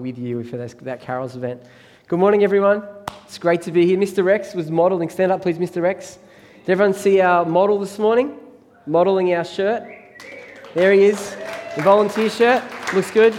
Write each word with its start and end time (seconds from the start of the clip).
with 0.00 0.18
you 0.18 0.42
for 0.44 0.56
this, 0.56 0.74
that 0.82 1.00
Carols 1.00 1.36
event. 1.36 1.62
Good 2.08 2.18
morning, 2.18 2.44
everyone. 2.44 2.82
It's 3.24 3.38
great 3.38 3.62
to 3.62 3.72
be 3.72 3.86
here. 3.86 3.96
Mr. 3.96 4.24
Rex 4.24 4.54
was 4.54 4.70
modeling. 4.70 5.08
Stand 5.08 5.32
up, 5.32 5.42
please, 5.42 5.58
Mr. 5.58 5.80
Rex. 5.82 6.18
Did 6.64 6.72
everyone 6.72 6.94
see 6.94 7.20
our 7.20 7.44
model 7.44 7.78
this 7.78 7.98
morning? 7.98 8.38
Modeling 8.86 9.32
our 9.34 9.44
shirt. 9.44 9.84
There 10.74 10.92
he 10.92 11.04
is. 11.04 11.36
The 11.76 11.82
volunteer 11.82 12.28
shirt. 12.28 12.62
Looks 12.92 13.10
good. 13.10 13.34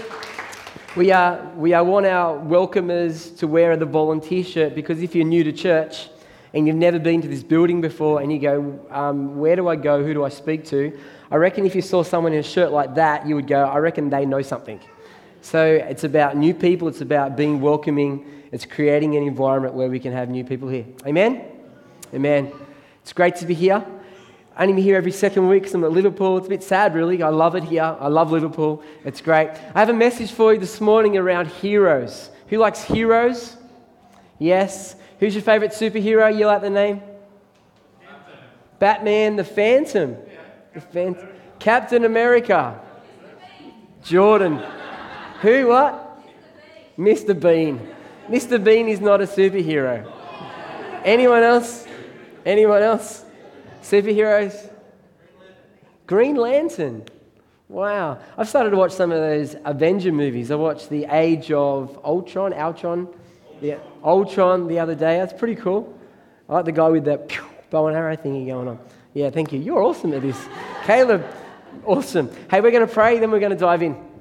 We, 0.96 1.12
are, 1.12 1.52
we 1.57 1.73
are 1.73 1.83
want 1.83 2.05
our 2.05 2.38
welcomers 2.39 3.38
to 3.40 3.48
wear 3.48 3.76
the 3.76 3.86
volunteer 3.86 4.44
shirt 4.44 4.76
because 4.76 5.02
if 5.02 5.14
you're 5.14 5.26
new 5.26 5.44
to 5.44 5.52
church 5.52 6.10
and 6.54 6.66
you've 6.66 6.78
never 6.78 7.00
been 7.00 7.22
to 7.22 7.28
this 7.28 7.44
building 7.44 7.82
before 7.82 8.22
and 8.22 8.32
you 8.32 8.40
go, 8.40 8.80
um, 8.90 9.38
Where 9.38 9.56
do 9.56 9.68
I 9.68 9.76
go? 9.76 10.04
Who 10.04 10.14
do 10.14 10.24
I 10.24 10.30
speak 10.30 10.64
to? 10.66 10.98
I 11.30 11.36
reckon 11.36 11.66
if 11.66 11.76
you 11.76 11.82
saw 11.82 12.02
someone 12.04 12.34
in 12.34 12.40
a 12.40 12.44
shirt 12.44 12.72
like 12.72 12.96
that, 12.96 13.28
you 13.28 13.36
would 13.36 13.48
go, 13.48 13.66
I 13.66 13.78
reckon 13.78 14.10
they 14.10 14.26
know 14.26 14.42
something. 14.42 14.80
So 15.46 15.64
it's 15.64 16.04
about 16.04 16.36
new 16.36 16.55
people, 16.55 16.88
it's 16.88 17.02
about 17.02 17.38
being 17.38 17.62
welcoming, 17.62 18.25
it's 18.52 18.66
creating 18.66 19.16
an 19.16 19.22
environment 19.22 19.76
where 19.76 19.88
we 19.90 19.99
can 19.99 20.12
have 20.12 20.27
new 20.27 20.44
people 20.44 20.68
here. 20.68 20.85
Amen? 21.05 21.45
Amen. 22.16 22.52
It's 23.04 23.13
great 23.13 23.35
to 23.35 23.45
be 23.45 23.54
here. 23.54 23.85
I 24.55 24.63
only 24.63 24.73
be 24.73 24.81
here 24.81 24.98
every 24.98 25.12
second 25.12 25.48
week 25.48 25.62
because 25.62 25.76
I'm 25.76 25.84
at 25.84 25.91
Liverpool. 25.91 26.40
It's 26.40 26.48
a 26.48 26.49
bit 26.49 26.63
sad, 26.63 26.95
really. 26.95 27.21
I 27.21 27.30
love 27.30 27.54
it 27.54 27.63
here. 27.63 27.84
I 27.84 28.08
love 28.08 28.31
Liverpool. 28.31 28.81
It's 29.04 29.21
great. 29.21 29.49
I 29.76 29.80
have 29.80 29.90
a 29.90 29.94
message 29.94 30.31
for 30.31 30.52
you 30.52 30.59
this 30.59 30.81
morning 30.81 31.16
around 31.16 31.46
heroes. 31.46 32.32
Who 32.48 32.57
likes 32.57 32.82
heroes? 32.82 33.55
Yes. 34.40 34.96
Who's 35.20 35.35
your 35.35 35.43
favorite 35.43 35.73
superhero? 35.73 36.35
Yell 36.35 36.49
out 36.49 36.63
the 36.63 36.71
name. 36.71 37.04
Captain. 38.02 38.34
Batman, 38.80 39.35
the 39.35 39.43
Phantom. 39.43 40.13
Yeah. 40.13 40.40
The 40.73 40.82
Phantom. 40.82 41.27
Captain 41.59 42.04
America. 42.04 42.82
Jordan. 44.02 44.63
Who? 45.41 45.67
What? 45.67 46.23
Mr. 46.98 47.39
Bean. 47.39 47.80
Mr. 48.30 48.63
Bean 48.63 48.88
is 48.88 48.99
not 48.99 49.21
a 49.21 49.26
superhero. 49.26 50.12
Anyone 51.04 51.43
else? 51.43 51.85
Anyone 52.46 52.82
else? 52.82 53.26
Superheroes? 53.82 54.71
Green 56.07 56.35
Lantern. 56.35 57.04
Wow. 57.68 58.20
I've 58.37 58.48
started 58.48 58.70
to 58.71 58.77
watch 58.77 58.91
some 58.91 59.12
of 59.12 59.20
those 59.20 59.55
Avenger 59.65 60.12
movies. 60.12 60.51
I 60.51 60.55
watched 60.55 60.90
The 60.90 61.05
Age 61.05 61.51
of 61.51 61.99
Ultron, 62.04 62.54
Ultron, 62.54 63.07
yeah, 63.62 63.77
Ultron 64.03 64.67
the 64.67 64.79
other 64.79 64.95
day. 64.95 65.17
That's 65.17 65.34
pretty 65.34 65.56
cool. 65.56 65.97
I 66.47 66.53
like 66.53 66.66
the 66.66 66.72
guy 66.72 66.90
with 66.90 67.06
that 67.06 67.31
bow 67.69 67.88
and 67.88 67.97
arrow 67.97 68.16
thingy 68.16 68.47
going 68.47 68.67
on. 68.67 68.79
Yeah, 69.13 69.29
thank 69.29 69.51
you. 69.51 69.59
You're 69.59 69.81
awesome 69.81 70.13
at 70.13 70.22
this. 70.22 70.40
Caleb, 70.84 71.25
awesome. 71.85 72.29
Hey, 72.50 72.62
we're 72.62 72.72
going 72.72 72.88
to 72.88 72.94
pray, 72.94 73.19
then 73.19 73.31
we're 73.31 73.40
going 73.40 73.51
to 73.51 73.57
dive 73.57 73.81
in. 73.81 74.15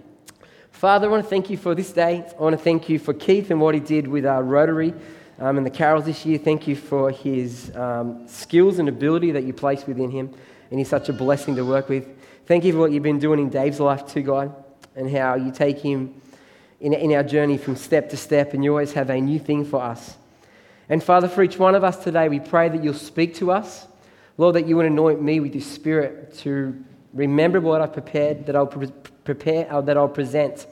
Father, 0.75 1.07
I 1.07 1.11
want 1.11 1.23
to 1.23 1.31
thank 1.31 1.51
you 1.51 1.57
for 1.57 1.75
this 1.75 1.93
day. 1.93 2.27
I 2.29 2.43
want 2.43 2.53
to 2.53 2.63
thank 2.63 2.89
you 2.89 2.99
for 2.99 3.15
Keith 3.15 3.51
and 3.53 3.61
what 3.61 3.75
he 3.75 3.81
did 3.81 4.09
with 4.09 4.27
our 4.27 4.43
Rotary 4.43 4.93
um, 5.39 5.57
and 5.57 5.65
the 5.65 5.71
carols 5.71 6.05
this 6.05 6.27
year. 6.27 6.37
Thank 6.37 6.67
you 6.67 6.75
for 6.75 7.13
his 7.13 7.75
um, 7.77 8.27
skills 8.27 8.81
and 8.81 8.89
ability 8.89 9.31
that 9.31 9.45
you 9.45 9.53
placed 9.53 9.87
within 9.87 10.11
him. 10.11 10.35
And 10.71 10.81
he's 10.81 10.89
such 10.89 11.09
a 11.09 11.13
blessing 11.13 11.55
to 11.57 11.65
work 11.65 11.89
with. 11.89 12.09
Thank 12.47 12.65
you 12.65 12.73
for 12.73 12.79
what 12.79 12.91
you've 12.91 13.05
been 13.05 13.21
doing 13.21 13.39
in 13.39 13.51
Dave's 13.51 13.79
life 13.79 14.05
too, 14.07 14.23
God, 14.23 14.53
and 14.97 15.09
how 15.09 15.37
you 15.37 15.53
take 15.53 15.79
him 15.79 16.21
in, 16.81 16.93
in 16.93 17.13
our 17.13 17.23
journey 17.23 17.57
from 17.57 17.77
step 17.77 18.11
to 18.11 18.17
step, 18.17 18.53
and 18.53 18.65
you 18.65 18.71
always 18.71 18.93
have 18.95 19.11
a 19.11 19.21
new 19.21 19.39
thing 19.39 19.65
for 19.65 19.81
us. 19.81 20.17
And 20.89 21.03
Father, 21.03 21.29
for 21.29 21.45
each 21.45 21.57
one 21.57 21.77
of 21.77 21.85
us 21.85 22.03
today, 22.03 22.29
we 22.29 22.41
pray 22.41 22.69
that 22.69 22.83
you'll 22.83 22.95
speak 22.95 23.37
to 23.37 23.53
us. 23.53 23.87
Lord, 24.37 24.57
that 24.57 24.67
you 24.67 24.77
would 24.77 24.87
anoint 24.87 25.23
me 25.23 25.39
with 25.39 25.55
your 25.55 25.63
spirit 25.63 26.35
to 26.39 26.85
remember 27.15 27.61
what 27.61 27.81
I've 27.81 27.93
prepared, 27.93 28.47
that 28.47 28.57
I'll 28.57 28.67
pre- 28.67 28.91
prepare, 29.25 29.73
uh, 29.73 29.81
that 29.83 29.97
I'll 29.97 30.09
present 30.09 30.67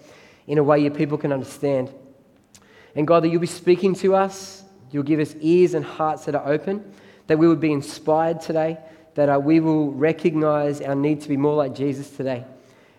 in 0.46 0.58
a 0.58 0.62
way 0.62 0.78
your 0.80 0.90
people 0.90 1.18
can 1.18 1.32
understand. 1.32 1.92
And 2.94 3.06
God, 3.06 3.24
that 3.24 3.28
you'll 3.28 3.40
be 3.40 3.46
speaking 3.46 3.94
to 3.96 4.14
us, 4.14 4.62
you'll 4.90 5.02
give 5.02 5.20
us 5.20 5.34
ears 5.40 5.74
and 5.74 5.84
hearts 5.84 6.26
that 6.26 6.34
are 6.34 6.46
open, 6.46 6.92
that 7.26 7.38
we 7.38 7.48
would 7.48 7.60
be 7.60 7.72
inspired 7.72 8.40
today, 8.40 8.78
that 9.14 9.28
uh, 9.28 9.38
we 9.38 9.60
will 9.60 9.90
recognize 9.92 10.80
our 10.80 10.94
need 10.94 11.20
to 11.22 11.28
be 11.28 11.36
more 11.36 11.56
like 11.56 11.74
Jesus 11.74 12.10
today. 12.10 12.44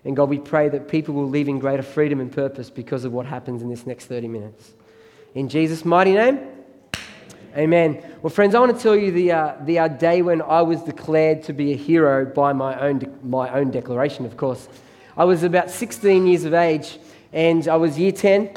And 0.06 0.16
God, 0.16 0.30
we 0.30 0.40
pray 0.40 0.69
that 0.69 0.88
people 0.88 1.14
will 1.14 1.30
live 1.30 1.47
in 1.47 1.59
greater 1.59 1.84
freedom 1.84 2.20
and 2.20 2.31
purpose 2.31 2.70
because 2.70 3.06
of 3.06 3.14
what 3.14 3.25
happens 3.25 3.62
in 3.62 3.70
this 3.70 3.85
next 3.85 4.06
30 4.06 4.28
minutes. 4.28 4.74
In 5.34 5.50
Jesus' 5.50 5.85
mighty 5.85 6.14
name, 6.14 6.40
amen. 7.56 8.03
Well, 8.22 8.30
friends, 8.30 8.53
I 8.53 8.59
want 8.59 8.75
to 8.75 8.81
tell 8.81 8.96
you 8.96 9.12
the, 9.12 9.31
uh, 9.31 9.56
the 9.62 9.80
uh, 9.80 9.88
day 9.88 10.22
when 10.22 10.41
I 10.41 10.62
was 10.62 10.81
declared 10.81 11.44
to 11.44 11.53
be 11.53 11.72
a 11.72 11.75
hero 11.75 12.25
by 12.25 12.53
my 12.53 12.80
own, 12.80 13.00
de- 13.00 13.09
my 13.24 13.50
own 13.52 13.72
declaration, 13.72 14.25
of 14.25 14.38
course. 14.38 14.68
I 15.16 15.25
was 15.25 15.44
about 15.44 15.69
16 15.69 16.25
years 16.25 16.44
of 16.44 16.56
age 16.56 16.97
and 17.31 17.68
I 17.68 17.75
was 17.75 18.00
year 18.00 18.12
10. 18.12 18.50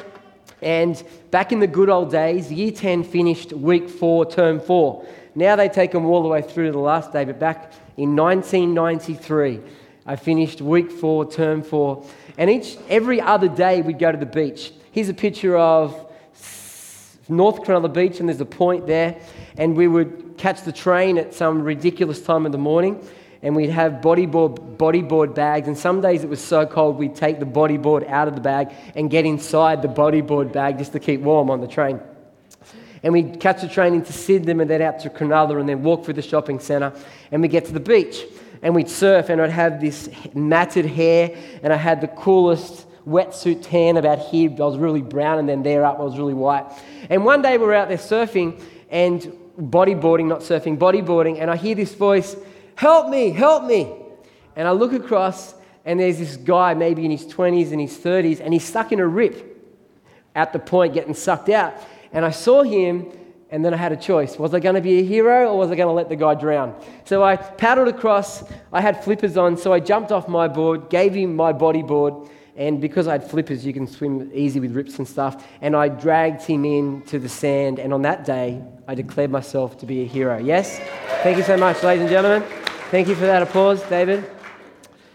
And 0.62 1.02
back 1.30 1.52
in 1.52 1.60
the 1.60 1.66
good 1.66 1.90
old 1.90 2.10
days, 2.10 2.50
year 2.50 2.70
10 2.70 3.04
finished 3.04 3.52
week 3.52 3.90
four, 3.90 4.24
term 4.24 4.58
four. 4.60 5.04
Now 5.34 5.54
they 5.56 5.68
take 5.68 5.92
them 5.92 6.06
all 6.06 6.22
the 6.22 6.28
way 6.28 6.40
through 6.40 6.66
to 6.66 6.72
the 6.72 6.78
last 6.78 7.12
day, 7.12 7.26
but 7.26 7.38
back 7.38 7.74
in 7.98 8.16
1993, 8.16 9.60
I 10.06 10.16
finished 10.16 10.62
week 10.62 10.90
four, 10.90 11.30
term 11.30 11.62
four. 11.62 12.06
And 12.38 12.48
each, 12.48 12.78
every 12.88 13.20
other 13.20 13.48
day 13.48 13.82
we'd 13.82 13.98
go 13.98 14.10
to 14.10 14.16
the 14.16 14.24
beach. 14.24 14.72
Here's 14.92 15.10
a 15.10 15.14
picture 15.14 15.58
of 15.58 16.10
North 17.28 17.64
Cronulla 17.64 17.92
Beach, 17.92 18.18
and 18.18 18.30
there's 18.30 18.40
a 18.40 18.46
point 18.46 18.86
there. 18.86 19.20
And 19.58 19.76
we 19.76 19.88
would 19.88 20.36
catch 20.38 20.62
the 20.62 20.72
train 20.72 21.18
at 21.18 21.34
some 21.34 21.60
ridiculous 21.62 22.22
time 22.22 22.46
of 22.46 22.52
the 22.52 22.58
morning 22.58 23.06
and 23.42 23.54
we'd 23.54 23.70
have 23.70 23.94
bodyboard, 23.94 24.76
bodyboard 24.76 25.34
bags. 25.34 25.68
And 25.68 25.76
some 25.76 26.00
days 26.00 26.24
it 26.24 26.28
was 26.28 26.42
so 26.42 26.66
cold, 26.66 26.96
we'd 26.96 27.14
take 27.14 27.38
the 27.38 27.46
bodyboard 27.46 28.08
out 28.08 28.28
of 28.28 28.34
the 28.34 28.40
bag 28.40 28.72
and 28.94 29.10
get 29.10 29.24
inside 29.24 29.82
the 29.82 29.88
bodyboard 29.88 30.52
bag 30.52 30.78
just 30.78 30.92
to 30.92 31.00
keep 31.00 31.20
warm 31.20 31.50
on 31.50 31.60
the 31.60 31.68
train. 31.68 32.00
And 33.02 33.12
we'd 33.12 33.38
catch 33.38 33.60
the 33.60 33.68
train 33.68 33.94
into 33.94 34.12
Sydney 34.12 34.50
and 34.52 34.68
then 34.68 34.82
out 34.82 35.00
to 35.00 35.10
Cronulla 35.10 35.60
and 35.60 35.68
then 35.68 35.82
walk 35.82 36.04
through 36.04 36.14
the 36.14 36.22
shopping 36.22 36.58
centre. 36.58 36.92
And 37.30 37.42
we'd 37.42 37.50
get 37.50 37.66
to 37.66 37.72
the 37.72 37.80
beach 37.80 38.24
and 38.62 38.74
we'd 38.74 38.88
surf. 38.88 39.28
And 39.28 39.40
I'd 39.40 39.50
have 39.50 39.80
this 39.80 40.08
matted 40.34 40.86
hair 40.86 41.36
and 41.62 41.72
I 41.72 41.76
had 41.76 42.00
the 42.00 42.08
coolest 42.08 42.86
wetsuit 43.06 43.62
tan 43.62 43.96
about 43.96 44.18
here. 44.18 44.50
I 44.50 44.54
was 44.54 44.78
really 44.78 45.02
brown 45.02 45.38
and 45.38 45.48
then 45.48 45.62
there 45.62 45.84
up 45.84 46.00
I 46.00 46.02
was 46.02 46.18
really 46.18 46.34
white. 46.34 46.66
And 47.08 47.24
one 47.24 47.42
day 47.42 47.58
we 47.58 47.66
were 47.66 47.74
out 47.74 47.88
there 47.88 47.98
surfing 47.98 48.60
and 48.90 49.20
bodyboarding, 49.58 50.26
not 50.26 50.40
surfing, 50.40 50.76
bodyboarding. 50.76 51.40
And 51.40 51.50
I 51.50 51.56
hear 51.56 51.74
this 51.74 51.94
voice 51.94 52.34
Help 52.76 53.08
me, 53.08 53.30
help 53.30 53.64
me. 53.64 53.92
And 54.54 54.68
I 54.68 54.70
look 54.70 54.92
across, 54.92 55.54
and 55.84 55.98
there's 55.98 56.18
this 56.18 56.36
guy, 56.36 56.74
maybe 56.74 57.04
in 57.04 57.10
his 57.10 57.26
20s 57.26 57.72
and 57.72 57.80
his 57.80 57.96
30s, 57.98 58.40
and 58.40 58.52
he's 58.52 58.64
stuck 58.64 58.92
in 58.92 59.00
a 59.00 59.06
rip 59.06 59.54
at 60.34 60.52
the 60.52 60.58
point, 60.58 60.94
getting 60.94 61.14
sucked 61.14 61.48
out. 61.48 61.74
And 62.12 62.24
I 62.24 62.30
saw 62.30 62.62
him, 62.62 63.10
and 63.50 63.64
then 63.64 63.74
I 63.74 63.76
had 63.76 63.92
a 63.92 63.96
choice. 63.96 64.38
Was 64.38 64.54
I 64.54 64.60
going 64.60 64.74
to 64.74 64.80
be 64.80 65.00
a 65.00 65.04
hero, 65.04 65.48
or 65.48 65.58
was 65.58 65.70
I 65.70 65.74
going 65.74 65.88
to 65.88 65.92
let 65.92 66.08
the 66.08 66.16
guy 66.16 66.34
drown? 66.34 66.78
So 67.04 67.22
I 67.22 67.36
paddled 67.36 67.88
across. 67.88 68.44
I 68.72 68.80
had 68.80 69.02
flippers 69.02 69.36
on, 69.36 69.56
so 69.56 69.72
I 69.72 69.80
jumped 69.80 70.12
off 70.12 70.28
my 70.28 70.46
board, 70.46 70.90
gave 70.90 71.14
him 71.14 71.34
my 71.34 71.52
bodyboard, 71.52 72.28
and 72.56 72.80
because 72.80 73.06
I 73.06 73.12
had 73.12 73.30
flippers, 73.30 73.66
you 73.66 73.74
can 73.74 73.86
swim 73.86 74.30
easy 74.34 74.60
with 74.60 74.74
rips 74.74 74.98
and 74.98 75.06
stuff. 75.06 75.46
And 75.60 75.76
I 75.76 75.88
dragged 75.88 76.42
him 76.42 76.64
in 76.64 77.02
to 77.02 77.18
the 77.18 77.28
sand. 77.28 77.78
And 77.78 77.92
on 77.92 78.00
that 78.02 78.24
day, 78.24 78.62
I 78.88 78.94
declared 78.94 79.30
myself 79.30 79.76
to 79.78 79.86
be 79.86 80.02
a 80.02 80.06
hero. 80.06 80.38
Yes? 80.38 80.78
Thank 81.22 81.36
you 81.36 81.42
so 81.42 81.58
much, 81.58 81.82
ladies 81.82 82.02
and 82.02 82.10
gentlemen. 82.10 82.65
Thank 82.90 83.08
you 83.08 83.16
for 83.16 83.26
that 83.26 83.42
applause, 83.42 83.82
David. 83.88 84.24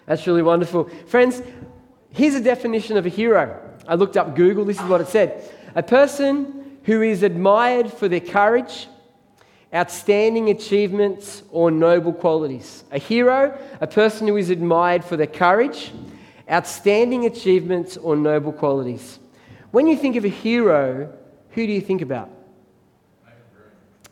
That's 0.06 0.28
really 0.28 0.42
wonderful. 0.42 0.90
Friends, 1.08 1.42
here's 2.10 2.36
a 2.36 2.42
definition 2.42 2.98
of 2.98 3.06
a 3.06 3.10
hero. 3.10 3.58
I 3.88 3.96
looked 3.96 4.18
up 4.18 4.36
Google, 4.36 4.66
this 4.66 4.78
is 4.78 4.84
what 4.88 5.00
it 5.00 5.08
said 5.08 5.50
a 5.74 5.82
person 5.82 6.80
who 6.84 7.02
is 7.02 7.24
admired 7.24 7.94
for 7.94 8.10
their 8.10 8.20
courage, 8.20 8.90
outstanding 9.74 10.50
achievements, 10.50 11.44
or 11.50 11.72
noble 11.72 12.12
qualities. 12.12 12.84
A 12.92 12.98
hero, 12.98 13.58
a 13.80 13.88
person 13.88 14.28
who 14.28 14.36
is 14.36 14.50
admired 14.50 15.06
for 15.06 15.16
their 15.16 15.28
courage, 15.28 15.94
outstanding 16.52 17.26
achievements, 17.26 17.96
or 17.96 18.18
noble 18.18 18.52
qualities. 18.52 19.18
When 19.72 19.88
you 19.88 19.96
think 19.96 20.18
of 20.18 20.26
a 20.26 20.30
hero, 20.30 21.18
who 21.52 21.66
do 21.66 21.72
you 21.72 21.80
think 21.80 22.02
about? 22.02 22.30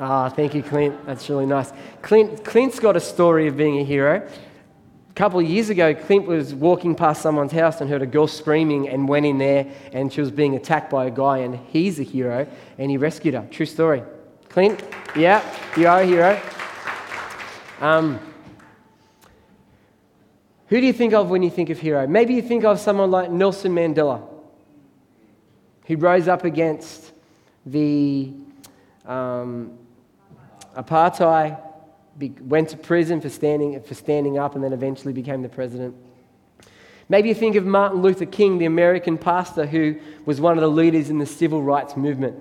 Ah, 0.01 0.29
thank 0.29 0.55
you, 0.55 0.63
Clint. 0.63 1.05
That's 1.05 1.29
really 1.29 1.45
nice. 1.45 1.73
Clint, 2.01 2.45
Clint's 2.45 2.79
got 2.79 2.95
a 2.95 3.01
story 3.01 3.47
of 3.47 3.57
being 3.57 3.79
a 3.79 3.83
hero. 3.83 4.25
A 5.09 5.13
couple 5.13 5.41
of 5.41 5.45
years 5.45 5.69
ago, 5.69 5.93
Clint 5.93 6.25
was 6.25 6.55
walking 6.55 6.95
past 6.95 7.21
someone's 7.21 7.51
house 7.51 7.81
and 7.81 7.89
heard 7.89 8.01
a 8.01 8.05
girl 8.05 8.25
screaming 8.25 8.87
and 8.87 9.09
went 9.09 9.25
in 9.25 9.37
there 9.37 9.67
and 9.91 10.13
she 10.13 10.21
was 10.21 10.31
being 10.31 10.55
attacked 10.55 10.89
by 10.89 11.07
a 11.07 11.11
guy 11.11 11.39
and 11.39 11.59
he's 11.67 11.99
a 11.99 12.03
hero 12.03 12.47
and 12.77 12.89
he 12.89 12.95
rescued 12.95 13.33
her. 13.33 13.45
True 13.51 13.65
story. 13.65 14.01
Clint, 14.47 14.81
yeah, 15.17 15.43
you 15.75 15.85
are 15.85 15.99
a 15.99 16.05
hero. 16.05 16.41
Um, 17.81 18.21
who 20.67 20.79
do 20.79 20.87
you 20.87 20.93
think 20.93 21.13
of 21.13 21.29
when 21.29 21.43
you 21.43 21.49
think 21.49 21.69
of 21.69 21.79
hero? 21.79 22.07
Maybe 22.07 22.35
you 22.35 22.41
think 22.41 22.63
of 22.63 22.79
someone 22.79 23.11
like 23.11 23.31
Nelson 23.31 23.73
Mandela, 23.73 24.25
who 25.87 25.97
rose 25.97 26.29
up 26.29 26.45
against 26.45 27.11
the 27.65 28.31
um, 29.05 29.78
apartheid, 30.81 31.59
went 32.41 32.69
to 32.69 32.77
prison 32.77 33.21
for 33.21 33.29
standing, 33.29 33.81
for 33.81 33.93
standing 33.93 34.37
up, 34.37 34.55
and 34.55 34.63
then 34.63 34.73
eventually 34.73 35.13
became 35.13 35.41
the 35.41 35.49
president. 35.49 35.95
Maybe 37.07 37.29
you 37.29 37.35
think 37.35 37.55
of 37.55 37.65
Martin 37.65 38.01
Luther 38.01 38.25
King, 38.25 38.59
the 38.59 38.65
American 38.65 39.17
pastor 39.17 39.65
who 39.65 39.99
was 40.25 40.39
one 40.39 40.57
of 40.57 40.61
the 40.61 40.69
leaders 40.69 41.09
in 41.09 41.17
the 41.17 41.25
civil 41.25 41.63
rights 41.63 41.97
movement. 41.97 42.35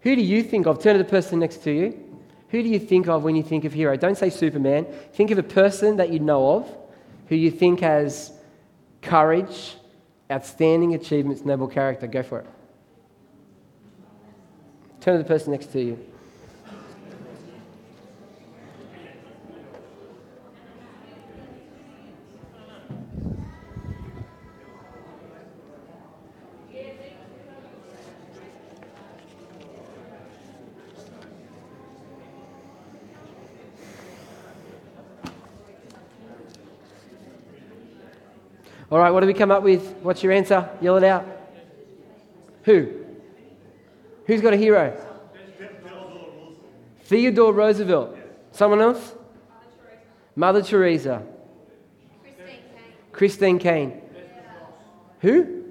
Who 0.00 0.14
do 0.14 0.22
you 0.22 0.42
think 0.42 0.66
of? 0.66 0.82
Turn 0.82 0.96
to 0.96 1.02
the 1.02 1.08
person 1.08 1.38
next 1.38 1.62
to 1.64 1.72
you. 1.72 2.02
Who 2.50 2.62
do 2.62 2.68
you 2.68 2.78
think 2.78 3.08
of 3.08 3.24
when 3.24 3.34
you 3.34 3.42
think 3.42 3.64
of 3.64 3.72
hero? 3.72 3.96
Don't 3.96 4.16
say 4.16 4.30
Superman. 4.30 4.86
Think 5.14 5.30
of 5.30 5.38
a 5.38 5.42
person 5.42 5.96
that 5.96 6.10
you 6.10 6.20
know 6.20 6.56
of 6.56 6.76
who 7.28 7.34
you 7.34 7.50
think 7.50 7.80
has 7.80 8.30
courage, 9.02 9.74
outstanding 10.30 10.94
achievements, 10.94 11.44
noble 11.44 11.66
character. 11.66 12.06
Go 12.06 12.22
for 12.22 12.40
it. 12.40 12.46
Turn 15.00 15.16
to 15.16 15.22
the 15.22 15.28
person 15.28 15.52
next 15.52 15.72
to 15.72 15.80
you. 15.80 15.98
All 38.96 39.02
right, 39.02 39.10
what 39.10 39.20
do 39.20 39.26
we 39.26 39.34
come 39.34 39.50
up 39.50 39.62
with? 39.62 39.94
What's 40.00 40.22
your 40.22 40.32
answer? 40.32 40.70
Yell 40.80 40.96
it 40.96 41.04
out. 41.04 41.26
Who? 42.62 43.04
Who's 44.24 44.40
got 44.40 44.54
a 44.54 44.56
hero? 44.56 44.98
Theodore 47.02 47.52
Roosevelt. 47.52 48.16
Someone 48.52 48.80
else? 48.80 49.14
Mother 50.34 50.62
Teresa. 50.62 51.22
Christine 53.12 53.58
Caine. 53.58 54.00
Who? 55.20 55.64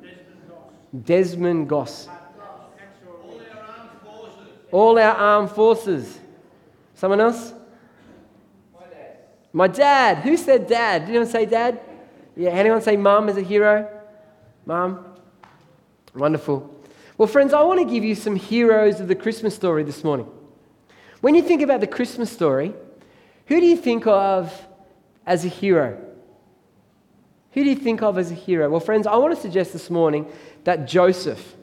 Desmond 1.04 1.68
Doss. 1.68 2.08
All 4.72 5.00
our 5.00 5.16
armed 5.16 5.50
forces. 5.50 6.20
Someone 6.94 7.22
else? 7.22 7.56
My 8.72 8.86
dad. 8.86 9.18
My 9.52 9.68
dad. 9.68 10.18
Who 10.20 10.38
said 10.38 10.68
dad? 10.68 11.08
Did 11.08 11.10
anyone 11.10 11.28
say 11.28 11.48
dad? 11.48 11.82
Yeah, 12.36 12.50
anyone 12.50 12.82
say 12.82 12.98
mum 12.98 13.30
as 13.30 13.38
a 13.38 13.42
hero? 13.42 13.90
Mum? 14.66 15.06
Wonderful. 16.14 16.74
Well, 17.18 17.28
friends, 17.28 17.54
I 17.54 17.62
want 17.64 17.80
to 17.80 17.86
give 17.86 18.04
you 18.04 18.16
some 18.16 18.36
heroes 18.36 19.00
of 19.00 19.08
the 19.08 19.16
Christmas 19.16 19.56
story 19.56 19.84
this 19.84 20.04
morning. 20.04 20.28
When 21.22 21.34
you 21.34 21.42
think 21.42 21.62
about 21.62 21.80
the 21.80 21.88
Christmas 21.88 22.30
story, 22.30 22.74
who 23.46 23.60
do 23.60 23.66
you 23.66 23.78
think 23.78 24.06
of 24.06 24.68
as 25.26 25.46
a 25.46 25.48
hero? 25.48 26.02
Who 27.54 27.64
do 27.64 27.70
you 27.70 27.76
think 27.76 28.02
of 28.02 28.18
as 28.18 28.32
a 28.32 28.34
hero? 28.34 28.70
Well, 28.70 28.82
friends, 28.82 29.08
I 29.08 29.16
want 29.16 29.34
to 29.34 29.42
suggest 29.42 29.72
this 29.72 29.90
morning 29.90 30.30
that 30.66 30.88
Joseph, 30.88 31.56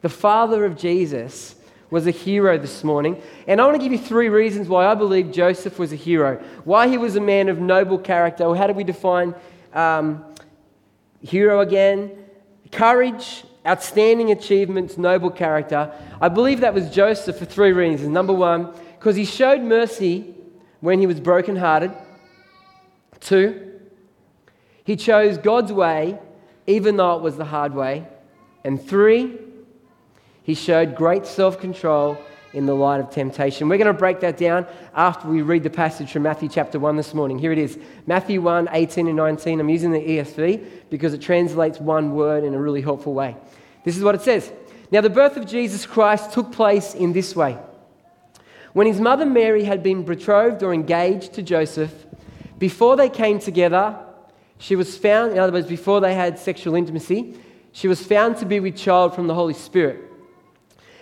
the 0.00 0.08
father 0.08 0.64
of 0.64 0.78
Jesus, 0.78 1.56
was 1.90 2.06
a 2.06 2.10
hero 2.10 2.56
this 2.56 2.82
morning. 2.82 3.20
And 3.46 3.60
I 3.60 3.66
want 3.66 3.76
to 3.76 3.82
give 3.82 3.92
you 3.92 3.98
three 3.98 4.30
reasons 4.30 4.66
why 4.68 4.86
I 4.86 4.94
believe 4.94 5.30
Joseph 5.30 5.78
was 5.78 5.92
a 5.92 5.96
hero, 5.96 6.42
why 6.64 6.88
he 6.88 6.96
was 6.96 7.16
a 7.16 7.20
man 7.20 7.50
of 7.50 7.60
noble 7.60 7.98
character, 7.98 8.54
how 8.54 8.66
do 8.66 8.72
we 8.72 8.84
define 8.84 9.34
um, 9.72 10.24
hero 11.20 11.60
again, 11.60 12.12
courage, 12.72 13.44
outstanding 13.66 14.30
achievements, 14.30 14.96
noble 14.96 15.30
character. 15.30 15.92
I 16.20 16.28
believe 16.28 16.60
that 16.60 16.74
was 16.74 16.90
Joseph 16.90 17.38
for 17.38 17.44
three 17.44 17.72
reasons. 17.72 18.10
Number 18.10 18.32
one, 18.32 18.72
because 18.98 19.16
he 19.16 19.24
showed 19.24 19.60
mercy 19.60 20.34
when 20.80 20.98
he 20.98 21.06
was 21.06 21.20
brokenhearted. 21.20 21.92
Two, 23.20 23.80
he 24.84 24.96
chose 24.96 25.36
God's 25.38 25.72
way 25.72 26.18
even 26.70 26.96
though 26.96 27.16
it 27.16 27.22
was 27.22 27.36
the 27.36 27.44
hard 27.44 27.74
way. 27.74 28.06
And 28.64 28.80
three, 28.80 29.38
he 30.42 30.54
showed 30.54 30.94
great 30.94 31.26
self 31.26 31.60
control 31.60 32.16
in 32.52 32.66
the 32.66 32.74
light 32.74 33.00
of 33.00 33.10
temptation. 33.10 33.68
We're 33.68 33.78
going 33.78 33.86
to 33.86 33.92
break 33.92 34.20
that 34.20 34.36
down 34.36 34.66
after 34.94 35.28
we 35.28 35.42
read 35.42 35.62
the 35.62 35.70
passage 35.70 36.10
from 36.10 36.22
Matthew 36.22 36.48
chapter 36.48 36.78
1 36.78 36.96
this 36.96 37.14
morning. 37.14 37.38
Here 37.38 37.52
it 37.52 37.58
is 37.58 37.78
Matthew 38.06 38.40
1 38.40 38.68
18 38.72 39.06
and 39.06 39.16
19. 39.16 39.60
I'm 39.60 39.68
using 39.68 39.92
the 39.92 40.00
ESV 40.00 40.66
because 40.90 41.14
it 41.14 41.20
translates 41.20 41.78
one 41.78 42.14
word 42.14 42.44
in 42.44 42.54
a 42.54 42.60
really 42.60 42.82
helpful 42.82 43.14
way. 43.14 43.36
This 43.84 43.96
is 43.96 44.02
what 44.02 44.14
it 44.14 44.22
says 44.22 44.52
Now, 44.90 45.00
the 45.00 45.10
birth 45.10 45.36
of 45.36 45.46
Jesus 45.46 45.86
Christ 45.86 46.32
took 46.32 46.52
place 46.52 46.94
in 46.94 47.12
this 47.12 47.36
way. 47.36 47.56
When 48.72 48.86
his 48.86 49.00
mother 49.00 49.26
Mary 49.26 49.64
had 49.64 49.82
been 49.82 50.04
betrothed 50.04 50.62
or 50.62 50.72
engaged 50.72 51.32
to 51.34 51.42
Joseph, 51.42 51.92
before 52.58 52.96
they 52.96 53.08
came 53.08 53.38
together, 53.38 53.98
she 54.58 54.76
was 54.76 54.96
found, 54.96 55.32
in 55.32 55.38
other 55.38 55.52
words, 55.52 55.66
before 55.66 56.00
they 56.00 56.14
had 56.14 56.38
sexual 56.38 56.74
intimacy, 56.74 57.36
she 57.72 57.88
was 57.88 58.04
found 58.04 58.36
to 58.38 58.46
be 58.46 58.60
with 58.60 58.76
child 58.76 59.14
from 59.14 59.26
the 59.26 59.34
Holy 59.34 59.54
Spirit. 59.54 60.09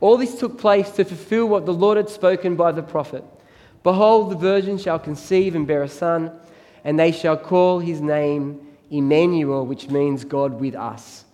All 0.00 0.16
this 0.16 0.38
took 0.38 0.58
place 0.58 0.90
to 0.92 1.04
fulfill 1.04 1.46
what 1.46 1.66
the 1.66 1.72
Lord 1.72 1.96
had 1.96 2.08
spoken 2.08 2.56
by 2.56 2.72
the 2.72 2.82
prophet 2.82 3.24
Behold, 3.82 4.30
the 4.30 4.36
virgin 4.36 4.78
shall 4.78 4.98
conceive 4.98 5.54
and 5.54 5.66
bear 5.66 5.82
a 5.82 5.88
son, 5.88 6.32
and 6.84 6.98
they 6.98 7.12
shall 7.12 7.36
call 7.36 7.78
his 7.78 8.00
name 8.00 8.66
Emmanuel, 8.90 9.66
which 9.66 9.90
means 9.90 10.24
God 10.24 10.58
with 10.58 10.74
us. 10.74 11.24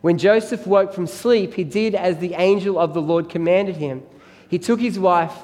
When 0.00 0.18
Joseph 0.18 0.66
woke 0.66 0.92
from 0.92 1.06
sleep, 1.06 1.54
he 1.54 1.62
did 1.62 1.94
as 1.94 2.18
the 2.18 2.34
angel 2.34 2.78
of 2.78 2.94
the 2.94 3.02
Lord 3.02 3.28
commanded 3.28 3.76
him. 3.76 4.02
He 4.48 4.58
took 4.58 4.80
his 4.80 4.98
wife, 4.98 5.34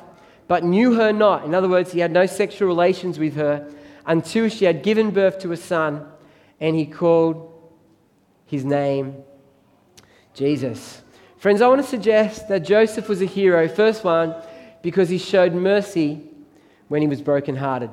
but 0.49 0.65
knew 0.65 0.95
her 0.95 1.13
not. 1.13 1.45
In 1.45 1.55
other 1.55 1.69
words, 1.69 1.93
he 1.93 2.01
had 2.01 2.11
no 2.11 2.27
sexual 2.27 2.67
relations 2.67 3.19
with 3.19 3.37
her 3.37 3.71
until 4.05 4.49
she 4.49 4.65
had 4.65 4.83
given 4.83 5.11
birth 5.11 5.39
to 5.41 5.53
a 5.53 5.57
son, 5.57 6.05
and 6.61 6.75
he 6.75 6.87
called 6.87 7.53
his 8.47 8.65
name 8.65 9.23
Jesus. 10.35 11.03
Friends, 11.39 11.61
I 11.61 11.69
want 11.69 11.83
to 11.83 11.87
suggest 11.87 12.49
that 12.49 12.61
Joseph 12.61 13.11
was 13.11 13.21
a 13.21 13.27
hero, 13.27 13.69
first 13.69 14.05
one, 14.05 14.35
because 14.81 15.11
he 15.11 15.19
showed 15.19 15.53
mercy 15.53 16.23
when 16.89 17.03
he 17.03 17.09
was 17.09 17.21
brokenhearted. 17.21 17.91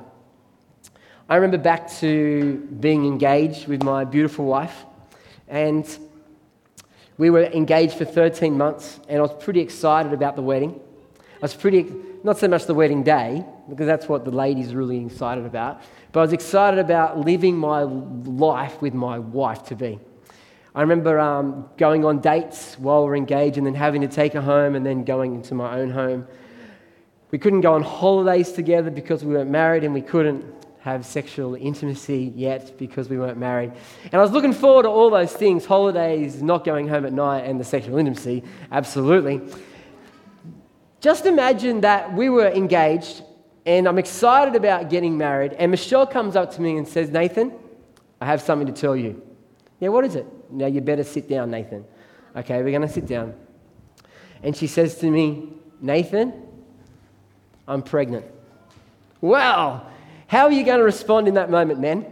I 1.27 1.35
remember 1.35 1.57
back 1.57 1.91
to 1.95 2.55
being 2.79 3.05
engaged 3.05 3.67
with 3.67 3.83
my 3.83 4.05
beautiful 4.05 4.45
wife, 4.45 4.85
and 5.49 5.85
we 7.17 7.29
were 7.29 7.43
engaged 7.43 7.95
for 7.95 8.05
13 8.05 8.57
months, 8.57 9.01
and 9.09 9.17
I 9.19 9.21
was 9.21 9.43
pretty 9.43 9.59
excited 9.59 10.13
about 10.13 10.37
the 10.37 10.41
wedding. 10.41 10.79
I 11.35 11.41
was 11.41 11.53
pretty, 11.53 11.93
not 12.23 12.37
so 12.37 12.47
much 12.47 12.65
the 12.65 12.73
wedding 12.73 13.03
day, 13.03 13.43
because 13.69 13.87
that's 13.87 14.07
what 14.07 14.23
the 14.23 14.31
ladies 14.31 14.71
are 14.71 14.77
really 14.77 15.05
excited 15.05 15.45
about, 15.45 15.81
but 16.13 16.21
I 16.21 16.23
was 16.23 16.31
excited 16.31 16.79
about 16.79 17.19
living 17.19 17.57
my 17.57 17.81
life 17.81 18.81
with 18.81 18.93
my 18.93 19.19
wife 19.19 19.63
to 19.65 19.75
be. 19.75 19.99
I 20.75 20.81
remember 20.81 21.19
um, 21.19 21.69
going 21.77 22.03
on 22.03 22.19
dates 22.19 22.77
while 22.79 23.03
we 23.03 23.11
are 23.11 23.15
engaged 23.15 23.57
and 23.57 23.65
then 23.65 23.75
having 23.75 24.01
to 24.01 24.07
take 24.07 24.33
her 24.33 24.41
home 24.41 24.75
and 24.75 24.85
then 24.85 25.03
going 25.03 25.35
into 25.35 25.53
my 25.53 25.79
own 25.79 25.91
home. 25.91 26.27
We 27.29 27.37
couldn't 27.37 27.61
go 27.61 27.73
on 27.73 27.83
holidays 27.83 28.51
together 28.51 28.89
because 28.89 29.23
we 29.23 29.33
weren't 29.33 29.49
married 29.49 29.83
and 29.83 29.93
we 29.93 30.01
couldn't 30.01 30.43
have 30.79 31.05
sexual 31.05 31.55
intimacy 31.55 32.33
yet 32.35 32.77
because 32.77 33.07
we 33.07 33.17
weren't 33.17 33.37
married. 33.37 33.71
And 34.03 34.15
I 34.15 34.19
was 34.19 34.31
looking 34.31 34.51
forward 34.51 34.83
to 34.83 34.89
all 34.89 35.09
those 35.09 35.31
things 35.31 35.65
holidays, 35.65 36.41
not 36.41 36.65
going 36.65 36.87
home 36.87 37.05
at 37.05 37.13
night, 37.13 37.45
and 37.45 37.59
the 37.59 37.63
sexual 37.63 37.97
intimacy, 37.97 38.43
absolutely. 38.71 39.41
Just 40.99 41.25
imagine 41.25 41.81
that 41.81 42.13
we 42.13 42.29
were 42.29 42.47
engaged 42.47 43.23
and 43.65 43.87
I'm 43.87 43.97
excited 43.97 44.55
about 44.55 44.89
getting 44.89 45.17
married, 45.17 45.53
and 45.53 45.71
Michelle 45.71 46.05
comes 46.05 46.35
up 46.35 46.53
to 46.55 46.61
me 46.61 46.77
and 46.77 46.87
says, 46.87 47.09
Nathan, 47.09 47.53
I 48.19 48.25
have 48.25 48.41
something 48.41 48.67
to 48.67 48.73
tell 48.73 48.95
you. 48.95 49.21
Yeah, 49.79 49.89
what 49.89 50.03
is 50.05 50.15
it? 50.15 50.25
Now 50.53 50.67
you 50.67 50.81
better 50.81 51.03
sit 51.03 51.27
down, 51.27 51.51
Nathan. 51.51 51.85
Okay, 52.35 52.61
we're 52.61 52.69
going 52.69 52.81
to 52.81 52.87
sit 52.87 53.07
down. 53.07 53.33
And 54.43 54.55
she 54.55 54.67
says 54.67 54.95
to 54.99 55.09
me, 55.09 55.49
Nathan, 55.81 56.33
I'm 57.67 57.81
pregnant. 57.81 58.25
Wow, 59.21 59.87
how 60.27 60.45
are 60.45 60.51
you 60.51 60.63
going 60.63 60.79
to 60.79 60.83
respond 60.83 61.27
in 61.27 61.35
that 61.35 61.49
moment, 61.49 61.79
man? 61.79 62.05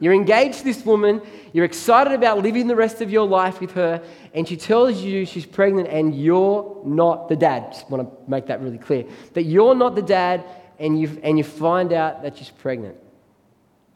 You're 0.00 0.14
engaged 0.14 0.58
to 0.58 0.64
this 0.64 0.84
woman, 0.84 1.22
you're 1.52 1.64
excited 1.64 2.12
about 2.12 2.38
living 2.38 2.68
the 2.68 2.76
rest 2.76 3.00
of 3.00 3.10
your 3.10 3.26
life 3.26 3.60
with 3.60 3.72
her, 3.72 4.02
and 4.32 4.46
she 4.46 4.56
tells 4.56 5.02
you 5.02 5.26
she's 5.26 5.46
pregnant 5.46 5.88
and 5.88 6.14
you're 6.14 6.80
not 6.84 7.28
the 7.28 7.34
dad. 7.34 7.72
Just 7.72 7.90
want 7.90 8.08
to 8.08 8.30
make 8.30 8.46
that 8.46 8.60
really 8.60 8.78
clear. 8.78 9.04
That 9.32 9.42
you're 9.42 9.74
not 9.74 9.96
the 9.96 10.02
dad 10.02 10.44
and 10.78 11.00
you, 11.00 11.18
and 11.24 11.36
you 11.36 11.42
find 11.42 11.92
out 11.92 12.22
that 12.22 12.36
she's 12.36 12.50
pregnant. 12.50 12.96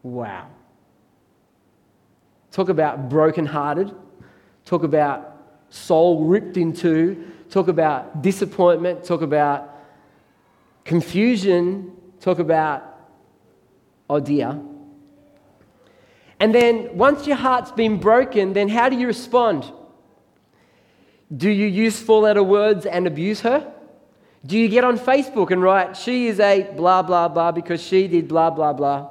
Wow. 0.02 0.48
Talk 2.52 2.68
about 2.68 3.08
brokenhearted. 3.08 3.92
talk 4.64 4.84
about 4.84 5.36
soul 5.70 6.26
ripped 6.26 6.56
in 6.56 6.72
two, 6.72 7.26
talk 7.50 7.68
about 7.68 8.22
disappointment, 8.22 9.04
talk 9.04 9.22
about 9.22 9.70
confusion, 10.84 11.92
talk 12.20 12.38
about, 12.38 12.84
oh 14.08 14.20
dear. 14.20 14.60
And 16.38 16.54
then 16.54 16.96
once 16.96 17.26
your 17.26 17.36
heart's 17.36 17.72
been 17.72 17.98
broken, 17.98 18.52
then 18.52 18.68
how 18.68 18.88
do 18.88 18.96
you 18.96 19.06
respond? 19.06 19.70
Do 21.34 21.48
you 21.48 21.66
use 21.66 22.00
four 22.00 22.22
letter 22.22 22.42
words 22.42 22.84
and 22.84 23.06
abuse 23.06 23.40
her? 23.40 23.72
Do 24.44 24.58
you 24.58 24.68
get 24.68 24.84
on 24.84 24.98
Facebook 24.98 25.50
and 25.50 25.62
write, 25.62 25.96
she 25.96 26.26
is 26.26 26.40
a 26.40 26.64
blah, 26.76 27.02
blah, 27.02 27.28
blah 27.28 27.52
because 27.52 27.80
she 27.82 28.08
did 28.08 28.28
blah, 28.28 28.50
blah, 28.50 28.72
blah? 28.72 29.08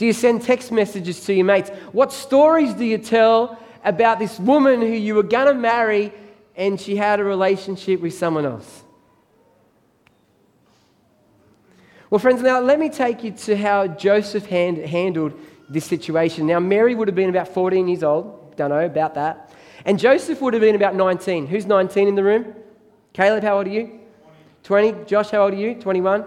Do 0.00 0.06
you 0.06 0.14
send 0.14 0.40
text 0.40 0.72
messages 0.72 1.22
to 1.26 1.34
your 1.34 1.44
mates? 1.44 1.68
What 1.92 2.10
stories 2.10 2.72
do 2.72 2.86
you 2.86 2.96
tell 2.96 3.58
about 3.84 4.18
this 4.18 4.38
woman 4.38 4.80
who 4.80 4.86
you 4.86 5.14
were 5.14 5.22
going 5.22 5.48
to 5.48 5.52
marry 5.52 6.10
and 6.56 6.80
she 6.80 6.96
had 6.96 7.20
a 7.20 7.24
relationship 7.24 8.00
with 8.00 8.14
someone 8.14 8.46
else? 8.46 8.82
Well, 12.08 12.18
friends, 12.18 12.40
now 12.40 12.60
let 12.60 12.78
me 12.78 12.88
take 12.88 13.22
you 13.22 13.32
to 13.32 13.54
how 13.58 13.88
Joseph 13.88 14.46
hand, 14.46 14.78
handled 14.78 15.38
this 15.68 15.84
situation. 15.84 16.46
Now, 16.46 16.60
Mary 16.60 16.94
would 16.94 17.06
have 17.08 17.14
been 17.14 17.28
about 17.28 17.48
14 17.48 17.86
years 17.86 18.02
old. 18.02 18.56
Don't 18.56 18.70
know 18.70 18.86
about 18.86 19.16
that. 19.16 19.52
And 19.84 19.98
Joseph 19.98 20.40
would 20.40 20.54
have 20.54 20.62
been 20.62 20.76
about 20.76 20.94
19. 20.94 21.46
Who's 21.46 21.66
19 21.66 22.08
in 22.08 22.14
the 22.14 22.24
room? 22.24 22.54
Caleb, 23.12 23.42
how 23.42 23.58
old 23.58 23.66
are 23.66 23.70
you? 23.70 24.00
20. 24.62 25.04
Josh, 25.04 25.28
how 25.28 25.44
old 25.44 25.52
are 25.52 25.58
you? 25.58 25.74
21. 25.74 26.24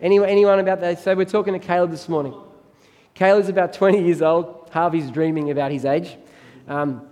Anyone, 0.00 0.28
anyone 0.28 0.60
about 0.60 0.80
that? 0.82 1.00
So 1.00 1.16
we're 1.16 1.24
talking 1.24 1.54
to 1.54 1.58
Caleb 1.58 1.90
this 1.90 2.08
morning. 2.08 2.40
Caleb's 3.20 3.50
about 3.50 3.74
20 3.74 4.02
years 4.02 4.22
old. 4.22 4.70
Harvey's 4.72 5.10
dreaming 5.10 5.50
about 5.50 5.70
his 5.70 5.84
age. 5.84 6.16
Um, 6.66 7.06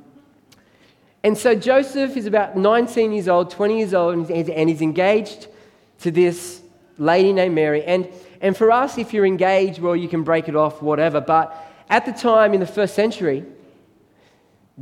and 1.23 1.37
so 1.37 1.55
Joseph 1.55 2.17
is 2.17 2.25
about 2.25 2.57
19 2.57 3.13
years 3.13 3.29
old, 3.29 3.51
20 3.51 3.77
years 3.77 3.93
old, 3.93 4.31
and 4.31 4.71
he's 4.71 4.81
engaged 4.81 5.49
to 5.99 6.11
this 6.11 6.63
lady 6.97 7.35
named 7.35 7.55
Mary. 7.55 7.85
And, 7.85 8.09
and 8.41 8.57
for 8.57 8.71
us, 8.71 8.97
if 8.97 9.13
you're 9.13 9.27
engaged, 9.27 9.81
well, 9.81 9.95
you 9.95 10.09
can 10.09 10.23
break 10.23 10.49
it 10.49 10.57
off, 10.57 10.81
whatever. 10.81 11.21
But 11.21 11.55
at 11.91 12.07
the 12.07 12.13
time 12.13 12.55
in 12.55 12.61
the 12.61 12.67
first 12.67 12.95
century, 12.95 13.45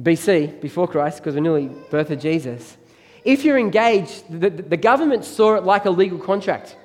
BC, 0.01 0.61
before 0.61 0.87
Christ, 0.87 1.19
because 1.19 1.35
we're 1.35 1.41
nearly 1.41 1.73
birth 1.91 2.13
of 2.13 2.21
Jesus, 2.21 2.77
if 3.25 3.45
you're 3.45 3.59
engaged, 3.59 4.31
the, 4.31 4.49
the 4.49 4.77
government 4.77 5.25
saw 5.25 5.57
it 5.57 5.65
like 5.65 5.87
a 5.87 5.91
legal 5.91 6.21
contract. 6.21 6.77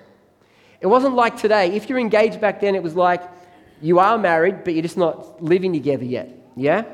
It 0.80 0.88
wasn't 0.88 1.14
like 1.14 1.38
today. 1.38 1.76
If 1.76 1.90
you're 1.90 2.00
engaged 2.00 2.42
back 2.42 2.60
then, 2.60 2.74
it 2.74 2.82
was 2.82 2.96
like 2.96 3.22
you 3.82 4.00
are 4.00 4.18
married, 4.18 4.64
but 4.64 4.74
you're 4.74 4.84
just 4.84 4.98
not 4.98 5.44
living 5.44 5.74
together 5.74 6.06
yet. 6.06 6.30
Yeah? 6.56 6.86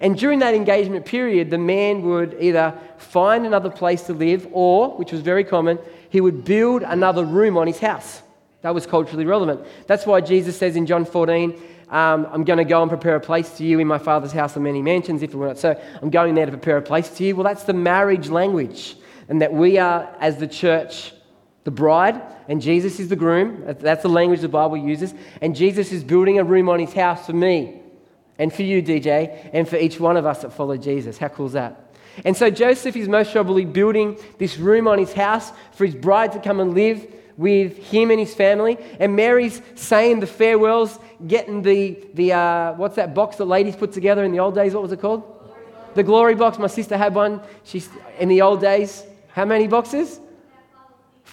And 0.00 0.18
during 0.18 0.40
that 0.40 0.54
engagement 0.54 1.06
period, 1.06 1.50
the 1.50 1.58
man 1.58 2.02
would 2.02 2.36
either 2.40 2.78
find 2.98 3.46
another 3.46 3.70
place 3.70 4.02
to 4.04 4.12
live 4.12 4.46
or, 4.52 4.96
which 4.96 5.12
was 5.12 5.20
very 5.20 5.44
common, 5.44 5.78
he 6.10 6.20
would 6.20 6.44
build 6.44 6.82
another 6.82 7.24
room 7.24 7.56
on 7.56 7.66
his 7.66 7.78
house. 7.78 8.22
That 8.62 8.74
was 8.74 8.86
culturally 8.86 9.24
relevant. 9.24 9.66
That's 9.86 10.06
why 10.06 10.20
Jesus 10.20 10.58
says 10.58 10.76
in 10.76 10.86
John 10.86 11.04
14, 11.04 11.60
um, 11.88 12.26
I'm 12.30 12.44
going 12.44 12.58
to 12.58 12.64
go 12.64 12.82
and 12.82 12.90
prepare 12.90 13.14
a 13.14 13.20
place 13.20 13.56
to 13.58 13.64
you 13.64 13.78
in 13.78 13.86
my 13.86 13.98
Father's 13.98 14.32
house 14.32 14.56
are 14.56 14.60
many 14.60 14.82
mansions, 14.82 15.22
if 15.22 15.30
it 15.32 15.36
were 15.36 15.46
not 15.46 15.58
so. 15.58 15.80
I'm 16.02 16.10
going 16.10 16.34
there 16.34 16.46
to 16.46 16.52
prepare 16.52 16.76
a 16.76 16.82
place 16.82 17.08
to 17.10 17.24
you. 17.24 17.36
Well, 17.36 17.44
that's 17.44 17.62
the 17.62 17.74
marriage 17.74 18.28
language. 18.28 18.96
And 19.28 19.40
that 19.42 19.52
we 19.52 19.78
are, 19.78 20.12
as 20.20 20.38
the 20.38 20.48
church, 20.48 21.12
the 21.66 21.70
bride, 21.72 22.22
and 22.46 22.62
Jesus 22.62 23.00
is 23.00 23.08
the 23.08 23.16
groom. 23.16 23.64
That's 23.66 24.04
the 24.04 24.08
language 24.08 24.40
the 24.40 24.48
Bible 24.48 24.76
uses. 24.76 25.12
And 25.42 25.56
Jesus 25.56 25.90
is 25.90 26.04
building 26.04 26.38
a 26.38 26.44
room 26.44 26.68
on 26.68 26.78
his 26.78 26.92
house 26.92 27.26
for 27.26 27.32
me, 27.32 27.80
and 28.38 28.52
for 28.52 28.62
you, 28.62 28.80
DJ, 28.80 29.50
and 29.52 29.68
for 29.68 29.74
each 29.74 29.98
one 29.98 30.16
of 30.16 30.24
us 30.24 30.42
that 30.42 30.52
follow 30.52 30.76
Jesus. 30.76 31.18
How 31.18 31.26
cool 31.26 31.46
is 31.46 31.54
that? 31.54 31.92
And 32.24 32.36
so 32.36 32.50
Joseph 32.50 32.94
is 32.94 33.08
most 33.08 33.32
probably 33.32 33.64
building 33.64 34.16
this 34.38 34.58
room 34.58 34.86
on 34.86 34.98
his 34.98 35.12
house 35.12 35.50
for 35.72 35.84
his 35.84 35.96
bride 35.96 36.30
to 36.32 36.38
come 36.38 36.60
and 36.60 36.72
live 36.72 37.04
with 37.36 37.76
him 37.78 38.12
and 38.12 38.20
his 38.20 38.32
family. 38.32 38.78
And 39.00 39.16
Mary's 39.16 39.60
saying 39.74 40.20
the 40.20 40.28
farewells, 40.28 41.00
getting 41.26 41.62
the, 41.62 41.98
the 42.14 42.32
uh, 42.32 42.74
what's 42.74 42.94
that 42.94 43.12
box 43.12 43.38
that 43.38 43.46
ladies 43.46 43.74
put 43.74 43.90
together 43.90 44.22
in 44.22 44.30
the 44.30 44.38
old 44.38 44.54
days? 44.54 44.72
What 44.72 44.84
was 44.84 44.92
it 44.92 45.00
called? 45.00 45.24
Glory 45.24 45.94
the 45.96 46.02
glory 46.04 46.34
box. 46.36 46.58
My 46.58 46.68
sister 46.68 46.96
had 46.96 47.12
one. 47.12 47.40
She's 47.64 47.88
in 48.20 48.28
the 48.28 48.42
old 48.42 48.60
days. 48.60 49.02
How 49.32 49.44
many 49.44 49.66
boxes? 49.66 50.20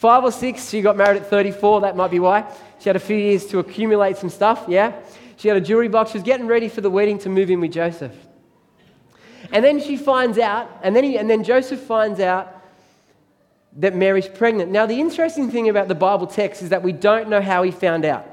Five 0.04 0.26
or 0.26 0.34
six. 0.34 0.68
She 0.68 0.82
got 0.82 0.98
married 0.98 1.22
at 1.22 1.30
34. 1.30 1.80
That 1.80 1.96
might 1.96 2.12
be 2.12 2.20
why. 2.20 2.44
She 2.82 2.90
had 2.90 2.98
a 2.98 3.00
few 3.00 3.16
years 3.16 3.46
to 3.46 3.60
accumulate 3.60 4.18
some 4.18 4.30
stuff. 4.30 4.66
Yeah. 4.68 5.00
She 5.38 5.48
had 5.48 5.56
a 5.56 5.62
jewelry 5.62 5.88
box. 5.88 6.12
She 6.12 6.18
was 6.18 6.26
getting 6.26 6.46
ready 6.46 6.68
for 6.68 6.82
the 6.82 6.90
wedding 6.90 7.18
to 7.20 7.30
move 7.30 7.50
in 7.50 7.62
with 7.62 7.72
Joseph. 7.72 8.12
And 9.54 9.64
then 9.64 9.80
she 9.80 9.96
finds 9.96 10.38
out, 10.38 10.70
and 10.84 10.94
then, 10.94 11.06
he, 11.06 11.18
and 11.18 11.30
then 11.30 11.42
Joseph 11.42 11.80
finds 11.80 12.20
out 12.20 12.54
that 13.78 13.96
Mary's 13.96 14.28
pregnant. 14.28 14.72
Now, 14.72 14.86
the 14.86 15.00
interesting 15.00 15.50
thing 15.50 15.70
about 15.70 15.88
the 15.88 15.96
Bible 15.96 16.28
text 16.28 16.62
is 16.62 16.68
that 16.68 16.84
we 16.84 16.92
don't 16.92 17.30
know 17.30 17.40
how 17.42 17.64
he 17.64 17.72
found 17.72 18.04
out. 18.04 18.28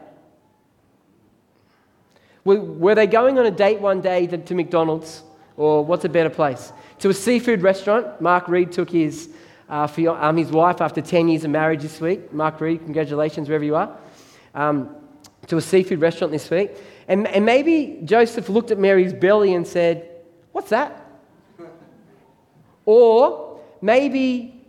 Were 2.43 2.97
they 2.97 3.07
going 3.07 3.39
on 3.39 3.47
a 3.47 3.51
date 3.53 3.81
one 3.81 4.01
day 4.01 4.27
to 4.27 4.55
McDonald's, 4.57 5.23
or 5.57 5.85
what's 5.85 6.05
a 6.05 6.09
better 6.09 6.31
place? 6.31 6.73
To 6.99 7.11
a 7.11 7.15
seafood 7.15 7.63
restaurant. 7.63 8.21
Mark 8.21 8.49
Reed 8.49 8.73
took 8.73 8.91
his, 8.91 9.29
uh, 9.71 9.89
um, 10.21 10.37
his 10.37 10.51
wife 10.51 10.81
after 10.81 11.01
10 11.01 11.29
years 11.29 11.45
of 11.45 11.51
marriage 11.51 11.83
this 11.83 12.01
week. 12.01 12.33
Mark 12.33 12.61
Reed, 12.61 12.83
congratulations 12.85 13.49
wherever 13.49 13.65
you 13.65 13.77
are. 13.77 13.97
Um, 14.55 14.97
to 15.47 15.57
a 15.57 15.61
seafood 15.61 16.01
restaurant 16.01 16.33
this 16.33 16.51
week. 16.51 16.73
And, 17.09 17.27
and 17.29 17.45
maybe 17.45 18.01
Joseph 18.05 18.49
looked 18.49 18.71
at 18.71 18.79
Mary's 18.79 19.13
belly 19.13 19.55
and 19.55 19.67
said, 19.67 20.09
What's 20.53 20.71
that? 20.71 21.07
Or 22.85 23.61
maybe 23.81 24.65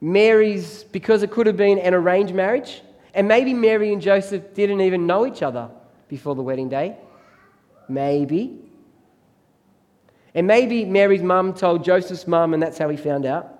Mary's, 0.00 0.84
because 0.84 1.22
it 1.22 1.30
could 1.30 1.46
have 1.46 1.56
been 1.56 1.78
an 1.78 1.94
arranged 1.94 2.34
marriage, 2.34 2.82
and 3.14 3.26
maybe 3.26 3.54
Mary 3.54 3.92
and 3.92 4.02
Joseph 4.02 4.52
didn't 4.54 4.82
even 4.82 5.06
know 5.06 5.26
each 5.26 5.42
other 5.42 5.70
before 6.08 6.34
the 6.34 6.42
wedding 6.42 6.68
day. 6.68 6.96
Maybe. 7.88 8.58
And 10.34 10.46
maybe 10.46 10.84
Mary's 10.84 11.22
mum 11.22 11.54
told 11.54 11.84
Joseph's 11.84 12.26
mum, 12.26 12.52
and 12.52 12.62
that's 12.62 12.76
how 12.76 12.88
he 12.88 12.96
found 12.96 13.24
out. 13.24 13.53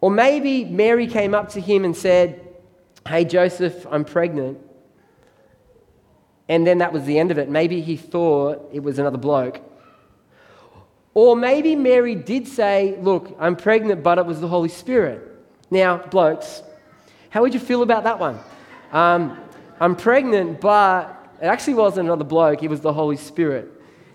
Or 0.00 0.10
maybe 0.10 0.64
Mary 0.64 1.06
came 1.06 1.34
up 1.34 1.50
to 1.50 1.60
him 1.60 1.84
and 1.84 1.96
said, 1.96 2.46
Hey, 3.06 3.24
Joseph, 3.24 3.86
I'm 3.90 4.04
pregnant. 4.04 4.58
And 6.48 6.66
then 6.66 6.78
that 6.78 6.92
was 6.92 7.04
the 7.04 7.18
end 7.18 7.30
of 7.30 7.38
it. 7.38 7.48
Maybe 7.48 7.80
he 7.80 7.96
thought 7.96 8.70
it 8.72 8.80
was 8.80 8.98
another 8.98 9.18
bloke. 9.18 9.60
Or 11.14 11.36
maybe 11.36 11.76
Mary 11.76 12.14
did 12.14 12.48
say, 12.48 12.98
Look, 13.00 13.36
I'm 13.38 13.56
pregnant, 13.56 14.02
but 14.02 14.18
it 14.18 14.26
was 14.26 14.40
the 14.40 14.48
Holy 14.48 14.68
Spirit. 14.68 15.26
Now, 15.70 15.98
blokes, 15.98 16.62
how 17.30 17.42
would 17.42 17.54
you 17.54 17.60
feel 17.60 17.82
about 17.82 18.04
that 18.04 18.18
one? 18.18 18.38
Um, 18.92 19.38
I'm 19.78 19.94
pregnant, 19.94 20.60
but 20.60 21.36
it 21.40 21.46
actually 21.46 21.74
wasn't 21.74 22.08
another 22.08 22.24
bloke, 22.24 22.62
it 22.62 22.68
was 22.68 22.80
the 22.80 22.92
Holy 22.92 23.16
Spirit. 23.16 23.70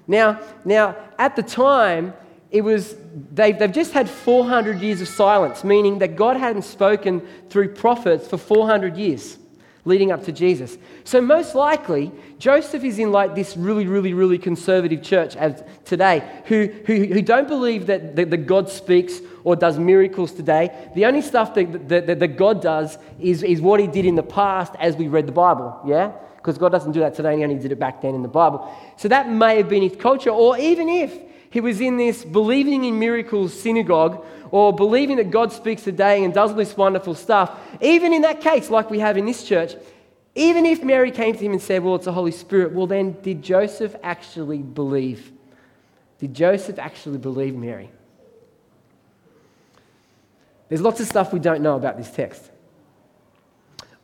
Now, 0.07 0.41
now 0.63 0.95
at 1.17 1.35
the 1.35 1.43
time, 1.43 2.13
it 2.55 2.63
was 2.63 2.95
they've, 3.33 3.59
they've 3.59 3.71
just 3.71 3.91
had 3.91 4.09
400 4.09 4.79
years 4.79 5.01
of 5.01 5.09
silence, 5.09 5.65
meaning 5.65 5.99
that 5.99 6.15
God 6.15 6.37
hadn't 6.37 6.61
spoken 6.61 7.21
through 7.49 7.73
prophets 7.73 8.29
for 8.29 8.37
400 8.37 8.95
years 8.95 9.37
leading 9.83 10.09
up 10.13 10.23
to 10.23 10.31
Jesus. 10.31 10.77
So, 11.03 11.19
most 11.19 11.53
likely, 11.53 12.13
Joseph 12.39 12.85
is 12.85 12.97
in 12.97 13.11
like 13.11 13.35
this 13.35 13.57
really, 13.57 13.87
really, 13.87 14.13
really 14.13 14.37
conservative 14.37 15.03
church 15.03 15.35
as 15.35 15.63
today 15.83 16.23
who, 16.45 16.67
who, 16.85 17.03
who 17.03 17.21
don't 17.21 17.49
believe 17.49 17.87
that, 17.87 18.15
that, 18.15 18.31
that 18.31 18.47
God 18.47 18.69
speaks 18.69 19.19
or 19.43 19.57
does 19.57 19.77
miracles 19.77 20.31
today. 20.31 20.89
The 20.95 21.05
only 21.05 21.21
stuff 21.21 21.53
that, 21.55 21.89
that, 21.89 22.19
that 22.19 22.37
God 22.37 22.61
does 22.61 22.97
is, 23.19 23.43
is 23.43 23.59
what 23.59 23.81
he 23.81 23.87
did 23.87 24.05
in 24.05 24.15
the 24.15 24.23
past 24.23 24.73
as 24.79 24.95
we 24.95 25.09
read 25.09 25.27
the 25.27 25.33
Bible, 25.33 25.77
yeah? 25.85 26.13
Because 26.37 26.57
God 26.57 26.69
doesn't 26.69 26.93
do 26.93 27.01
that 27.01 27.15
today, 27.15 27.35
he 27.35 27.43
only 27.43 27.59
did 27.59 27.73
it 27.73 27.79
back 27.79 28.01
then 28.01 28.15
in 28.15 28.21
the 28.21 28.29
Bible. 28.29 28.73
So, 28.95 29.09
that 29.09 29.29
may 29.29 29.57
have 29.57 29.67
been 29.67 29.83
his 29.83 29.97
culture, 29.97 30.29
or 30.29 30.57
even 30.57 30.87
if 30.87 31.24
he 31.55 31.61
was 31.61 31.79
in 31.79 31.95
this 31.95 32.25
believing 32.25 32.83
in 32.83 32.99
miracles 32.99 33.57
synagogue 33.57 34.25
or 34.51 34.73
believing 34.73 35.15
that 35.15 35.31
God 35.31 35.53
speaks 35.53 35.83
today 35.83 36.25
and 36.25 36.33
does 36.33 36.49
all 36.49 36.57
this 36.57 36.75
wonderful 36.75 37.15
stuff, 37.15 37.57
even 37.79 38.11
in 38.11 38.23
that 38.23 38.41
case, 38.41 38.69
like 38.69 38.89
we 38.89 38.99
have 38.99 39.15
in 39.15 39.25
this 39.25 39.41
church, 39.41 39.73
even 40.35 40.65
if 40.65 40.83
Mary 40.83 41.11
came 41.11 41.33
to 41.33 41.39
him 41.39 41.53
and 41.53 41.61
said, 41.61 41.81
Well, 41.81 41.95
it's 41.95 42.03
the 42.03 42.11
Holy 42.11 42.33
Spirit, 42.33 42.73
well, 42.73 42.87
then 42.87 43.13
did 43.21 43.41
Joseph 43.41 43.95
actually 44.03 44.57
believe? 44.57 45.31
Did 46.19 46.33
Joseph 46.33 46.77
actually 46.77 47.19
believe 47.19 47.55
Mary? 47.55 47.89
There's 50.67 50.81
lots 50.81 50.99
of 50.99 51.07
stuff 51.07 51.31
we 51.31 51.39
don't 51.39 51.61
know 51.61 51.77
about 51.77 51.95
this 51.95 52.11
text. 52.11 52.51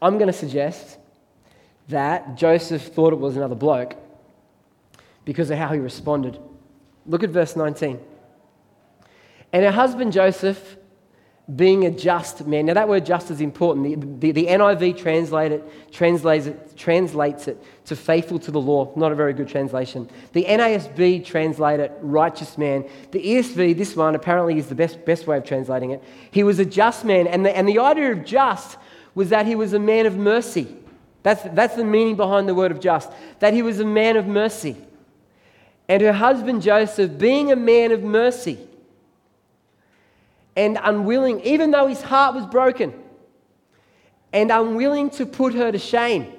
I'm 0.02 0.18
going 0.18 0.28
to 0.28 0.34
suggest 0.34 1.00
that 1.90 2.38
Joseph 2.38 2.94
thought 2.94 3.12
it 3.12 3.20
was 3.20 3.36
another 3.36 3.56
bloke 3.56 3.98
because 5.26 5.50
of 5.50 5.58
how 5.58 5.74
he 5.74 5.80
responded. 5.80 6.40
Look 7.06 7.24
at 7.24 7.30
verse 7.30 7.56
19. 7.56 8.00
And 9.54 9.64
her 9.64 9.72
husband 9.72 10.14
Joseph 10.14 10.78
being 11.56 11.86
a 11.86 11.92
just 11.92 12.46
man. 12.46 12.68
Now, 12.68 12.76
that 12.76 12.88
word 12.88 13.06
just 13.06 13.30
is 13.32 13.42
important. 13.42 14.20
The, 14.20 14.32
the, 14.32 14.44
the 14.44 14.48
NIV 14.48 14.98
translate 14.98 15.52
it, 15.52 15.92
translates, 15.92 16.46
it, 16.46 16.78
translates 16.78 17.48
it 17.48 17.62
to 17.86 17.96
faithful 17.96 18.40
to 18.40 18.52
the 18.52 18.62
law. 18.62 18.94
Not 18.96 19.12
a 19.12 19.16
very 19.16 19.34
good 19.34 19.50
translation. 19.50 20.10
The 20.34 20.46
NASB 20.46 21.26
translate 21.26 21.80
it 21.80 21.92
righteous 22.02 22.58
man. 22.58 22.88
The 23.12 23.20
ESV, 23.20 23.78
this 23.78 23.96
one, 23.96 24.16
apparently 24.16 24.58
is 24.60 24.68
the 24.68 24.76
best, 24.76 25.04
best 25.04 25.28
way 25.28 25.38
of 25.38 25.44
translating 25.44 25.92
it. 25.92 26.04
He 26.30 26.44
was 26.44 26.60
a 26.60 26.66
just 26.66 27.04
man. 27.04 27.28
And 27.28 27.46
the, 27.46 27.56
and 27.56 27.68
the 27.68 27.80
idea 27.80 28.12
of 28.12 28.24
just 28.24 28.78
was 29.14 29.30
that 29.30 29.46
he 29.46 29.56
was 29.56 29.74
a 29.74 29.80
man 29.80 30.06
of 30.06 30.16
mercy. 30.16 30.74
That's, 31.24 31.42
that's 31.54 31.76
the 31.76 31.84
meaning 31.84 32.16
behind 32.16 32.48
the 32.48 32.56
word 32.56 32.72
of 32.72 32.80
just, 32.80 33.12
that 33.40 33.54
he 33.54 33.62
was 33.62 33.80
a 33.80 33.86
man 33.86 34.16
of 34.16 34.26
mercy. 34.26 34.78
And 35.92 36.02
her 36.04 36.14
husband 36.14 36.62
Joseph, 36.62 37.18
being 37.18 37.52
a 37.52 37.56
man 37.58 37.92
of 37.92 38.02
mercy, 38.02 38.58
and 40.56 40.80
unwilling, 40.82 41.42
even 41.42 41.72
though 41.72 41.88
his 41.88 42.02
heart 42.02 42.34
was 42.34 42.46
broken, 42.46 42.94
and 44.32 44.54
unwilling 44.54 45.10
to 45.10 45.26
put 45.26 45.54
her 45.54 45.70
to 45.70 45.78
shame, 45.78 46.32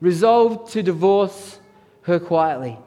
resolved 0.00 0.74
to 0.74 0.82
divorce 0.84 1.58
her 2.02 2.20
quietly. 2.20 2.78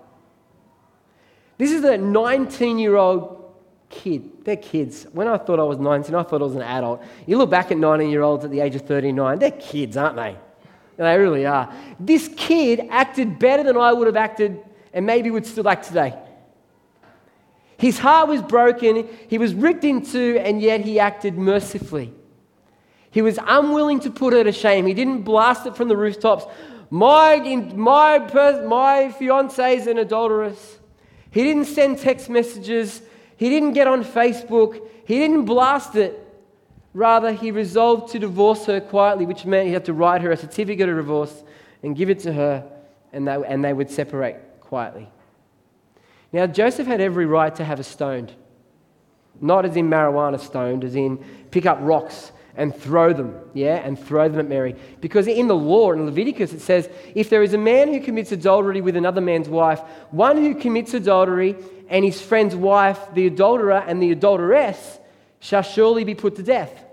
This 1.58 1.74
is 1.74 1.84
a 1.84 1.98
19 1.98 2.80
year 2.80 2.96
old 2.96 3.52
kid. 3.90 4.46
They're 4.46 4.56
kids. 4.56 5.08
When 5.12 5.28
I 5.28 5.38
thought 5.38 5.60
I 5.60 5.64
was 5.64 5.78
19, 5.78 6.16
I 6.16 6.24
thought 6.24 6.42
I 6.42 6.46
was 6.46 6.56
an 6.56 6.62
adult. 6.62 7.04
You 7.28 7.38
look 7.38 7.50
back 7.50 7.70
at 7.70 7.78
19 7.78 8.10
year 8.10 8.22
olds 8.22 8.46
at 8.46 8.52
the 8.52 8.62
age 8.62 8.76
of 8.76 8.84
39, 8.84 9.40
they're 9.40 9.52
kids, 9.52 9.98
aren't 9.98 10.16
they? 10.16 10.38
They 10.96 11.18
really 11.18 11.46
are. 11.46 11.70
This 12.00 12.30
kid 12.38 12.88
acted 12.90 13.40
better 13.40 13.64
than 13.64 13.76
I 13.76 13.92
would 13.92 14.08
have 14.08 14.16
acted 14.16 14.64
and 14.94 15.06
maybe 15.06 15.32
would 15.32 15.46
still 15.46 15.68
act 15.68 15.88
today. 15.88 16.16
His 17.78 17.98
heart 17.98 18.28
was 18.28 18.42
broken, 18.42 19.08
he 19.30 19.38
was 19.38 19.54
ripped 19.54 19.86
in 19.86 20.06
two, 20.06 20.38
and 20.44 20.62
yet 20.62 20.82
he 20.82 21.00
acted 21.00 21.38
mercifully. 21.38 22.14
He 23.10 23.22
was 23.22 23.40
unwilling 23.42 24.02
to 24.02 24.12
put 24.12 24.34
her 24.34 24.44
to 24.44 24.52
shame. 24.52 24.86
He 24.86 24.94
didn't 24.94 25.22
blast 25.22 25.66
it 25.66 25.78
from 25.78 25.88
the 25.88 25.96
rooftops. 25.96 26.46
My, 26.90 27.38
my, 27.76 28.20
my 28.66 29.12
fiance 29.12 29.78
is 29.78 29.88
an 29.88 29.98
adulteress. 29.98 30.78
He 31.32 31.44
didn't 31.44 31.66
send 31.66 32.00
text 32.00 32.30
messages. 32.30 33.02
He 33.38 33.50
didn't 33.50 33.74
get 33.74 33.88
on 33.88 34.04
Facebook. 34.04 34.86
He 35.06 35.18
didn't 35.18 35.46
blast 35.46 35.96
it. 35.96 36.20
Rather, 36.94 37.32
he 37.32 37.52
resolved 37.52 38.12
to 38.12 38.20
divorce 38.20 38.66
her 38.66 38.82
quietly, 38.82 39.26
which 39.26 39.46
meant 39.46 39.68
he 39.68 39.74
had 39.74 39.86
to 39.86 39.94
write 39.94 40.22
her 40.22 40.32
a 40.32 40.38
certificate 40.38 40.90
of 40.90 40.98
divorce 40.98 41.44
and 41.82 41.96
give 41.96 42.10
it 42.10 42.20
to 42.20 42.34
her, 42.34 42.70
and 43.14 43.28
they, 43.28 43.42
and 43.48 43.64
they 43.64 43.72
would 43.72 43.90
separate 43.90 44.36
quietly. 44.70 45.10
Now, 46.32 46.46
Joseph 46.46 46.86
had 46.86 47.02
every 47.02 47.26
right 47.26 47.54
to 47.56 47.66
have 47.66 47.80
her 47.80 47.84
stoned. 47.84 48.32
Not 49.42 49.66
as 49.66 49.76
in 49.76 49.90
marijuana 49.90 50.40
stoned, 50.40 50.84
as 50.84 50.96
in 50.96 51.18
pick 51.50 51.66
up 51.66 51.80
rocks 51.82 52.32
and 52.56 52.76
throw 52.76 53.12
them, 53.12 53.36
yeah, 53.56 53.78
and 53.78 53.98
throw 53.98 54.30
them 54.30 54.40
at 54.40 54.48
Mary. 54.48 54.76
Because 55.02 55.26
in 55.26 55.48
the 55.48 55.56
law, 55.56 55.92
in 55.92 56.06
Leviticus, 56.06 56.54
it 56.54 56.62
says 56.62 56.88
if 57.16 57.32
there 57.32 57.42
is 57.42 57.56
a 57.56 57.58
man 57.58 57.92
who 57.92 58.00
commits 58.00 58.32
adultery 58.32 58.80
with 58.80 58.96
another 58.96 59.22
man's 59.22 59.50
wife, 59.50 59.80
one 60.12 60.38
who 60.38 60.54
commits 60.54 60.94
adultery 60.94 61.56
and 61.88 62.06
his 62.06 62.22
friend's 62.22 62.56
wife, 62.56 63.00
the 63.16 63.26
adulterer 63.26 63.84
and 63.88 64.04
the 64.04 64.12
adulteress, 64.12 65.00
shall 65.40 65.64
surely 65.64 66.04
be 66.04 66.14
put 66.14 66.36
to 66.36 66.44
death. 66.44 66.86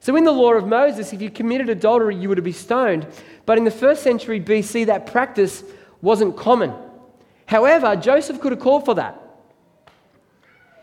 So, 0.00 0.16
in 0.16 0.24
the 0.24 0.32
law 0.32 0.54
of 0.54 0.66
Moses, 0.66 1.12
if 1.12 1.20
you 1.20 1.30
committed 1.30 1.68
adultery, 1.68 2.16
you 2.16 2.30
were 2.30 2.36
to 2.36 2.42
be 2.42 2.52
stoned. 2.52 3.06
But 3.44 3.58
in 3.58 3.64
the 3.64 3.70
first 3.70 4.02
century 4.02 4.40
BC, 4.40 4.86
that 4.86 5.04
practice 5.04 5.62
wasn't 6.00 6.36
common. 6.36 6.72
However, 7.46 7.96
Joseph 7.96 8.40
could 8.40 8.52
have 8.52 8.60
called 8.60 8.84
for 8.84 8.94
that. 8.94 9.20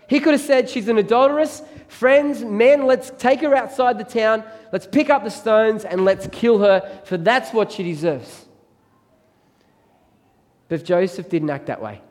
He 0.07 0.19
could 0.19 0.33
have 0.33 0.41
said, 0.41 0.69
She's 0.69 0.87
an 0.87 0.97
adulteress. 0.97 1.61
Friends, 1.87 2.43
men, 2.43 2.85
let's 2.85 3.11
take 3.17 3.41
her 3.41 3.55
outside 3.55 3.97
the 3.97 4.03
town. 4.03 4.43
Let's 4.71 4.87
pick 4.87 5.09
up 5.09 5.23
the 5.23 5.29
stones 5.29 5.85
and 5.85 6.05
let's 6.05 6.27
kill 6.31 6.59
her, 6.59 7.01
for 7.05 7.17
that's 7.17 7.53
what 7.53 7.71
she 7.71 7.83
deserves. 7.83 8.45
But 10.67 10.85
Joseph 10.85 11.29
didn't 11.29 11.49
act 11.49 11.67
that 11.67 11.81
way. 11.81 12.01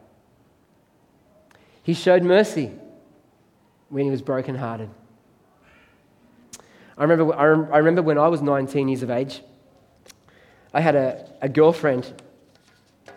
He 1.82 1.94
showed 1.94 2.22
mercy 2.22 2.72
when 3.88 4.04
he 4.04 4.10
was 4.10 4.22
brokenhearted. 4.22 4.90
I 6.96 7.04
remember, 7.04 7.34
I 7.34 7.78
remember 7.78 8.02
when 8.02 8.18
I 8.18 8.28
was 8.28 8.42
19 8.42 8.88
years 8.88 9.02
of 9.02 9.10
age, 9.10 9.42
I 10.72 10.80
had 10.80 10.94
a, 10.94 11.26
a 11.40 11.48
girlfriend 11.48 12.12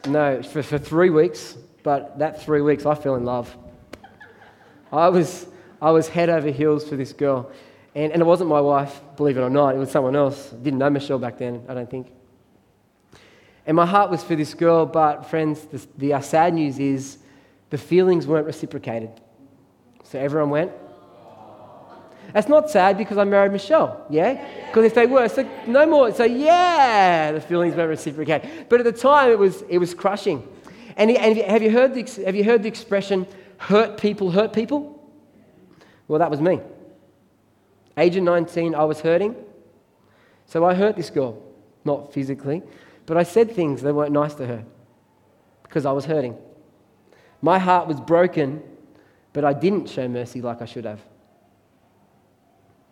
no, 0.08 0.44
for, 0.44 0.62
for 0.64 0.78
three 0.78 1.10
weeks, 1.10 1.58
but 1.84 2.20
that 2.20 2.42
three 2.42 2.62
weeks 2.62 2.86
I 2.86 2.96
fell 2.96 3.16
in 3.16 3.26
love. 3.26 3.56
I 4.92 5.10
was, 5.10 5.48
I 5.82 5.92
was 5.92 6.08
head 6.08 6.30
over 6.30 6.50
heels 6.50 6.88
for 6.88 6.96
this 6.96 7.14
girl. 7.14 7.52
And, 7.96 8.12
and 8.12 8.22
it 8.22 8.26
wasn't 8.26 8.50
my 8.50 8.62
wife, 8.62 9.02
believe 9.16 9.38
it 9.38 9.42
or 9.42 9.50
not, 9.50 9.76
it 9.76 9.78
was 9.78 9.92
someone 9.92 10.16
else. 10.16 10.52
I 10.54 10.58
didn't 10.58 10.80
know 10.80 10.90
Michelle 10.90 11.20
back 11.20 11.38
then, 11.38 11.64
I 11.68 11.74
don't 11.74 11.90
think. 11.90 12.12
And 13.66 13.78
my 13.78 13.86
heart 13.86 14.12
was 14.12 14.24
for 14.24 14.36
this 14.36 14.54
girl, 14.54 14.86
but 14.86 15.30
friends, 15.30 15.62
the, 15.62 15.88
the 15.98 16.22
sad 16.22 16.54
news 16.54 16.80
is 16.80 17.20
the 17.70 17.78
feelings 17.78 18.28
weren't 18.28 18.46
reciprocated. 18.46 19.10
So 20.04 20.20
everyone 20.20 20.50
went, 20.50 20.72
that's 22.34 22.50
not 22.50 22.70
sad 22.72 22.98
because 22.98 23.20
I 23.20 23.24
married 23.26 23.52
Michelle, 23.52 24.06
yeah? 24.10 24.44
Because 24.66 24.86
if 24.86 24.96
they 24.96 25.06
were, 25.06 25.30
so 25.30 25.48
no 25.68 25.86
more. 25.86 26.12
So 26.12 26.24
yeah, 26.24 27.32
the 27.32 27.40
feelings 27.40 27.76
were 27.76 27.88
reciprocated. 27.88 28.68
But 28.70 28.80
at 28.80 28.86
the 28.86 28.92
time, 28.92 29.32
it 29.32 29.38
was, 29.38 29.62
it 29.70 29.78
was 29.78 29.94
crushing. 29.94 30.48
And, 30.98 31.12
and 31.12 31.38
have, 31.38 31.62
you 31.62 31.70
heard 31.70 31.94
the, 31.94 32.24
have 32.26 32.36
you 32.36 32.44
heard 32.44 32.64
the 32.64 32.68
expression, 32.68 33.28
hurt 33.58 34.00
people 34.00 34.32
hurt 34.32 34.52
people? 34.52 35.00
Well, 36.08 36.20
that 36.20 36.32
was 36.32 36.42
me. 36.42 36.60
Age 37.98 38.16
of 38.16 38.24
19, 38.24 38.74
I 38.74 38.84
was 38.84 39.00
hurting. 39.00 39.36
So 40.48 40.66
I 40.66 40.74
hurt 40.74 40.96
this 40.96 41.12
girl, 41.12 41.42
not 41.86 42.14
physically, 42.14 42.64
but 43.06 43.16
I 43.16 43.24
said 43.24 43.52
things 43.52 43.84
that 43.84 43.94
weren't 43.94 44.12
nice 44.12 44.34
to 44.36 44.48
her 44.48 44.66
because 45.62 45.86
I 45.86 45.92
was 45.92 46.06
hurting. 46.06 46.36
My 47.42 47.60
heart 47.60 47.88
was 47.88 48.00
broken, 48.00 48.64
but 49.34 49.46
I 49.46 49.54
didn't 49.54 49.88
show 49.88 50.08
mercy 50.08 50.42
like 50.42 50.62
I 50.62 50.66
should 50.66 50.86
have. 50.86 51.02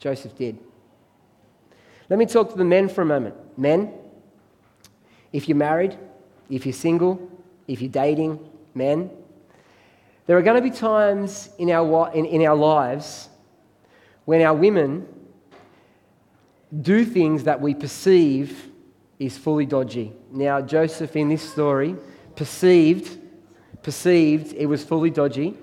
Joseph 0.01 0.35
did. 0.35 0.57
Let 2.09 2.17
me 2.17 2.25
talk 2.25 2.49
to 2.49 2.57
the 2.57 2.65
men 2.65 2.89
for 2.89 3.03
a 3.03 3.05
moment. 3.05 3.35
Men, 3.55 3.93
if 5.31 5.47
you're 5.47 5.55
married, 5.55 5.95
if 6.49 6.65
you're 6.65 6.73
single, 6.73 7.31
if 7.67 7.81
you're 7.81 7.91
dating, 7.91 8.39
men, 8.73 9.11
there 10.25 10.37
are 10.37 10.41
going 10.41 10.61
to 10.61 10.69
be 10.69 10.75
times 10.75 11.49
in 11.59 11.69
our, 11.69 12.11
in, 12.13 12.25
in 12.25 12.41
our 12.45 12.55
lives 12.55 13.29
when 14.25 14.41
our 14.41 14.55
women 14.55 15.07
do 16.81 17.05
things 17.05 17.43
that 17.43 17.61
we 17.61 17.75
perceive 17.75 18.69
is 19.19 19.37
fully 19.37 19.67
dodgy. 19.67 20.13
Now, 20.31 20.61
Joseph 20.61 21.15
in 21.15 21.29
this 21.29 21.47
story 21.47 21.95
perceived, 22.35 23.19
perceived 23.83 24.53
it 24.53 24.65
was 24.65 24.83
fully 24.83 25.11
dodgy. 25.11 25.55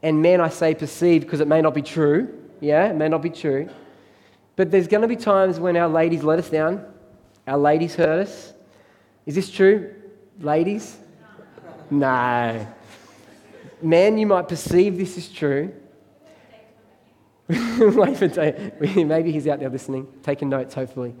And 0.00 0.22
men, 0.22 0.40
I 0.40 0.48
say 0.48 0.76
perceived 0.76 1.24
because 1.26 1.40
it 1.40 1.48
may 1.48 1.60
not 1.60 1.74
be 1.74 1.82
true. 1.82 2.38
Yeah, 2.60 2.86
it 2.86 2.94
may 2.94 3.08
not 3.08 3.22
be 3.22 3.30
true. 3.30 3.68
But 4.60 4.70
there's 4.70 4.88
going 4.88 5.00
to 5.00 5.08
be 5.08 5.16
times 5.16 5.58
when 5.58 5.74
our 5.78 5.88
ladies 5.88 6.22
let 6.22 6.38
us 6.38 6.50
down, 6.50 6.84
our 7.46 7.56
ladies 7.56 7.94
hurt 7.94 8.26
us. 8.26 8.52
Is 9.24 9.34
this 9.34 9.50
true, 9.50 9.94
ladies? 10.38 10.98
No. 11.90 12.66
Man, 13.80 14.18
you 14.18 14.26
might 14.26 14.48
perceive 14.48 14.98
this 14.98 15.16
is 15.16 15.30
true. 15.30 15.72
Wait 17.48 18.18
for 18.18 18.28
Maybe 19.02 19.32
he's 19.32 19.48
out 19.48 19.60
there 19.60 19.70
listening, 19.70 20.06
taking 20.22 20.50
notes, 20.50 20.74
hopefully. 20.74 21.14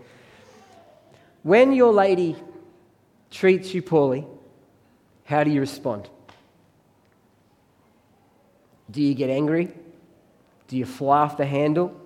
When 1.42 1.72
your 1.72 1.94
lady 1.94 2.36
treats 3.30 3.72
you 3.72 3.80
poorly, 3.80 4.26
how 5.24 5.44
do 5.44 5.50
you 5.50 5.60
respond? 5.60 6.10
Do 8.90 9.00
you 9.00 9.14
get 9.14 9.30
angry? 9.30 9.72
Do 10.68 10.76
you 10.76 10.84
fly 10.84 11.20
off 11.20 11.38
the 11.38 11.46
handle? 11.46 11.98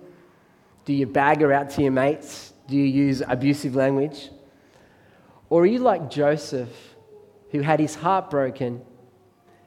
Do 0.85 0.93
you 0.93 1.07
bag 1.07 1.41
her 1.41 1.51
out 1.51 1.71
to 1.71 1.81
your 1.81 1.91
mates? 1.91 2.53
Do 2.67 2.75
you 2.75 2.83
use 2.83 3.21
abusive 3.27 3.75
language? 3.75 4.29
Or 5.49 5.63
are 5.63 5.65
you 5.65 5.79
like 5.79 6.09
Joseph, 6.09 6.69
who 7.51 7.61
had 7.61 7.79
his 7.79 7.95
heart 7.95 8.29
broken, 8.29 8.81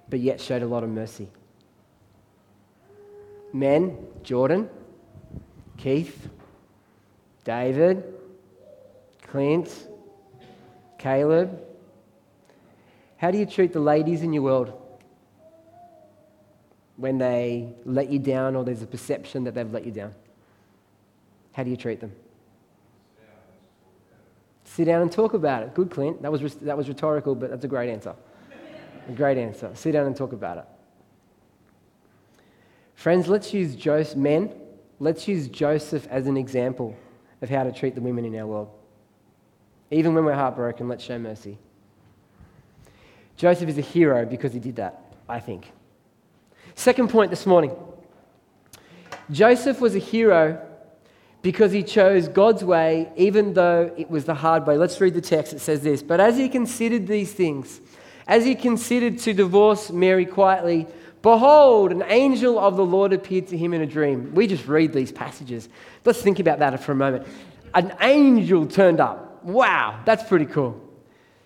but 0.09 0.21
yet 0.21 0.41
showed 0.41 0.63
a 0.63 0.67
lot 0.67 0.85
of 0.85 0.91
mercy? 0.91 1.29
Men, 3.53 3.99
Jordan, 4.23 4.69
Keith, 5.77 6.29
David, 7.45 8.05
Clint, 9.23 9.89
Caleb. 10.99 11.65
How 13.17 13.31
do 13.31 13.39
you 13.39 13.47
treat 13.47 13.73
the 13.73 13.81
ladies 13.81 14.23
in 14.23 14.33
your 14.33 14.43
world 14.43 14.73
when 16.97 17.19
they 17.19 17.73
let 17.85 18.11
you 18.11 18.19
down 18.19 18.55
or 18.55 18.65
there's 18.65 18.83
a 18.83 18.87
perception 18.87 19.45
that 19.45 19.55
they've 19.55 19.73
let 19.73 19.85
you 19.85 19.93
down? 19.93 20.15
How 21.59 21.65
do 21.65 21.71
you 21.71 21.77
treat 21.77 21.99
them? 21.99 22.13
Sit 24.63 24.85
down 24.85 25.03
and 25.03 25.11
talk 25.11 25.35
about 25.35 25.65
it. 25.65 25.75
Good, 25.75 25.91
Clint. 25.91 26.23
That 26.23 26.31
was, 26.31 26.55
that 26.55 26.77
was 26.77 26.87
rhetorical, 26.87 27.35
but 27.35 27.51
that's 27.51 27.65
a 27.65 27.69
great 27.69 27.91
answer. 27.91 28.15
A 29.09 29.13
great 29.13 29.37
answer. 29.37 29.69
Sit 29.75 29.91
down 29.91 30.07
and 30.07 30.15
talk 30.15 30.33
about 30.33 30.59
it. 30.59 30.65
Friends, 32.95 33.27
let's 33.27 33.53
use 33.53 33.75
Joseph, 33.75 34.17
men, 34.17 34.53
let's 35.01 35.27
use 35.27 35.49
Joseph 35.49 36.07
as 36.11 36.29
an 36.29 36.37
example 36.37 36.97
of 37.43 37.49
how 37.49 37.65
to 37.65 37.73
treat 37.73 37.97
the 37.97 38.01
women 38.01 38.25
in 38.25 38.37
our 38.37 38.47
world. 38.47 38.71
Even 39.91 40.15
when 40.15 40.25
we're 40.25 40.35
heartbroken, 40.35 40.87
let's 40.87 41.03
show 41.03 41.19
mercy. 41.19 41.59
Joseph 43.37 43.69
is 43.69 43.79
a 43.79 43.83
hero 43.83 44.25
because 44.25 44.53
he 44.53 44.61
did 44.61 44.77
that, 44.77 45.13
I 45.29 45.41
think. 45.41 45.73
Second 46.77 47.11
point 47.11 47.31
this 47.31 47.47
morning 47.47 47.75
Joseph 49.33 49.81
was 49.81 49.97
a 49.97 49.99
hero 49.99 50.65
because 51.43 51.73
he 51.73 51.83
chose 51.83 52.29
God's 52.29 52.65
way, 52.65 53.11
even 53.17 53.55
though 53.55 53.93
it 53.97 54.11
was 54.11 54.25
the 54.25 54.35
hard 54.35 54.67
way. 54.67 54.77
Let's 54.77 55.01
read 55.01 55.15
the 55.15 55.21
text. 55.21 55.53
It 55.53 55.61
says 55.61 55.83
this 55.83 56.03
But 56.03 56.21
as 56.21 56.37
he 56.37 56.49
considered 56.49 57.07
these 57.07 57.33
things, 57.33 57.81
as 58.27 58.45
he 58.45 58.55
considered 58.55 59.19
to 59.21 59.33
divorce 59.33 59.91
Mary 59.91 60.27
quietly, 60.27 60.87
Behold, 61.23 61.91
an 61.91 62.05
angel 62.07 62.59
of 62.59 62.77
the 62.77 62.85
Lord 62.85 63.13
appeared 63.13 63.49
to 63.49 63.57
him 63.57 63.75
in 63.75 63.81
a 63.81 63.87
dream. 63.87 64.35
We 64.35 64.47
just 64.47 64.67
read 64.69 64.93
these 64.93 65.11
passages. 65.11 65.69
Let's 66.05 66.23
think 66.23 66.39
about 66.39 66.61
that 66.61 66.83
for 66.83 66.93
a 66.93 66.95
moment. 66.95 67.27
An 67.75 67.95
angel 68.01 68.67
turned 68.67 69.01
up. 69.01 69.45
Wow, 69.45 70.01
that's 70.05 70.23
pretty 70.23 70.47
cool. 70.47 70.81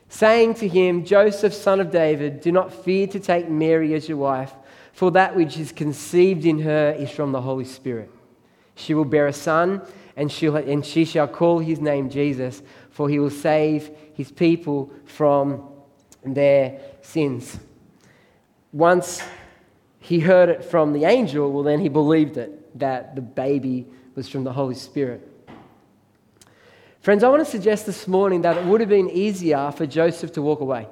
Saying 0.09 0.55
to 0.55 0.69
him, 0.69 1.05
Joseph, 1.07 1.55
son 1.55 1.81
of 1.81 1.91
David, 1.91 2.43
do 2.43 2.53
not 2.53 2.73
fear 2.85 3.07
to 3.09 3.19
take 3.19 3.49
Mary 3.49 3.95
as 3.95 4.09
your 4.09 4.19
wife, 4.19 4.53
for 4.93 5.11
that 5.13 5.35
which 5.35 5.59
is 5.59 5.73
conceived 5.73 6.45
in 6.45 6.59
her 6.61 6.95
is 6.99 7.11
from 7.11 7.33
the 7.33 7.41
Holy 7.41 7.65
Spirit. 7.65 8.11
She 8.75 8.95
will 8.95 9.05
bear 9.05 9.27
a 9.27 9.33
son, 9.33 9.83
and, 10.17 10.31
she'll, 10.31 10.57
and 10.57 10.85
she 10.85 11.05
shall 11.05 11.29
call 11.29 11.59
his 11.59 11.81
name 11.81 12.11
Jesus, 12.11 12.63
for 12.91 13.09
he 13.09 13.19
will 13.19 13.31
save 13.31 13.91
his 14.15 14.31
people 14.31 14.93
from 15.05 15.69
their 16.25 16.81
sins. 17.01 17.59
Once 18.73 19.23
he 20.01 20.21
heard 20.21 20.49
it 20.49 20.65
from 20.65 20.93
the 20.93 21.05
angel, 21.05 21.53
well, 21.53 21.63
then 21.63 21.81
he 21.81 21.89
believed 21.89 22.37
it, 22.37 22.79
that 22.79 23.15
the 23.15 23.21
baby 23.21 23.87
was 24.15 24.29
from 24.29 24.45
the 24.45 24.53
Holy 24.53 24.75
Spirit. 24.75 25.29
Friends, 27.01 27.25
I 27.25 27.29
want 27.29 27.45
to 27.45 27.51
suggest 27.51 27.87
this 27.87 28.07
morning 28.07 28.43
that 28.43 28.57
it 28.57 28.65
would 28.65 28.81
have 28.81 28.89
been 28.89 29.11
easier 29.11 29.73
for 29.73 29.87
Joseph 29.87 30.33
to 30.35 30.43
walk 30.43 30.61
away. 30.61 30.87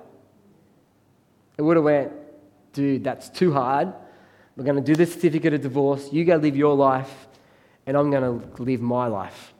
It 1.57 1.62
would 1.62 1.77
have 1.77 1.85
went, 1.85 2.12
dude, 2.73 3.05
that's 3.05 3.29
too 3.29 3.53
hard. 3.53 3.93
We're 4.57 4.64
going 4.64 4.77
to 4.77 4.83
do 4.83 4.97
the 4.97 5.07
certificate 5.07 5.55
of 5.55 5.61
divorce. 5.61 6.12
You 6.12 6.25
go 6.25 6.37
live 6.37 6.57
your 6.57 6.75
life, 6.75 7.29
and 7.90 7.98
I'm 7.98 8.09
going 8.09 8.22
to 8.22 8.62
live 8.62 8.81
my 8.81 9.09
life. 9.09 9.53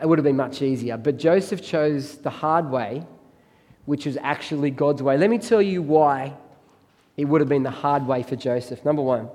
It 0.00 0.08
would 0.08 0.16
have 0.16 0.24
been 0.24 0.36
much 0.36 0.62
easier. 0.62 0.96
But 0.96 1.18
Joseph 1.18 1.62
chose 1.62 2.16
the 2.16 2.30
hard 2.30 2.70
way, 2.70 3.04
which 3.84 4.06
was 4.06 4.16
actually 4.22 4.70
God's 4.70 5.02
way. 5.02 5.18
Let 5.18 5.28
me 5.28 5.36
tell 5.36 5.60
you 5.60 5.82
why 5.82 6.32
it 7.18 7.26
would 7.26 7.42
have 7.42 7.50
been 7.50 7.64
the 7.64 7.70
hard 7.70 8.06
way 8.06 8.22
for 8.22 8.34
Joseph. 8.34 8.82
Number 8.82 9.02
one, 9.02 9.28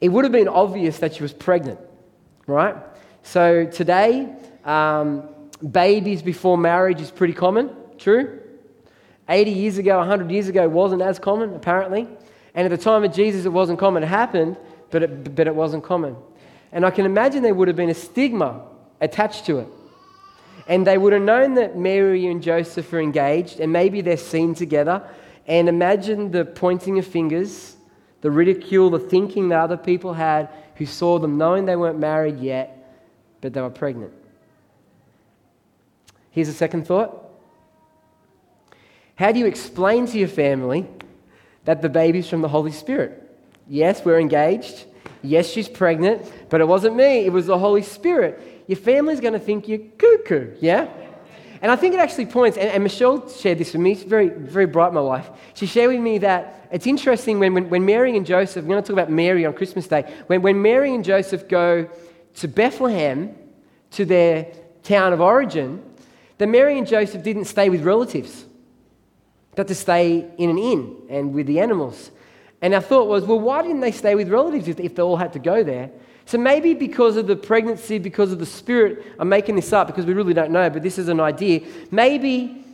it 0.00 0.08
would 0.08 0.24
have 0.24 0.30
been 0.30 0.46
obvious 0.46 1.00
that 1.00 1.16
she 1.16 1.22
was 1.24 1.32
pregnant, 1.32 1.80
right? 2.46 2.76
So 3.24 3.66
today, 3.66 4.32
um, 4.64 5.28
babies 5.68 6.22
before 6.22 6.56
marriage 6.56 7.00
is 7.00 7.10
pretty 7.10 7.34
common, 7.34 7.74
true? 7.98 8.38
80 9.28 9.50
years 9.50 9.78
ago, 9.78 9.98
100 9.98 10.30
years 10.30 10.46
ago, 10.46 10.68
wasn't 10.68 11.02
as 11.02 11.18
common, 11.18 11.54
apparently. 11.54 12.06
And 12.54 12.64
at 12.64 12.70
the 12.70 12.78
time 12.78 13.02
of 13.02 13.12
Jesus, 13.12 13.46
it 13.46 13.52
wasn't 13.52 13.80
common. 13.80 14.04
It 14.04 14.06
happened, 14.06 14.56
but 14.94 15.02
it, 15.02 15.34
but 15.34 15.48
it 15.48 15.54
wasn't 15.56 15.82
common. 15.82 16.14
And 16.70 16.86
I 16.86 16.90
can 16.92 17.04
imagine 17.04 17.42
there 17.42 17.52
would 17.52 17.66
have 17.66 17.76
been 17.76 17.90
a 17.90 17.94
stigma 17.94 18.62
attached 19.00 19.44
to 19.46 19.58
it. 19.58 19.66
And 20.68 20.86
they 20.86 20.96
would 20.96 21.12
have 21.12 21.22
known 21.22 21.54
that 21.54 21.76
Mary 21.76 22.28
and 22.28 22.40
Joseph 22.40 22.92
are 22.92 23.00
engaged, 23.00 23.58
and 23.58 23.72
maybe 23.72 24.02
they're 24.02 24.16
seen 24.16 24.54
together, 24.54 25.02
and 25.48 25.68
imagine 25.68 26.30
the 26.30 26.44
pointing 26.44 27.00
of 27.00 27.06
fingers, 27.08 27.74
the 28.20 28.30
ridicule, 28.30 28.88
the 28.88 29.00
thinking 29.00 29.48
that 29.48 29.58
other 29.58 29.76
people 29.76 30.14
had 30.14 30.48
who 30.76 30.86
saw 30.86 31.18
them 31.18 31.38
knowing 31.38 31.64
they 31.64 31.74
weren't 31.74 31.98
married 31.98 32.38
yet, 32.38 32.96
but 33.40 33.52
they 33.52 33.60
were 33.60 33.70
pregnant. 33.70 34.12
Here's 36.30 36.48
a 36.48 36.52
second 36.52 36.86
thought. 36.86 37.32
How 39.16 39.32
do 39.32 39.40
you 39.40 39.46
explain 39.46 40.06
to 40.06 40.16
your 40.16 40.28
family 40.28 40.86
that 41.64 41.82
the 41.82 41.88
baby's 41.88 42.28
from 42.28 42.42
the 42.42 42.48
Holy 42.48 42.70
Spirit? 42.70 43.22
Yes, 43.68 44.04
we're 44.04 44.20
engaged. 44.20 44.84
Yes, 45.22 45.48
she's 45.48 45.68
pregnant, 45.68 46.30
but 46.50 46.60
it 46.60 46.68
wasn't 46.68 46.96
me, 46.96 47.24
it 47.24 47.32
was 47.32 47.46
the 47.46 47.58
Holy 47.58 47.82
Spirit. 47.82 48.64
Your 48.66 48.76
family's 48.76 49.20
going 49.20 49.32
to 49.32 49.38
think 49.38 49.68
you're 49.68 49.78
cuckoo, 49.78 50.54
yeah? 50.60 50.88
And 51.62 51.72
I 51.72 51.76
think 51.76 51.94
it 51.94 52.00
actually 52.00 52.26
points, 52.26 52.58
and, 52.58 52.68
and, 52.68 52.82
Michelle 52.82 53.26
shared 53.30 53.56
this 53.56 53.72
with 53.72 53.80
me, 53.80 53.94
she's 53.94 54.04
very, 54.04 54.28
very 54.28 54.66
bright, 54.66 54.92
my 54.92 55.00
wife. 55.00 55.30
She 55.54 55.64
shared 55.64 55.92
with 55.92 56.00
me 56.00 56.18
that 56.18 56.68
it's 56.70 56.86
interesting 56.86 57.38
when, 57.38 57.54
when, 57.54 57.70
when 57.70 57.86
Mary 57.86 58.14
and 58.18 58.26
Joseph, 58.26 58.64
I'm 58.64 58.68
going 58.68 58.82
to 58.82 58.86
talk 58.86 58.92
about 58.92 59.10
Mary 59.10 59.46
on 59.46 59.54
Christmas 59.54 59.88
Day, 59.88 60.02
when, 60.26 60.42
when 60.42 60.60
Mary 60.60 60.94
and 60.94 61.02
Joseph 61.02 61.48
go 61.48 61.88
to 62.36 62.48
Bethlehem, 62.48 63.34
to 63.92 64.04
their 64.04 64.48
town 64.82 65.14
of 65.14 65.20
origin, 65.22 65.82
that 66.38 66.48
Mary 66.48 66.76
and 66.76 66.86
Joseph 66.86 67.22
didn't 67.22 67.46
stay 67.46 67.70
with 67.70 67.82
relatives, 67.82 68.44
but 69.54 69.68
to 69.68 69.74
stay 69.74 70.30
in 70.36 70.50
an 70.50 70.58
inn 70.58 70.96
and 71.08 71.32
with 71.32 71.46
the 71.46 71.60
animals. 71.60 72.10
And 72.64 72.72
our 72.72 72.80
thought 72.80 73.08
was, 73.08 73.24
well, 73.24 73.38
why 73.38 73.60
didn't 73.60 73.80
they 73.80 73.92
stay 73.92 74.14
with 74.14 74.30
relatives 74.30 74.66
if, 74.66 74.94
they 74.94 75.02
all 75.02 75.18
had 75.18 75.34
to 75.34 75.38
go 75.38 75.62
there? 75.62 75.90
So 76.24 76.38
maybe 76.38 76.72
because 76.72 77.18
of 77.18 77.26
the 77.26 77.36
pregnancy, 77.36 77.98
because 77.98 78.32
of 78.32 78.38
the 78.38 78.46
spirit, 78.46 79.04
I'm 79.18 79.28
making 79.28 79.56
this 79.56 79.70
up 79.74 79.86
because 79.86 80.06
we 80.06 80.14
really 80.14 80.32
don't 80.32 80.50
know, 80.50 80.70
but 80.70 80.82
this 80.82 80.96
is 80.96 81.08
an 81.08 81.20
idea. 81.20 81.60
Maybe 81.90 82.64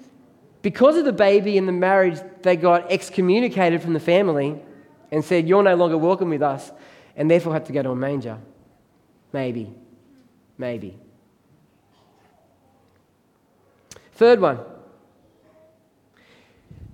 because 0.62 0.96
of 0.96 1.05
the 1.05 1.12
baby 1.12 1.59
and 1.59 1.66
the 1.66 1.72
marriage, 1.72 2.20
they 2.42 2.55
got 2.55 2.88
excommunicated 2.88 3.83
from 3.83 3.92
the 3.92 3.98
family 3.98 4.62
and 5.11 5.24
said, 5.24 5.48
You're 5.48 5.64
no 5.64 5.74
longer 5.74 5.98
welcome 5.98 6.31
with 6.31 6.42
us, 6.42 6.70
and 7.16 7.29
therefore 7.29 7.53
had 7.53 7.66
to 7.66 7.72
go 7.72 7.83
to 7.83 7.90
a 7.90 7.96
manger. 7.96 8.38
Maybe. 9.33 9.74
Maybe. 10.57 10.96
Third 14.12 14.40
one 14.40 14.61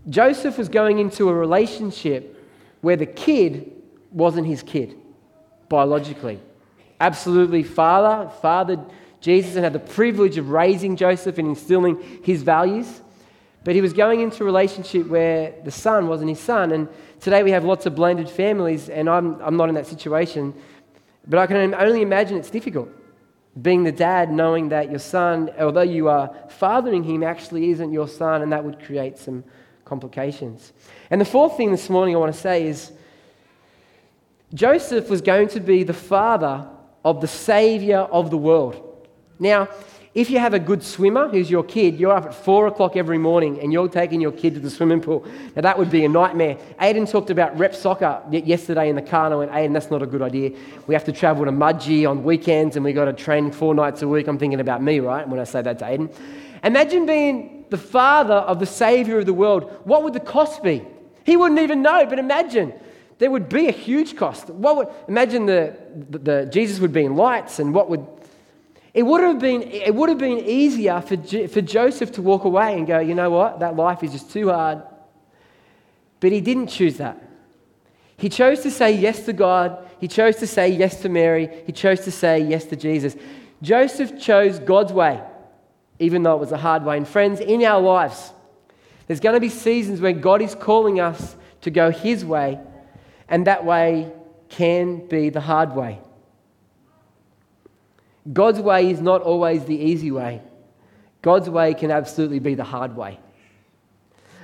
Joseph 0.08 0.56
was 0.56 0.70
going 0.70 0.98
into 0.98 1.28
a 1.28 1.34
relationship 1.34 2.35
where 2.80 2.96
the 2.96 3.06
kid 3.06 3.72
wasn't 4.12 4.46
his 4.46 4.62
kid 4.62 4.96
biologically. 5.68 6.40
Absolutely, 7.00 7.62
father, 7.62 8.30
father 8.40 8.84
Jesus, 9.20 9.56
and 9.56 9.64
had 9.64 9.72
the 9.72 9.78
privilege 9.78 10.38
of 10.38 10.50
raising 10.50 10.96
Joseph 10.96 11.38
and 11.38 11.48
instilling 11.48 12.20
his 12.22 12.42
values. 12.42 13.02
But 13.64 13.74
he 13.74 13.80
was 13.80 13.92
going 13.92 14.20
into 14.20 14.44
a 14.44 14.46
relationship 14.46 15.08
where 15.08 15.52
the 15.64 15.70
son 15.72 16.06
wasn't 16.06 16.30
his 16.30 16.38
son. 16.38 16.70
And 16.70 16.88
today 17.20 17.42
we 17.42 17.50
have 17.50 17.64
lots 17.64 17.84
of 17.86 17.96
blended 17.96 18.30
families, 18.30 18.88
and 18.88 19.10
I'm, 19.10 19.40
I'm 19.40 19.56
not 19.56 19.68
in 19.68 19.74
that 19.74 19.86
situation. 19.86 20.54
But 21.26 21.40
I 21.40 21.46
can 21.48 21.74
only 21.74 22.02
imagine 22.02 22.36
it's 22.36 22.50
difficult. 22.50 22.88
Being 23.60 23.82
the 23.82 23.90
dad, 23.90 24.30
knowing 24.30 24.68
that 24.68 24.90
your 24.90 25.00
son, 25.00 25.50
although 25.58 25.82
you 25.82 26.08
are 26.08 26.32
fathering 26.48 27.02
him, 27.02 27.24
actually 27.24 27.70
isn't 27.70 27.92
your 27.92 28.06
son, 28.06 28.42
and 28.42 28.52
that 28.52 28.62
would 28.62 28.80
create 28.80 29.18
some 29.18 29.42
complications. 29.86 30.74
And 31.08 31.18
the 31.20 31.24
fourth 31.24 31.56
thing 31.56 31.70
this 31.70 31.88
morning 31.88 32.14
I 32.14 32.18
want 32.18 32.34
to 32.34 32.38
say 32.38 32.66
is 32.66 32.92
Joseph 34.52 35.08
was 35.08 35.22
going 35.22 35.48
to 35.48 35.60
be 35.60 35.82
the 35.82 35.94
father 35.94 36.68
of 37.04 37.20
the 37.20 37.28
Savior 37.28 38.00
of 38.00 38.30
the 38.30 38.36
world. 38.36 39.08
Now, 39.38 39.68
if 40.14 40.30
you 40.30 40.38
have 40.38 40.54
a 40.54 40.58
good 40.58 40.82
swimmer 40.82 41.28
who's 41.28 41.50
your 41.50 41.62
kid, 41.62 42.00
you're 42.00 42.12
up 42.12 42.24
at 42.24 42.34
four 42.34 42.66
o'clock 42.68 42.96
every 42.96 43.18
morning 43.18 43.60
and 43.60 43.70
you're 43.70 43.88
taking 43.88 44.18
your 44.18 44.32
kid 44.32 44.54
to 44.54 44.60
the 44.60 44.70
swimming 44.70 45.02
pool. 45.02 45.26
Now, 45.54 45.62
that 45.62 45.78
would 45.78 45.90
be 45.90 46.06
a 46.06 46.08
nightmare. 46.08 46.56
Aiden 46.80 47.08
talked 47.08 47.28
about 47.28 47.56
rep 47.58 47.74
soccer 47.74 48.22
yesterday 48.30 48.88
in 48.88 48.96
the 48.96 49.02
car, 49.02 49.26
and 49.26 49.34
I 49.34 49.36
went, 49.36 49.52
Aiden, 49.52 49.74
that's 49.74 49.90
not 49.90 50.02
a 50.02 50.06
good 50.06 50.22
idea. 50.22 50.52
We 50.86 50.94
have 50.94 51.04
to 51.04 51.12
travel 51.12 51.44
to 51.44 51.52
Mudgee 51.52 52.08
on 52.08 52.24
weekends 52.24 52.76
and 52.76 52.84
we've 52.84 52.94
got 52.94 53.04
to 53.04 53.12
train 53.12 53.52
four 53.52 53.74
nights 53.74 54.00
a 54.00 54.08
week. 54.08 54.26
I'm 54.26 54.38
thinking 54.38 54.60
about 54.60 54.82
me, 54.82 55.00
right, 55.00 55.28
when 55.28 55.38
I 55.38 55.44
say 55.44 55.60
that 55.60 55.78
to 55.80 55.84
Aiden. 55.84 56.10
Imagine 56.64 57.04
being 57.04 57.55
the 57.70 57.78
father 57.78 58.34
of 58.34 58.58
the 58.58 58.66
Savior 58.66 59.18
of 59.18 59.26
the 59.26 59.34
world. 59.34 59.80
What 59.84 60.02
would 60.02 60.12
the 60.12 60.20
cost 60.20 60.62
be? 60.62 60.84
He 61.24 61.36
wouldn't 61.36 61.60
even 61.60 61.82
know, 61.82 62.06
but 62.06 62.18
imagine 62.18 62.72
there 63.18 63.30
would 63.30 63.48
be 63.48 63.68
a 63.68 63.72
huge 63.72 64.16
cost. 64.16 64.50
What 64.50 64.76
would, 64.76 64.88
imagine 65.08 65.46
the, 65.46 65.76
the, 66.10 66.18
the, 66.18 66.46
Jesus 66.46 66.80
would 66.80 66.92
be 66.92 67.04
in 67.04 67.16
lights, 67.16 67.58
and 67.58 67.74
what 67.74 67.88
would 67.90 68.06
it 68.92 69.02
would 69.02 69.22
have 69.22 69.38
been 69.38 69.62
it 69.62 69.94
would 69.94 70.08
have 70.08 70.18
been 70.18 70.38
easier 70.38 71.00
for, 71.02 71.16
for 71.48 71.60
Joseph 71.60 72.12
to 72.12 72.22
walk 72.22 72.44
away 72.44 72.78
and 72.78 72.86
go, 72.86 72.98
you 72.98 73.14
know 73.14 73.30
what, 73.30 73.60
that 73.60 73.76
life 73.76 74.02
is 74.02 74.12
just 74.12 74.30
too 74.30 74.48
hard. 74.48 74.82
But 76.20 76.32
he 76.32 76.40
didn't 76.40 76.68
choose 76.68 76.96
that. 76.96 77.22
He 78.16 78.28
chose 78.28 78.60
to 78.60 78.70
say 78.70 78.92
yes 78.92 79.26
to 79.26 79.32
God. 79.32 79.86
He 80.00 80.08
chose 80.08 80.36
to 80.36 80.46
say 80.46 80.68
yes 80.68 81.02
to 81.02 81.08
Mary. 81.08 81.62
He 81.66 81.72
chose 81.72 82.00
to 82.00 82.10
say 82.10 82.40
yes 82.40 82.64
to 82.66 82.76
Jesus. 82.76 83.16
Joseph 83.62 84.18
chose 84.18 84.58
God's 84.58 84.92
way, 84.92 85.22
even 85.98 86.22
though 86.22 86.34
it 86.34 86.40
was 86.40 86.52
a 86.52 86.56
hard 86.56 86.84
way. 86.84 86.96
And 86.96 87.06
friends, 87.06 87.40
in 87.40 87.62
our 87.64 87.80
lives, 87.80 88.32
there's 89.06 89.20
going 89.20 89.34
to 89.34 89.40
be 89.40 89.48
seasons 89.48 90.00
where 90.00 90.12
God 90.12 90.42
is 90.42 90.54
calling 90.54 91.00
us 91.00 91.36
to 91.62 91.70
go 91.70 91.90
His 91.90 92.24
way 92.24 92.58
and 93.28 93.46
that 93.46 93.64
way 93.64 94.12
can 94.48 95.06
be 95.06 95.30
the 95.30 95.40
hard 95.40 95.74
way. 95.74 95.98
God's 98.32 98.60
way 98.60 98.90
is 98.90 99.00
not 99.00 99.22
always 99.22 99.64
the 99.64 99.76
easy 99.76 100.10
way. 100.10 100.42
God's 101.22 101.48
way 101.48 101.74
can 101.74 101.90
absolutely 101.90 102.38
be 102.38 102.54
the 102.54 102.64
hard 102.64 102.96
way. 102.96 103.18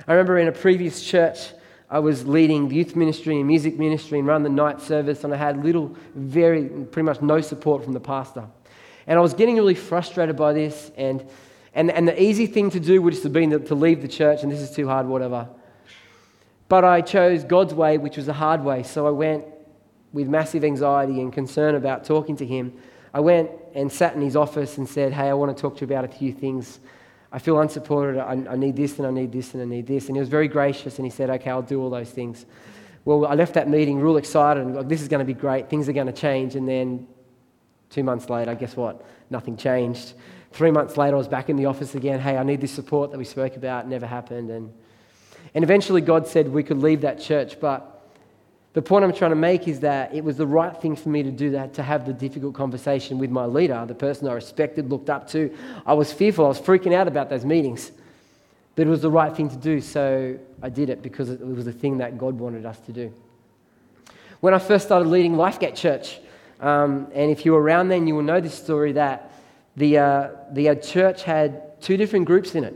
I 0.07 0.13
remember 0.13 0.37
in 0.37 0.47
a 0.47 0.53
previous 0.53 1.03
church, 1.03 1.37
I 1.89 1.99
was 1.99 2.25
leading 2.25 2.71
youth 2.71 2.95
ministry 2.95 3.37
and 3.37 3.47
music 3.47 3.77
ministry 3.77 4.19
and 4.19 4.27
run 4.27 4.43
the 4.43 4.49
night 4.49 4.81
service, 4.81 5.23
and 5.23 5.33
I 5.33 5.37
had 5.37 5.63
little, 5.63 5.95
very, 6.15 6.65
pretty 6.65 7.05
much 7.05 7.21
no 7.21 7.39
support 7.41 7.83
from 7.83 7.93
the 7.93 7.99
pastor. 7.99 8.47
And 9.05 9.19
I 9.19 9.21
was 9.21 9.33
getting 9.33 9.55
really 9.55 9.75
frustrated 9.75 10.35
by 10.35 10.53
this, 10.53 10.91
and, 10.97 11.25
and, 11.75 11.89
and 11.91 12.07
the 12.07 12.21
easy 12.21 12.45
thing 12.45 12.69
to 12.71 12.79
do 12.79 13.01
would 13.01 13.15
have 13.15 13.33
been 13.33 13.65
to 13.65 13.75
leave 13.75 14.01
the 14.01 14.07
church, 14.07 14.43
and 14.43 14.51
this 14.51 14.59
is 14.59 14.71
too 14.71 14.87
hard, 14.87 15.07
whatever. 15.07 15.47
But 16.69 16.83
I 16.83 17.01
chose 17.01 17.43
God's 17.43 17.73
way, 17.73 17.97
which 17.97 18.17
was 18.17 18.27
the 18.27 18.33
hard 18.33 18.63
way. 18.63 18.83
So 18.83 19.07
I 19.07 19.11
went 19.11 19.45
with 20.11 20.27
massive 20.27 20.63
anxiety 20.63 21.19
and 21.19 21.33
concern 21.33 21.75
about 21.75 22.03
talking 22.05 22.35
to 22.37 22.45
him. 22.45 22.73
I 23.13 23.19
went 23.19 23.49
and 23.75 23.91
sat 23.91 24.15
in 24.15 24.21
his 24.21 24.35
office 24.35 24.77
and 24.77 24.87
said, 24.87 25.13
Hey, 25.13 25.29
I 25.29 25.33
want 25.33 25.55
to 25.55 25.61
talk 25.61 25.75
to 25.77 25.81
you 25.81 25.91
about 25.91 26.05
a 26.05 26.07
few 26.07 26.31
things. 26.31 26.79
I 27.31 27.39
feel 27.39 27.59
unsupported. 27.59 28.19
I, 28.19 28.31
I 28.51 28.55
need 28.55 28.75
this 28.75 28.97
and 28.99 29.07
I 29.07 29.11
need 29.11 29.31
this 29.31 29.53
and 29.53 29.61
I 29.63 29.65
need 29.65 29.87
this. 29.87 30.07
And 30.07 30.15
he 30.15 30.19
was 30.19 30.29
very 30.29 30.47
gracious 30.47 30.97
and 30.97 31.05
he 31.05 31.09
said, 31.09 31.29
Okay, 31.29 31.49
I'll 31.49 31.61
do 31.61 31.81
all 31.81 31.89
those 31.89 32.11
things. 32.11 32.45
Well, 33.05 33.25
I 33.25 33.33
left 33.33 33.55
that 33.55 33.67
meeting 33.67 33.99
real 33.99 34.17
excited 34.17 34.63
and 34.63 34.75
like, 34.75 34.87
this 34.87 35.01
is 35.01 35.07
going 35.07 35.19
to 35.19 35.25
be 35.25 35.33
great. 35.33 35.69
Things 35.69 35.89
are 35.89 35.93
going 35.93 36.07
to 36.07 36.13
change. 36.13 36.55
And 36.55 36.67
then 36.67 37.07
two 37.89 38.03
months 38.03 38.29
later, 38.29 38.55
guess 38.55 38.77
what? 38.77 39.05
Nothing 39.29 39.57
changed. 39.57 40.13
Three 40.53 40.69
months 40.69 40.97
later, 40.97 41.15
I 41.15 41.17
was 41.17 41.27
back 41.27 41.49
in 41.49 41.55
the 41.55 41.65
office 41.65 41.95
again. 41.95 42.19
Hey, 42.19 42.37
I 42.37 42.43
need 42.43 42.61
this 42.61 42.71
support 42.71 43.09
that 43.09 43.17
we 43.17 43.25
spoke 43.25 43.55
about. 43.55 43.87
Never 43.87 44.05
happened. 44.05 44.51
And, 44.51 44.71
and 45.55 45.63
eventually, 45.63 45.99
God 45.99 46.27
said 46.27 46.47
we 46.47 46.61
could 46.61 46.77
leave 46.77 47.01
that 47.01 47.19
church. 47.19 47.59
But 47.59 48.07
the 48.73 48.81
point 48.83 49.03
I'm 49.03 49.13
trying 49.13 49.31
to 49.31 49.35
make 49.35 49.67
is 49.67 49.79
that 49.79 50.13
it 50.13 50.23
was 50.23 50.37
the 50.37 50.45
right 50.45 50.79
thing 50.79 50.95
for 50.95 51.09
me 51.09 51.23
to 51.23 51.31
do 51.31 51.49
that, 51.51 51.73
to 51.73 51.83
have 51.83 52.05
the 52.05 52.13
difficult 52.13 52.53
conversation 52.53 53.17
with 53.17 53.31
my 53.31 53.45
leader, 53.45 53.83
the 53.87 53.95
person 53.95 54.27
I 54.27 54.33
respected, 54.33 54.91
looked 54.91 55.09
up 55.09 55.27
to. 55.29 55.55
I 55.87 55.93
was 55.93 56.13
fearful, 56.13 56.45
I 56.45 56.49
was 56.49 56.59
freaking 56.59 56.93
out 56.93 57.07
about 57.07 57.31
those 57.31 57.45
meetings. 57.45 57.91
But 58.75 58.85
it 58.85 58.89
was 58.89 59.01
the 59.01 59.11
right 59.11 59.35
thing 59.35 59.49
to 59.49 59.57
do, 59.57 59.81
so 59.81 60.37
I 60.61 60.69
did 60.69 60.89
it 60.89 61.01
because 61.01 61.31
it 61.31 61.39
was 61.39 61.65
the 61.65 61.73
thing 61.73 61.97
that 61.97 62.19
God 62.19 62.37
wanted 62.37 62.65
us 62.65 62.79
to 62.81 62.91
do. 62.91 63.11
When 64.39 64.53
I 64.53 64.59
first 64.59 64.85
started 64.85 65.07
leading 65.07 65.33
Lifegate 65.33 65.75
Church, 65.75 66.19
um, 66.59 67.07
and 67.13 67.31
if 67.31 67.43
you 67.43 67.53
were 67.53 67.61
around 67.61 67.89
then, 67.89 68.07
you 68.07 68.13
will 68.13 68.23
know 68.23 68.39
this 68.39 68.53
story 68.53 68.91
that 68.93 69.32
the, 69.75 69.97
uh, 69.97 70.29
the 70.51 70.69
uh, 70.69 70.75
church 70.75 71.23
had 71.23 71.81
two 71.81 71.97
different 71.97 72.25
groups 72.25 72.55
in 72.55 72.63
it. 72.63 72.75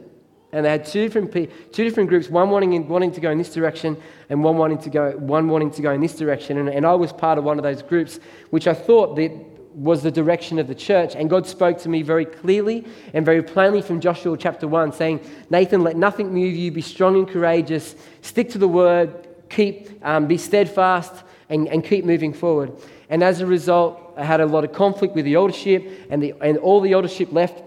And 0.54 0.66
they 0.66 0.70
had 0.70 0.86
two 0.86 1.02
different, 1.08 1.32
two 1.32 1.84
different 1.84 2.10
groups, 2.10 2.30
one 2.30 2.50
wanting, 2.50 2.88
wanting 2.88 3.12
to 3.12 3.22
go 3.22 3.30
in 3.32 3.38
this 3.38 3.54
direction 3.54 3.98
and 4.30 4.44
one 4.44 4.58
wanting 4.58 4.78
to 4.80 4.90
go, 4.90 5.12
one 5.12 5.50
wanting 5.50 5.72
to 5.72 5.82
go 5.82 5.92
in 5.92 6.02
this 6.02 6.16
direction. 6.16 6.58
And, 6.58 6.70
and 6.70 6.86
I 6.86 6.94
was 6.96 7.12
part 7.12 7.38
of 7.38 7.44
one 7.44 7.60
of 7.60 7.64
those 7.64 7.82
groups, 7.82 8.20
which 8.50 8.68
I 8.68 8.74
thought 8.74 9.16
that 9.18 9.32
was 9.76 10.02
the 10.02 10.10
direction 10.10 10.58
of 10.58 10.68
the 10.68 10.74
church. 10.74 11.16
And 11.16 11.30
God 11.30 11.46
spoke 11.46 11.78
to 11.80 11.90
me 11.90 12.02
very 12.02 12.26
clearly 12.26 12.88
and 13.14 13.26
very 13.26 13.44
plainly 13.44 13.82
from 13.82 14.00
Joshua 14.00 14.38
chapter 14.38 14.68
1, 14.68 14.94
saying, 14.94 15.20
Nathan, 15.50 15.84
let 15.84 15.98
nothing 15.98 16.34
move 16.34 16.56
you, 16.56 16.72
be 16.72 16.82
strong 16.82 17.16
and 17.16 17.28
courageous, 17.28 17.96
stick 18.22 18.50
to 18.52 18.58
the 18.58 18.68
word, 18.68 19.28
keep, 19.50 20.04
um, 20.04 20.28
be 20.28 20.38
steadfast, 20.38 21.24
and, 21.50 21.68
and 21.68 21.84
keep 21.84 22.06
moving 22.06 22.34
forward. 22.34 22.72
And 23.10 23.24
as 23.24 23.42
a 23.42 23.46
result, 23.46 24.14
I 24.18 24.26
had 24.26 24.42
a 24.42 24.46
lot 24.46 24.64
of 24.64 24.74
conflict 24.74 25.16
with 25.16 25.26
the 25.26 25.36
eldership, 25.36 26.08
and, 26.10 26.22
the, 26.22 26.34
and 26.42 26.58
all 26.58 26.82
the 26.82 26.92
eldership 26.92 27.32
left 27.32 27.64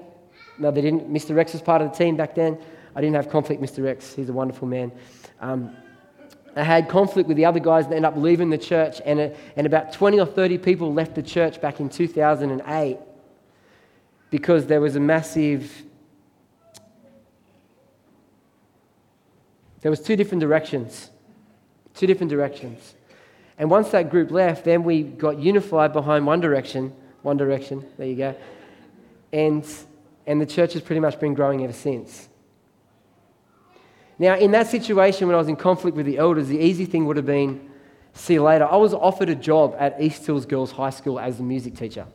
no, 0.60 0.70
they 0.70 0.82
didn't. 0.82 1.10
Mr. 1.10 1.34
Rex 1.34 1.54
was 1.54 1.62
part 1.62 1.80
of 1.80 1.90
the 1.90 1.96
team 1.96 2.16
back 2.16 2.34
then. 2.34 2.58
I 2.94 3.00
didn't 3.00 3.16
have 3.16 3.30
conflict 3.30 3.62
Mr. 3.62 3.82
Rex. 3.82 4.14
He's 4.14 4.28
a 4.28 4.32
wonderful 4.32 4.68
man. 4.68 4.92
Um, 5.40 5.74
I 6.54 6.62
had 6.62 6.88
conflict 6.88 7.28
with 7.28 7.38
the 7.38 7.46
other 7.46 7.60
guys 7.60 7.88
that 7.88 7.94
ended 7.94 8.04
up 8.04 8.16
leaving 8.16 8.50
the 8.50 8.58
church, 8.58 9.00
and, 9.06 9.18
uh, 9.18 9.28
and 9.56 9.66
about 9.66 9.94
20 9.94 10.20
or 10.20 10.26
30 10.26 10.58
people 10.58 10.92
left 10.92 11.14
the 11.14 11.22
church 11.22 11.62
back 11.62 11.80
in 11.80 11.88
2008 11.88 12.98
because 14.28 14.66
there 14.66 14.82
was 14.82 14.96
a 14.96 15.00
massive. 15.00 15.82
There 19.80 19.90
was 19.90 20.00
two 20.00 20.16
different 20.16 20.42
directions. 20.42 21.10
Two 21.94 22.06
different 22.06 22.28
directions. 22.28 22.94
And 23.60 23.70
once 23.70 23.90
that 23.90 24.08
group 24.08 24.30
left, 24.30 24.64
then 24.64 24.84
we 24.84 25.02
got 25.02 25.38
unified 25.38 25.92
behind 25.92 26.26
one 26.26 26.40
direction. 26.40 26.94
One 27.20 27.36
direction, 27.36 27.84
there 27.98 28.06
you 28.06 28.16
go. 28.16 28.34
And 29.34 29.66
and 30.26 30.40
the 30.40 30.46
church 30.46 30.72
has 30.72 30.80
pretty 30.80 31.00
much 31.00 31.20
been 31.20 31.34
growing 31.34 31.62
ever 31.62 31.72
since. 31.74 32.30
Now, 34.18 34.36
in 34.36 34.52
that 34.52 34.68
situation, 34.68 35.26
when 35.26 35.34
I 35.34 35.38
was 35.38 35.48
in 35.48 35.56
conflict 35.56 35.94
with 35.94 36.06
the 36.06 36.16
elders, 36.16 36.48
the 36.48 36.58
easy 36.58 36.86
thing 36.86 37.04
would 37.04 37.18
have 37.18 37.26
been 37.26 37.70
see 38.14 38.34
you 38.34 38.42
later. 38.42 38.64
I 38.64 38.76
was 38.76 38.94
offered 38.94 39.28
a 39.28 39.34
job 39.34 39.76
at 39.78 40.00
East 40.00 40.24
Hills 40.24 40.46
Girls 40.46 40.72
High 40.72 40.90
School 40.90 41.20
as 41.20 41.38
a 41.38 41.42
music 41.42 41.76
teacher. 41.76 42.06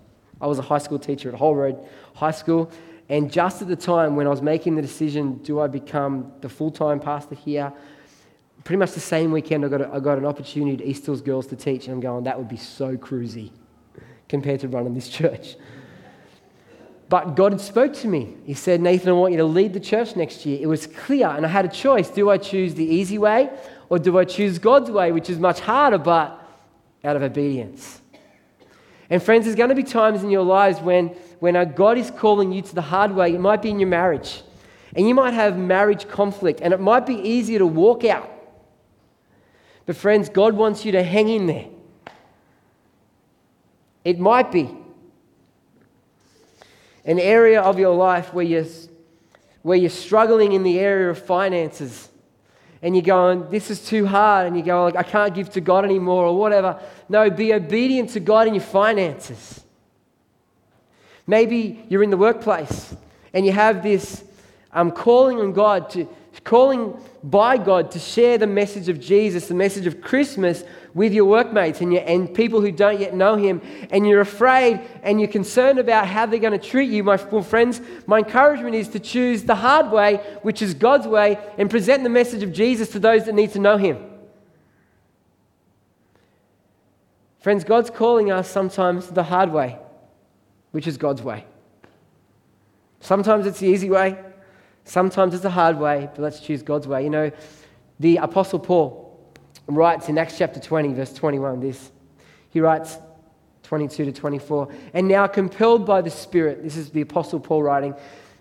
I 0.41 0.47
was 0.47 0.57
a 0.57 0.63
high 0.63 0.79
school 0.79 0.97
teacher 0.97 1.29
at 1.29 1.35
Holroyd 1.35 1.77
High 2.15 2.31
School. 2.31 2.71
And 3.07 3.31
just 3.31 3.61
at 3.61 3.67
the 3.67 3.75
time 3.75 4.15
when 4.15 4.25
I 4.25 4.31
was 4.31 4.41
making 4.41 4.75
the 4.75 4.81
decision, 4.81 5.37
do 5.43 5.59
I 5.59 5.67
become 5.67 6.31
the 6.41 6.49
full 6.49 6.71
time 6.71 6.99
pastor 6.99 7.35
here? 7.35 7.71
Pretty 8.65 8.79
much 8.79 8.93
the 8.93 8.99
same 8.99 9.31
weekend, 9.31 9.63
I 9.63 9.67
got, 9.67 9.81
a, 9.81 9.93
I 9.93 9.99
got 9.99 10.17
an 10.17 10.25
opportunity 10.25 10.83
at 10.83 10.89
East 10.89 11.05
Hills 11.05 11.21
Girls 11.21 11.45
to 11.47 11.55
teach, 11.55 11.85
and 11.85 11.93
I'm 11.93 11.99
going, 11.99 12.23
that 12.23 12.35
would 12.35 12.49
be 12.49 12.57
so 12.57 12.97
cruisy 12.97 13.51
compared 14.27 14.59
to 14.61 14.67
running 14.67 14.95
this 14.95 15.07
church. 15.19 15.55
But 17.07 17.35
God 17.35 17.51
had 17.51 17.61
spoke 17.61 17.93
to 17.93 18.07
me. 18.07 18.33
He 18.43 18.55
said, 18.55 18.81
Nathan, 18.81 19.09
I 19.09 19.11
want 19.11 19.33
you 19.33 19.37
to 19.37 19.45
lead 19.45 19.73
the 19.73 19.79
church 19.79 20.15
next 20.15 20.47
year. 20.47 20.57
It 20.59 20.65
was 20.65 20.87
clear, 20.87 21.27
and 21.27 21.45
I 21.45 21.49
had 21.49 21.63
a 21.63 21.67
choice. 21.67 22.09
Do 22.09 22.31
I 22.31 22.39
choose 22.39 22.73
the 22.73 22.83
easy 22.83 23.19
way, 23.19 23.51
or 23.87 23.99
do 23.99 24.17
I 24.17 24.25
choose 24.25 24.57
God's 24.57 24.89
way, 24.89 25.11
which 25.11 25.29
is 25.29 25.37
much 25.37 25.59
harder, 25.59 25.99
but 25.99 26.41
out 27.03 27.15
of 27.15 27.21
obedience? 27.21 28.01
And 29.11 29.21
friends, 29.21 29.45
there's 29.45 29.55
going 29.55 29.69
to 29.69 29.75
be 29.75 29.83
times 29.83 30.23
in 30.23 30.31
your 30.31 30.43
lives 30.43 30.79
when, 30.79 31.09
when 31.39 31.71
God 31.75 31.99
is 31.99 32.09
calling 32.09 32.51
you 32.51 32.63
to 32.63 32.73
the 32.73 32.81
hard 32.81 33.11
way. 33.11 33.35
It 33.35 33.39
might 33.39 33.61
be 33.61 33.69
in 33.69 33.79
your 33.79 33.89
marriage. 33.89 34.41
And 34.95 35.07
you 35.07 35.13
might 35.13 35.35
have 35.35 35.55
marriage 35.55 36.07
conflict, 36.07 36.61
and 36.63 36.73
it 36.73 36.79
might 36.79 37.05
be 37.05 37.13
easier 37.13 37.59
to 37.59 37.67
walk 37.67 38.03
out. 38.03 38.31
But, 39.85 39.95
friends, 39.95 40.29
God 40.29 40.55
wants 40.55 40.85
you 40.85 40.91
to 40.93 41.03
hang 41.03 41.29
in 41.29 41.45
there. 41.45 41.67
It 44.03 44.19
might 44.19 44.51
be 44.51 44.69
an 47.05 47.19
area 47.19 47.61
of 47.61 47.77
your 47.77 47.95
life 47.95 48.33
where 48.33 48.45
you're, 48.45 48.65
where 49.61 49.77
you're 49.77 49.89
struggling 49.89 50.53
in 50.53 50.63
the 50.63 50.79
area 50.79 51.09
of 51.09 51.19
finances 51.19 52.09
and 52.81 52.95
you're 52.95 53.03
going, 53.03 53.49
this 53.49 53.71
is 53.71 53.83
too 53.83 54.05
hard, 54.05 54.45
and 54.45 54.55
you 54.55 54.61
go, 54.61 54.83
like, 54.83 54.95
I 54.95 55.01
can't 55.01 55.33
give 55.33 55.49
to 55.51 55.61
God 55.61 55.85
anymore, 55.85 56.25
or 56.25 56.37
whatever. 56.37 56.79
No, 57.09 57.31
be 57.31 57.51
obedient 57.51 58.11
to 58.11 58.19
God 58.19 58.47
in 58.47 58.53
your 58.53 58.63
finances. 58.63 59.63
Maybe 61.25 61.83
you're 61.89 62.03
in 62.03 62.11
the 62.11 62.17
workplace 62.17 62.95
and 63.33 63.45
you 63.45 63.51
have 63.51 63.81
this 63.81 64.23
um, 64.71 64.91
calling 64.91 65.39
on 65.39 65.53
God 65.53 65.89
to 65.91 66.07
calling 66.43 66.95
by 67.29 67.57
God 67.57 67.91
to 67.91 67.99
share 67.99 68.37
the 68.37 68.47
message 68.47 68.87
of 68.87 68.99
Jesus, 68.99 69.47
the 69.47 69.55
message 69.55 69.87
of 69.87 69.99
Christmas 69.99 70.63
with 70.93 71.11
your 71.11 71.25
workmates 71.25 71.81
and, 71.81 71.91
your, 71.91 72.03
and 72.05 72.33
people 72.33 72.61
who 72.61 72.71
don't 72.71 72.99
yet 72.99 73.15
know 73.15 73.35
Him, 73.35 73.61
and 73.89 74.07
you're 74.07 74.21
afraid 74.21 74.79
and 75.01 75.19
you're 75.19 75.29
concerned 75.29 75.79
about 75.79 76.07
how 76.07 76.27
they're 76.27 76.39
going 76.39 76.57
to 76.57 76.69
treat 76.69 76.89
you, 76.89 77.03
my 77.03 77.17
friends, 77.17 77.81
my 78.05 78.19
encouragement 78.19 78.75
is 78.75 78.89
to 78.89 78.99
choose 78.99 79.43
the 79.43 79.55
hard 79.55 79.91
way, 79.91 80.17
which 80.43 80.61
is 80.61 80.75
God's 80.75 81.07
way, 81.07 81.39
and 81.57 81.69
present 81.69 82.03
the 82.03 82.09
message 82.09 82.43
of 82.43 82.53
Jesus 82.53 82.89
to 82.89 82.99
those 82.99 83.25
that 83.25 83.33
need 83.33 83.51
to 83.53 83.59
know 83.59 83.77
Him. 83.77 83.97
Friends, 87.39 87.63
God's 87.63 87.89
calling 87.89 88.31
us 88.31 88.49
sometimes 88.49 89.07
the 89.07 89.23
hard 89.23 89.51
way, 89.51 89.79
which 90.71 90.85
is 90.85 90.97
God's 90.97 91.23
way. 91.23 91.45
Sometimes 92.99 93.47
it's 93.47 93.59
the 93.59 93.67
easy 93.67 93.89
way, 93.89 94.17
sometimes 94.85 95.33
it's 95.33 95.43
the 95.43 95.49
hard 95.49 95.77
way, 95.77 96.09
but 96.15 96.21
let's 96.21 96.39
choose 96.39 96.63
God's 96.63 96.87
way. 96.87 97.03
You 97.03 97.09
know, 97.09 97.31
the 97.99 98.17
Apostle 98.17 98.59
Paul, 98.59 99.05
writes 99.67 100.09
in 100.09 100.17
Acts 100.17 100.37
chapter 100.37 100.59
20, 100.59 100.93
verse 100.93 101.13
21, 101.13 101.59
this. 101.59 101.91
He 102.49 102.61
writes 102.61 102.97
22 103.63 104.05
to 104.05 104.11
24. 104.11 104.69
And 104.93 105.07
now, 105.07 105.27
compelled 105.27 105.85
by 105.85 106.01
the 106.01 106.11
Spirit, 106.11 106.63
this 106.63 106.77
is 106.77 106.91
the 106.91 107.01
Apostle 107.01 107.39
Paul 107.39 107.63
writing 107.63 107.95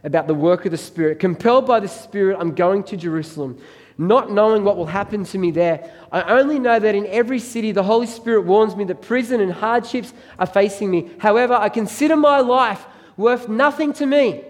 about 0.05 0.27
the 0.27 0.35
work 0.35 0.67
of 0.67 0.71
the 0.71 0.79
Spirit. 0.79 1.19
Compelled 1.19 1.67
by 1.67 1.81
the 1.81 1.89
Spirit, 1.89 2.37
I'm 2.39 2.55
going 2.55 2.85
to 2.85 2.97
Jerusalem, 2.97 3.59
not 3.97 4.31
knowing 4.31 4.65
what 4.65 4.77
will 4.77 4.87
happen 4.87 5.25
to 5.25 5.39
me 5.39 5.51
there. 5.51 5.91
I 6.13 6.39
only 6.39 6.59
know 6.59 6.79
that 6.79 6.95
in 6.95 7.07
every 7.07 7.39
city 7.39 7.73
the 7.73 7.83
Holy 7.83 8.07
Spirit 8.07 8.43
warns 8.43 8.77
me 8.77 8.85
that 8.85 9.01
prison 9.01 9.41
and 9.41 9.53
hardships 9.53 10.13
are 10.39 10.47
facing 10.47 10.91
me. 10.91 11.11
However, 11.19 11.55
I 11.55 11.71
consider 11.71 12.17
my 12.17 12.41
life 12.41 12.85
worth 13.17 13.49
nothing 13.49 13.93
to 13.95 14.07
me. 14.07 14.45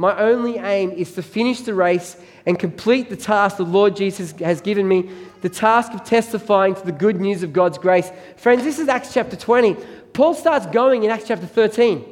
My 0.00 0.16
only 0.16 0.58
aim 0.58 0.92
is 0.92 1.12
to 1.14 1.22
finish 1.24 1.62
the 1.62 1.74
race 1.74 2.16
and 2.46 2.56
complete 2.56 3.10
the 3.10 3.16
task 3.16 3.56
the 3.56 3.64
Lord 3.64 3.96
Jesus 3.96 4.30
has 4.38 4.60
given 4.60 4.86
me 4.86 5.10
the 5.40 5.48
task 5.48 5.92
of 5.92 6.04
testifying 6.04 6.76
to 6.76 6.86
the 6.86 6.92
good 6.92 7.20
news 7.20 7.42
of 7.42 7.52
God's 7.52 7.78
grace. 7.78 8.12
Friends, 8.36 8.62
this 8.62 8.78
is 8.78 8.86
Acts 8.86 9.12
chapter 9.12 9.34
20. 9.34 9.74
Paul 10.12 10.34
starts 10.34 10.66
going 10.66 11.02
in 11.02 11.10
Acts 11.10 11.26
chapter 11.26 11.46
13. 11.46 12.04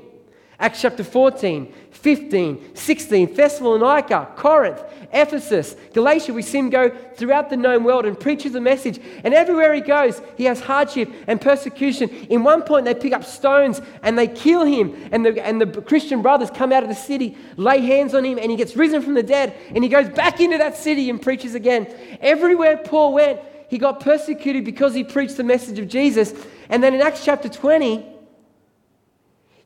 Acts 0.59 0.83
chapter 0.83 1.05
14, 1.05 1.73
15, 2.07 2.77
16, 2.77 3.35
Thessalonica, 3.35 4.29
Corinth, 4.37 4.81
Ephesus, 5.13 5.75
Galatia. 5.93 6.33
We 6.33 6.43
see 6.43 6.59
him 6.59 6.71
go 6.71 6.89
throughout 7.17 7.51
the 7.51 7.57
known 7.57 7.83
world 7.83 8.07
and 8.07 8.17
preaches 8.19 8.53
the 8.53 8.61
message. 8.61 9.01
And 9.25 9.35
everywhere 9.35 9.75
he 9.75 9.81
goes, 9.81 10.23
he 10.37 10.45
has 10.45 10.61
hardship 10.61 11.11
and 11.27 11.41
persecution. 11.41 12.09
In 12.31 12.45
one 12.45 12.63
point, 12.63 12.85
they 12.85 12.95
pick 12.95 13.13
up 13.13 13.25
stones 13.25 13.83
and 14.05 14.17
they 14.17 14.29
kill 14.29 14.65
him. 14.65 14.95
And 15.11 15.27
the, 15.27 15.45
and 15.45 15.61
the 15.61 15.83
Christian 15.83 16.23
brothers 16.23 16.49
come 16.49 16.71
out 16.71 16.85
of 16.85 16.89
the 16.89 16.95
city, 16.95 17.37
lay 17.57 17.81
hands 17.81 18.15
on 18.15 18.25
him, 18.25 18.39
and 18.39 18.53
he 18.53 18.57
gets 18.57 18.77
risen 18.77 19.03
from 19.03 19.15
the 19.15 19.25
dead. 19.25 19.57
And 19.75 19.83
he 19.83 19.91
goes 19.91 20.09
back 20.09 20.39
into 20.39 20.59
that 20.59 20.77
city 20.77 21.11
and 21.11 21.21
preaches 21.21 21.57
again. 21.57 21.93
Everywhere 22.21 22.77
Paul 22.77 23.15
went, 23.15 23.41
he 23.67 23.79
got 23.79 23.99
persecuted 23.99 24.65
because 24.65 24.95
he 24.95 25.03
preached 25.03 25.39
the 25.39 25.43
message 25.43 25.81
of 25.81 25.89
Jesus. 25.89 26.33
And 26.69 26.85
then 26.85 26.95
in 26.95 27.01
Acts 27.01 27.25
chapter 27.25 27.49
20, 27.49 28.16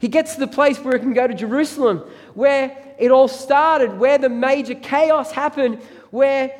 he 0.00 0.08
gets 0.08 0.34
to 0.34 0.40
the 0.40 0.46
place 0.46 0.78
where 0.78 0.94
he 0.94 0.98
can 1.00 1.12
go 1.12 1.26
to 1.26 1.34
Jerusalem, 1.34 1.98
where 2.34 2.94
it 2.98 3.10
all 3.10 3.28
started, 3.28 3.98
where 3.98 4.16
the 4.16 4.30
major 4.30 4.74
chaos 4.74 5.30
happened, 5.30 5.82
where 6.10 6.52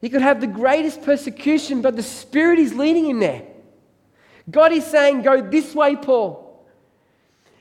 he 0.00 0.08
could 0.08 0.22
have 0.22 0.40
the 0.40 0.48
greatest 0.48 1.02
persecution, 1.02 1.82
but 1.82 1.94
the 1.94 2.02
Spirit 2.02 2.58
is 2.58 2.74
leading 2.74 3.06
him 3.06 3.20
there. 3.20 3.44
God 4.50 4.72
is 4.72 4.84
saying, 4.84 5.22
Go 5.22 5.40
this 5.40 5.72
way, 5.72 5.94
Paul. 5.94 6.66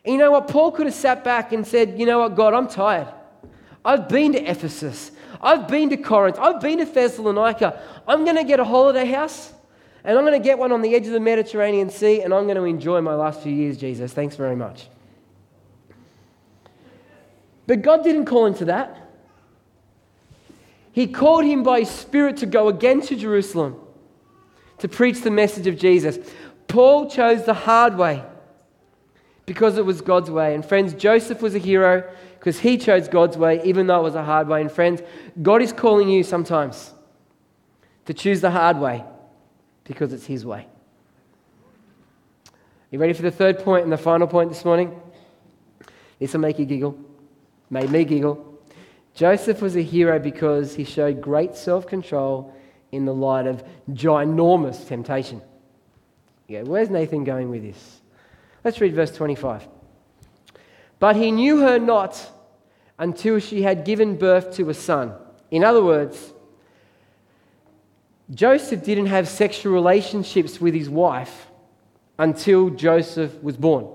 And 0.04 0.14
you 0.14 0.20
know 0.20 0.32
what? 0.32 0.48
Paul 0.48 0.72
could 0.72 0.88
have 0.88 0.96
sat 0.96 1.24
back 1.24 1.54
and 1.54 1.66
said, 1.66 2.00
You 2.00 2.08
know 2.08 2.20
what, 2.20 2.36
God, 2.36 2.56
I'm 2.56 2.68
tired. 2.68 3.08
I've 3.86 4.10
been 4.10 4.34
to 4.34 4.44
Ephesus. 4.44 5.12
I've 5.42 5.68
been 5.68 5.90
to 5.92 5.98
Corinth. 5.98 6.40
I've 6.40 6.60
been 6.60 6.80
to 6.80 6.86
Thessalonica. 6.86 7.80
I'm 8.08 8.24
going 8.24 8.36
to 8.36 8.44
get 8.44 8.60
a 8.60 8.66
holiday 8.66 9.06
house 9.06 9.54
and 10.04 10.18
I'm 10.18 10.26
going 10.26 10.40
to 10.40 10.44
get 10.44 10.58
one 10.58 10.72
on 10.72 10.82
the 10.82 10.96
edge 10.96 11.06
of 11.06 11.14
the 11.14 11.20
Mediterranean 11.20 11.90
Sea 11.90 12.22
and 12.22 12.34
I'm 12.34 12.46
going 12.46 12.58
to 12.58 12.64
enjoy 12.64 13.00
my 13.02 13.14
last 13.14 13.42
few 13.42 13.54
years, 13.54 13.78
Jesus. 13.78 14.12
Thanks 14.12 14.36
very 14.36 14.56
much. 14.56 14.88
But 17.70 17.84
God 17.84 18.04
didn't 18.04 18.26
call 18.26 18.48
him 18.48 18.56
to 18.56 18.66
that. 18.66 18.98
He 20.92 21.06
called 21.06 21.46
him 21.46 21.62
by 21.62 21.82
his 21.82 21.90
Spirit 21.92 22.38
to 22.38 22.48
go 22.48 22.68
again 22.68 23.00
to 23.02 23.16
Jerusalem 23.16 23.80
to 24.80 24.88
preach 24.88 25.22
the 25.22 25.30
message 25.30 25.68
of 25.68 25.78
Jesus. 25.78 26.18
Paul 26.68 27.12
chose 27.12 27.46
the 27.46 27.54
hard 27.54 27.96
way 27.96 28.24
because 29.46 29.78
it 29.78 29.86
was 29.86 30.02
God's 30.02 30.32
way. 30.32 30.56
And 30.56 30.66
friends, 30.66 30.96
Joseph 30.96 31.44
was 31.44 31.54
a 31.54 31.60
hero 31.60 32.12
because 32.40 32.60
he 32.60 32.76
chose 32.76 33.08
God's 33.08 33.38
way, 33.38 33.62
even 33.64 33.86
though 33.86 34.00
it 34.00 34.04
was 34.04 34.16
a 34.16 34.24
hard 34.24 34.48
way. 34.48 34.62
And 34.62 34.72
friends, 34.72 35.04
God 35.40 35.62
is 35.62 35.72
calling 35.72 36.10
you 36.10 36.24
sometimes 36.24 36.92
to 38.08 38.16
choose 38.16 38.42
the 38.42 38.50
hard 38.50 38.80
way 38.80 39.04
because 39.84 40.12
it's 40.12 40.26
his 40.26 40.44
way. 40.44 40.66
You 42.90 42.98
ready 42.98 43.14
for 43.14 43.22
the 43.22 43.30
third 43.30 43.60
point 43.60 43.84
and 43.84 43.92
the 43.92 43.98
final 43.98 44.26
point 44.26 44.50
this 44.50 44.66
morning? 44.66 45.00
This 46.18 46.34
will 46.34 46.40
make 46.40 46.58
you 46.58 46.66
giggle 46.66 47.09
made 47.70 47.90
me 47.90 48.04
giggle. 48.04 48.46
Joseph 49.14 49.62
was 49.62 49.76
a 49.76 49.82
hero 49.82 50.20
because 50.20 50.76
he 50.76 50.84
showed 50.84 51.22
great 51.22 51.56
self 51.56 51.88
control 51.88 52.56
in 52.92 53.06
the 53.06 53.14
light 53.14 53.48
of 53.48 53.64
ginormous 53.92 54.88
temptation. 54.88 55.42
Yeah, 56.48 56.64
where's 56.64 56.90
Nathan 56.90 57.24
going 57.24 57.50
with 57.50 57.62
this? 57.62 58.02
Let's 58.64 58.82
read 58.82 58.96
verse 58.96 59.12
25. 59.12 59.68
But 60.98 61.16
he 61.16 61.32
knew 61.32 61.60
her 61.60 61.80
not 61.80 62.30
until 62.98 63.40
she 63.40 63.62
had 63.62 63.86
given 63.86 64.18
birth 64.18 64.56
to 64.56 64.70
a 64.70 64.74
son. 64.74 65.14
In 65.52 65.64
other 65.64 65.84
words, 65.84 66.34
Joseph 68.34 68.84
didn't 68.84 69.08
have 69.08 69.28
sexual 69.28 69.74
relationships 69.74 70.60
with 70.60 70.74
his 70.74 70.90
wife 70.90 71.48
until 72.18 72.70
Joseph 72.70 73.42
was 73.42 73.58
born. 73.58 73.88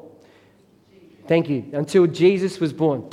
Thank 1.28 1.48
you. 1.48 1.66
Until 1.72 2.06
Jesus 2.06 2.58
was 2.58 2.72
born. 2.72 3.08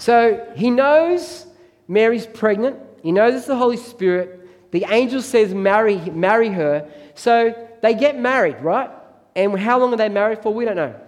So 0.00 0.50
he 0.56 0.70
knows 0.70 1.46
Mary's 1.86 2.26
pregnant. 2.26 2.78
He 3.02 3.12
knows 3.12 3.34
it's 3.34 3.46
the 3.46 3.54
Holy 3.54 3.76
Spirit. 3.76 4.70
The 4.70 4.86
angel 4.88 5.20
says, 5.20 5.52
marry, 5.52 5.98
marry 5.98 6.48
her. 6.48 6.90
So 7.14 7.54
they 7.82 7.92
get 7.92 8.18
married, 8.18 8.58
right? 8.62 8.90
And 9.36 9.58
how 9.58 9.78
long 9.78 9.92
are 9.92 9.98
they 9.98 10.08
married 10.08 10.42
for? 10.42 10.54
We 10.54 10.64
don't 10.64 10.76
know. 10.76 10.98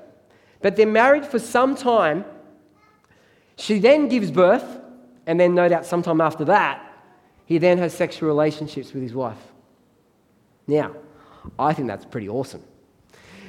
But 0.60 0.76
they're 0.76 0.86
married 0.86 1.24
for 1.24 1.38
some 1.38 1.74
time. 1.74 2.26
She 3.56 3.78
then 3.78 4.08
gives 4.08 4.30
birth, 4.30 4.80
and 5.26 5.40
then, 5.40 5.54
no 5.54 5.70
doubt, 5.70 5.86
sometime 5.86 6.20
after 6.20 6.44
that, 6.44 6.86
he 7.46 7.56
then 7.56 7.78
has 7.78 7.94
sexual 7.94 8.28
relationships 8.28 8.92
with 8.92 9.02
his 9.02 9.14
wife. 9.14 9.38
Now, 10.66 10.94
I 11.58 11.72
think 11.72 11.88
that's 11.88 12.04
pretty 12.04 12.28
awesome. 12.28 12.62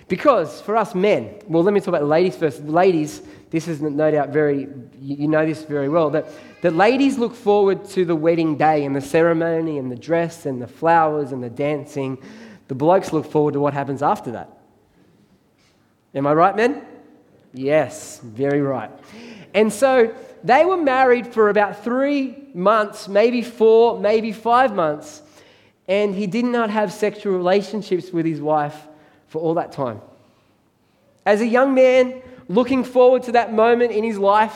Because 0.08 0.62
for 0.62 0.76
us 0.76 0.94
men, 0.94 1.40
well, 1.48 1.64
let 1.64 1.74
me 1.74 1.80
talk 1.80 1.90
about 1.90 2.06
ladies 2.06 2.36
first. 2.36 2.64
Ladies, 2.64 3.22
this 3.50 3.68
is 3.68 3.82
no 3.82 4.12
doubt 4.12 4.30
very, 4.30 4.68
you 5.00 5.28
know 5.28 5.46
this 5.46 5.64
very 5.64 5.90
well, 5.90 6.10
that 6.10 6.28
the 6.62 6.72
ladies 6.72 7.18
look 7.18 7.36
forward 7.36 7.86
to 7.90 8.04
the 8.04 8.16
wedding 8.16 8.58
day 8.58 8.86
and 8.86 8.96
the 8.96 9.02
ceremony 9.02 9.78
and 9.78 9.92
the 9.92 9.96
dress 9.96 10.46
and 10.46 10.62
the 10.62 10.68
flowers 10.68 11.32
and 11.32 11.44
the 11.44 11.50
dancing. 11.50 12.18
The 12.68 12.76
blokes 12.76 13.14
look 13.14 13.30
forward 13.30 13.54
to 13.54 13.60
what 13.60 13.74
happens 13.74 14.02
after 14.02 14.32
that. 14.32 14.58
Am 16.16 16.28
I 16.28 16.34
right, 16.34 16.56
men? 16.56 16.86
Yes, 17.54 18.20
very 18.20 18.62
right. 18.62 18.92
And 19.54 19.72
so 19.72 20.14
they 20.44 20.66
were 20.66 20.78
married 20.78 21.28
for 21.28 21.50
about 21.50 21.84
three 21.84 22.48
months, 22.54 23.08
maybe 23.08 23.42
four, 23.42 24.00
maybe 24.00 24.32
five 24.32 24.76
months, 24.76 25.22
and 25.88 26.16
he 26.16 26.28
did 26.28 26.46
not 26.46 26.70
have 26.70 26.92
sexual 26.92 27.36
relationships 27.36 28.12
with 28.12 28.26
his 28.26 28.42
wife 28.42 28.88
for 29.34 29.40
all 29.40 29.56
that 29.56 29.72
time. 29.72 30.00
As 31.26 31.42
a 31.42 31.48
young 31.48 31.74
man, 31.74 32.22
looking 32.48 32.84
forward 32.84 33.24
to 33.24 33.32
that 33.32 33.52
moment 33.52 33.92
in 33.92 34.04
his 34.04 34.20
life, 34.20 34.56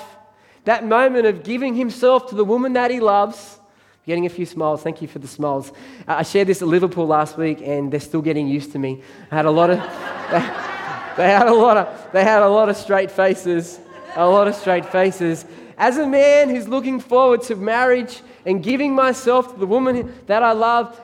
that 0.65 0.85
moment 0.85 1.25
of 1.25 1.43
giving 1.43 1.73
himself 1.73 2.29
to 2.29 2.35
the 2.35 2.45
woman 2.45 2.73
that 2.73 2.91
he 2.91 2.99
loves. 2.99 3.59
Getting 4.05 4.27
a 4.27 4.29
few 4.29 4.45
smiles. 4.45 4.83
Thank 4.83 5.01
you 5.01 5.07
for 5.07 5.17
the 5.17 5.27
smiles. 5.27 5.71
Uh, 6.07 6.17
I 6.19 6.23
shared 6.23 6.47
this 6.47 6.61
at 6.61 6.67
Liverpool 6.67 7.07
last 7.07 7.37
week, 7.37 7.59
and 7.63 7.91
they're 7.91 7.99
still 7.99 8.21
getting 8.21 8.47
used 8.47 8.71
to 8.73 8.79
me. 8.79 9.01
I 9.31 9.35
had 9.35 9.45
a 9.45 9.51
lot 9.51 9.71
of, 9.71 9.79
they 11.17 11.27
had 11.27 11.47
a 11.47 11.53
lot 11.53 11.77
of, 11.77 12.11
they 12.11 12.23
had 12.23 12.43
a 12.43 12.47
lot 12.47 12.69
of 12.69 12.77
straight 12.77 13.09
faces, 13.09 13.79
a 14.15 14.29
lot 14.29 14.47
of 14.47 14.53
straight 14.53 14.85
faces. 14.85 15.43
As 15.75 15.97
a 15.97 16.05
man 16.05 16.49
who's 16.49 16.67
looking 16.67 16.99
forward 16.99 17.41
to 17.43 17.55
marriage 17.55 18.21
and 18.45 18.61
giving 18.61 18.93
myself 18.93 19.53
to 19.53 19.59
the 19.59 19.65
woman 19.65 20.13
that 20.27 20.43
I 20.43 20.51
love, 20.51 21.01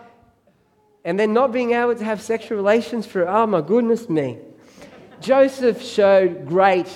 and 1.06 1.20
then 1.20 1.34
not 1.34 1.52
being 1.52 1.72
able 1.72 1.96
to 1.96 2.04
have 2.04 2.22
sexual 2.22 2.58
relations 2.58 3.06
for, 3.06 3.28
oh 3.28 3.46
my 3.46 3.62
goodness 3.62 4.10
me. 4.10 4.38
Joseph 5.20 5.82
showed 5.82 6.46
great, 6.46 6.88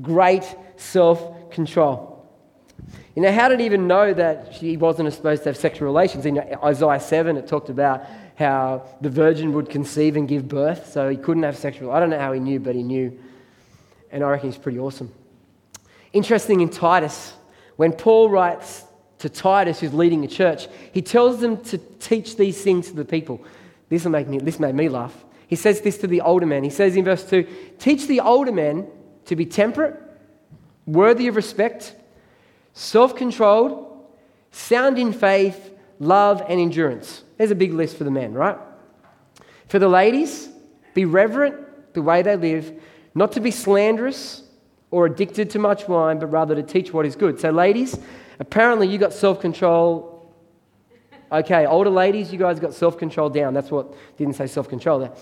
great 0.00 0.44
self 0.76 1.50
control. 1.50 2.10
You 3.14 3.22
know, 3.22 3.32
how 3.32 3.48
did 3.48 3.60
he 3.60 3.66
even 3.66 3.86
know 3.86 4.12
that 4.12 4.52
he 4.52 4.76
wasn't 4.76 5.12
supposed 5.12 5.44
to 5.44 5.50
have 5.50 5.56
sexual 5.56 5.86
relations? 5.86 6.26
In 6.26 6.38
Isaiah 6.64 6.98
7, 6.98 7.36
it 7.36 7.46
talked 7.46 7.68
about 7.68 8.04
how 8.36 8.88
the 9.00 9.08
virgin 9.08 9.52
would 9.52 9.70
conceive 9.70 10.16
and 10.16 10.26
give 10.26 10.48
birth, 10.48 10.90
so 10.90 11.08
he 11.08 11.16
couldn't 11.16 11.44
have 11.44 11.56
sexual. 11.56 11.92
I 11.92 12.00
don't 12.00 12.10
know 12.10 12.18
how 12.18 12.32
he 12.32 12.40
knew, 12.40 12.58
but 12.58 12.74
he 12.74 12.82
knew. 12.82 13.16
And 14.10 14.24
I 14.24 14.30
reckon 14.30 14.50
he's 14.50 14.58
pretty 14.58 14.80
awesome. 14.80 15.12
Interesting 16.12 16.60
in 16.60 16.68
Titus, 16.68 17.34
when 17.76 17.92
Paul 17.92 18.30
writes 18.30 18.84
to 19.24 19.30
Titus, 19.30 19.80
who's 19.80 19.94
leading 19.94 20.22
a 20.22 20.28
church, 20.28 20.68
he 20.92 21.00
tells 21.00 21.40
them 21.40 21.56
to 21.64 21.78
teach 21.78 22.36
these 22.36 22.62
things 22.62 22.88
to 22.88 22.94
the 22.94 23.06
people. 23.06 23.42
This, 23.88 24.04
will 24.04 24.10
make 24.10 24.28
me, 24.28 24.38
this 24.38 24.60
made 24.60 24.74
me 24.74 24.90
laugh. 24.90 25.24
He 25.46 25.56
says 25.56 25.80
this 25.80 25.96
to 25.98 26.06
the 26.06 26.20
older 26.20 26.44
men. 26.44 26.62
He 26.62 26.68
says 26.68 26.94
in 26.94 27.06
verse 27.06 27.24
2 27.24 27.46
Teach 27.78 28.06
the 28.06 28.20
older 28.20 28.52
men 28.52 28.86
to 29.24 29.34
be 29.34 29.46
temperate, 29.46 29.98
worthy 30.84 31.26
of 31.26 31.36
respect, 31.36 31.96
self 32.74 33.16
controlled, 33.16 34.06
sound 34.50 34.98
in 34.98 35.10
faith, 35.14 35.72
love, 35.98 36.42
and 36.46 36.60
endurance. 36.60 37.24
There's 37.38 37.50
a 37.50 37.54
big 37.54 37.72
list 37.72 37.96
for 37.96 38.04
the 38.04 38.10
men, 38.10 38.34
right? 38.34 38.58
For 39.68 39.78
the 39.78 39.88
ladies, 39.88 40.50
be 40.92 41.06
reverent 41.06 41.94
the 41.94 42.02
way 42.02 42.20
they 42.20 42.36
live, 42.36 42.78
not 43.14 43.32
to 43.32 43.40
be 43.40 43.50
slanderous 43.50 44.42
or 44.90 45.06
addicted 45.06 45.48
to 45.50 45.58
much 45.58 45.88
wine, 45.88 46.18
but 46.18 46.26
rather 46.26 46.54
to 46.54 46.62
teach 46.62 46.92
what 46.92 47.06
is 47.06 47.16
good. 47.16 47.40
So, 47.40 47.50
ladies, 47.50 47.98
apparently 48.38 48.88
you 48.88 48.98
got 48.98 49.12
self 49.12 49.40
control 49.40 50.14
Okay, 51.32 51.66
older 51.66 51.90
ladies, 51.90 52.32
you 52.32 52.38
guys 52.38 52.60
got 52.60 52.74
self 52.74 52.96
control 52.96 53.28
down. 53.28 53.54
That's 53.54 53.70
what 53.70 53.92
didn't 54.16 54.34
say 54.34 54.46
self 54.46 54.68
control 54.68 55.00
there. 55.00 55.12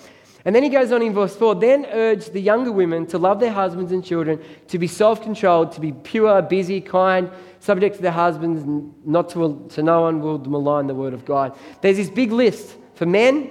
And 0.44 0.55
then 0.55 0.62
he 0.62 0.68
goes 0.68 0.90
on 0.90 1.03
in 1.03 1.14
verse 1.14 1.37
4 1.37 1.55
then 1.55 1.87
urge 1.87 2.27
the 2.31 2.40
younger 2.40 2.72
women 2.72 3.07
to 3.07 3.18
love 3.18 3.38
their 3.38 3.53
husbands 3.53 3.92
and 3.92 4.05
children, 4.05 4.40
to 4.68 4.79
be 4.79 4.87
self 4.87 5.22
controlled, 5.22 5.72
to 5.72 5.81
be 5.81 5.92
pure, 5.92 6.42
busy, 6.42 6.81
kind, 6.81 7.31
subject 7.61 7.96
to 7.96 8.03
their 8.03 8.12
husbands, 8.12 8.64
not 9.05 9.31
to, 9.31 9.66
to 9.70 9.83
no 9.83 10.03
one 10.03 10.20
will 10.20 10.38
malign 10.38 10.87
the 10.87 10.94
word 10.94 11.14
of 11.14 11.25
God. 11.25 11.57
There's 11.81 11.96
this 11.96 12.11
big 12.11 12.33
list 12.33 12.77
for 12.94 13.07
men, 13.07 13.48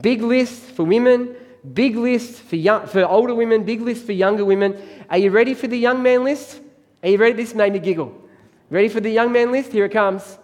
big 0.00 0.22
list 0.22 0.60
for 0.72 0.84
women, 0.84 1.36
big 1.72 1.96
list 1.96 2.40
for, 2.42 2.56
young, 2.56 2.86
for 2.86 3.04
older 3.04 3.34
women, 3.34 3.62
big 3.64 3.82
list 3.82 4.06
for 4.06 4.12
younger 4.12 4.44
women. 4.44 4.80
Are 5.10 5.18
you 5.18 5.30
ready 5.30 5.54
for 5.54 5.68
the 5.68 5.78
young 5.78 6.02
man 6.02 6.24
list? 6.24 6.60
Are 7.02 7.10
you 7.10 7.18
ready? 7.18 7.34
This 7.34 7.54
made 7.54 7.74
me 7.74 7.78
giggle. 7.78 8.21
Ready 8.72 8.88
for 8.88 9.00
the 9.00 9.10
young 9.10 9.32
man 9.32 9.52
list? 9.52 9.70
Here 9.70 9.84
it 9.84 9.92
comes. 9.92 10.38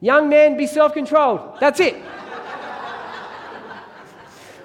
Young 0.00 0.28
man, 0.28 0.56
be 0.56 0.68
self 0.68 0.94
controlled. 0.94 1.58
That's 1.58 1.80
it. 1.80 1.96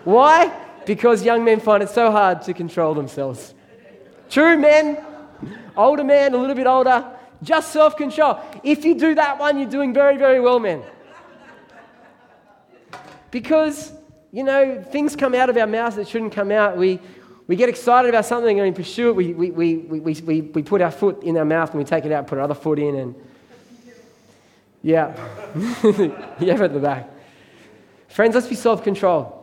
Why? 0.04 0.56
Because 0.86 1.24
young 1.24 1.44
men 1.44 1.60
find 1.60 1.82
it 1.82 1.90
so 1.90 2.12
hard 2.12 2.44
to 2.44 2.54
control 2.54 2.94
themselves. 2.94 3.56
True 4.30 4.56
men, 4.56 5.04
older 5.76 6.04
man, 6.04 6.36
a 6.36 6.38
little 6.38 6.56
bit 6.56 6.68
older, 6.68 7.12
just 7.42 7.74
self 7.74 7.98
control. 7.98 8.40
If 8.64 8.86
you 8.86 8.94
do 8.94 9.16
that 9.16 9.40
one, 9.40 9.58
you're 9.58 9.68
doing 9.68 9.96
very, 9.96 10.18
very 10.18 10.40
well, 10.40 10.60
men. 10.60 10.84
Because, 13.32 13.94
you 14.32 14.44
know, 14.44 14.84
things 14.92 15.16
come 15.16 15.34
out 15.34 15.50
of 15.50 15.58
our 15.58 15.66
mouths 15.66 15.96
that 15.96 16.08
shouldn't 16.08 16.34
come 16.34 16.52
out. 16.52 16.78
We, 16.78 17.00
we 17.48 17.56
get 17.56 17.70
excited 17.70 18.10
about 18.10 18.26
something 18.26 18.60
and 18.60 18.68
we 18.68 18.76
pursue 18.76 19.10
it. 19.10 19.16
We, 19.16 19.34
we, 19.34 19.52
we, 19.52 19.78
we, 19.78 20.14
we, 20.22 20.42
we 20.42 20.64
put 20.64 20.82
our 20.82 20.92
foot 20.92 21.24
in 21.24 21.38
our 21.38 21.46
mouth 21.46 21.70
and 21.70 21.80
we 21.80 21.86
take 21.86 22.04
it 22.04 22.12
out 22.12 22.20
and 22.20 22.28
put 22.28 22.38
our 22.38 22.44
other 22.44 22.54
foot 22.54 22.78
in. 22.78 22.96
And 22.96 23.16
yeah, 24.84 25.16
yeah, 26.40 26.62
at 26.62 26.74
the 26.74 26.80
back. 26.82 27.10
Friends, 28.10 28.36
let's 28.36 28.48
be 28.48 28.56
self 28.56 28.84
control. 28.84 29.34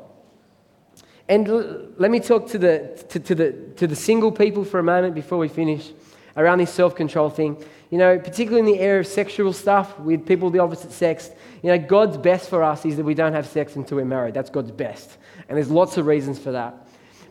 And 1.29 1.49
l- 1.49 1.89
let 1.97 2.11
me 2.11 2.21
talk 2.21 2.49
to 2.51 2.59
the, 2.59 3.05
to, 3.09 3.21
to, 3.21 3.35
the, 3.35 3.53
to 3.77 3.87
the 3.87 3.97
single 3.97 4.31
people 4.31 4.65
for 4.65 4.79
a 4.79 4.83
moment 4.83 5.15
before 5.15 5.39
we 5.39 5.49
finish 5.49 5.91
around 6.37 6.59
this 6.59 6.73
self 6.73 6.95
control 6.95 7.31
thing. 7.31 7.57
You 7.91 7.99
know, 7.99 8.19
particularly 8.19 8.61
in 8.61 8.77
the 8.77 8.83
area 8.83 9.01
of 9.01 9.07
sexual 9.07 9.53
stuff 9.53 9.99
with 10.01 10.27
people 10.27 10.49
of 10.49 10.53
the 10.53 10.59
opposite 10.59 10.93
sex, 10.93 11.31
you 11.63 11.71
know, 11.71 11.79
God's 11.79 12.19
best 12.19 12.51
for 12.51 12.63
us 12.63 12.85
is 12.85 12.97
that 12.97 13.05
we 13.05 13.15
don't 13.15 13.33
have 13.33 13.47
sex 13.47 13.77
until 13.77 13.97
we're 13.97 14.05
married. 14.05 14.35
That's 14.35 14.51
God's 14.51 14.73
best. 14.73 15.17
And 15.49 15.57
there's 15.57 15.71
lots 15.71 15.97
of 15.97 16.07
reasons 16.07 16.39
for 16.39 16.53
that. 16.53 16.84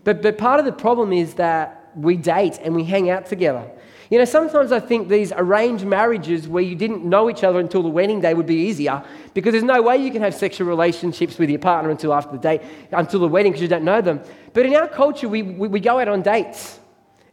But, 0.03 0.21
but 0.21 0.37
part 0.37 0.59
of 0.59 0.65
the 0.65 0.71
problem 0.71 1.13
is 1.13 1.35
that 1.35 1.91
we 1.95 2.17
date 2.17 2.59
and 2.61 2.75
we 2.75 2.83
hang 2.83 3.09
out 3.09 3.25
together. 3.25 3.69
You 4.09 4.19
know, 4.19 4.25
sometimes 4.25 4.71
I 4.71 4.79
think 4.79 5.07
these 5.07 5.31
arranged 5.31 5.85
marriages 5.85 6.47
where 6.47 6.61
you 6.61 6.75
didn't 6.75 7.03
know 7.03 7.29
each 7.29 7.43
other 7.43 7.59
until 7.59 7.81
the 7.81 7.89
wedding 7.89 8.21
day 8.21 8.33
would 8.33 8.45
be 8.45 8.67
easier 8.67 9.03
because 9.33 9.53
there's 9.53 9.63
no 9.63 9.81
way 9.81 9.97
you 9.97 10.11
can 10.11 10.21
have 10.21 10.35
sexual 10.35 10.67
relationships 10.67 11.37
with 11.39 11.49
your 11.49 11.59
partner 11.59 11.89
until 11.89 12.13
after 12.13 12.33
the 12.33 12.37
date, 12.37 12.61
until 12.91 13.21
the 13.21 13.27
wedding 13.27 13.51
because 13.51 13.61
you 13.61 13.67
don't 13.67 13.83
know 13.83 14.01
them. 14.01 14.21
But 14.53 14.65
in 14.65 14.75
our 14.75 14.87
culture, 14.87 15.27
we, 15.27 15.41
we, 15.41 15.67
we 15.67 15.79
go 15.79 15.99
out 15.99 16.07
on 16.07 16.21
dates 16.21 16.79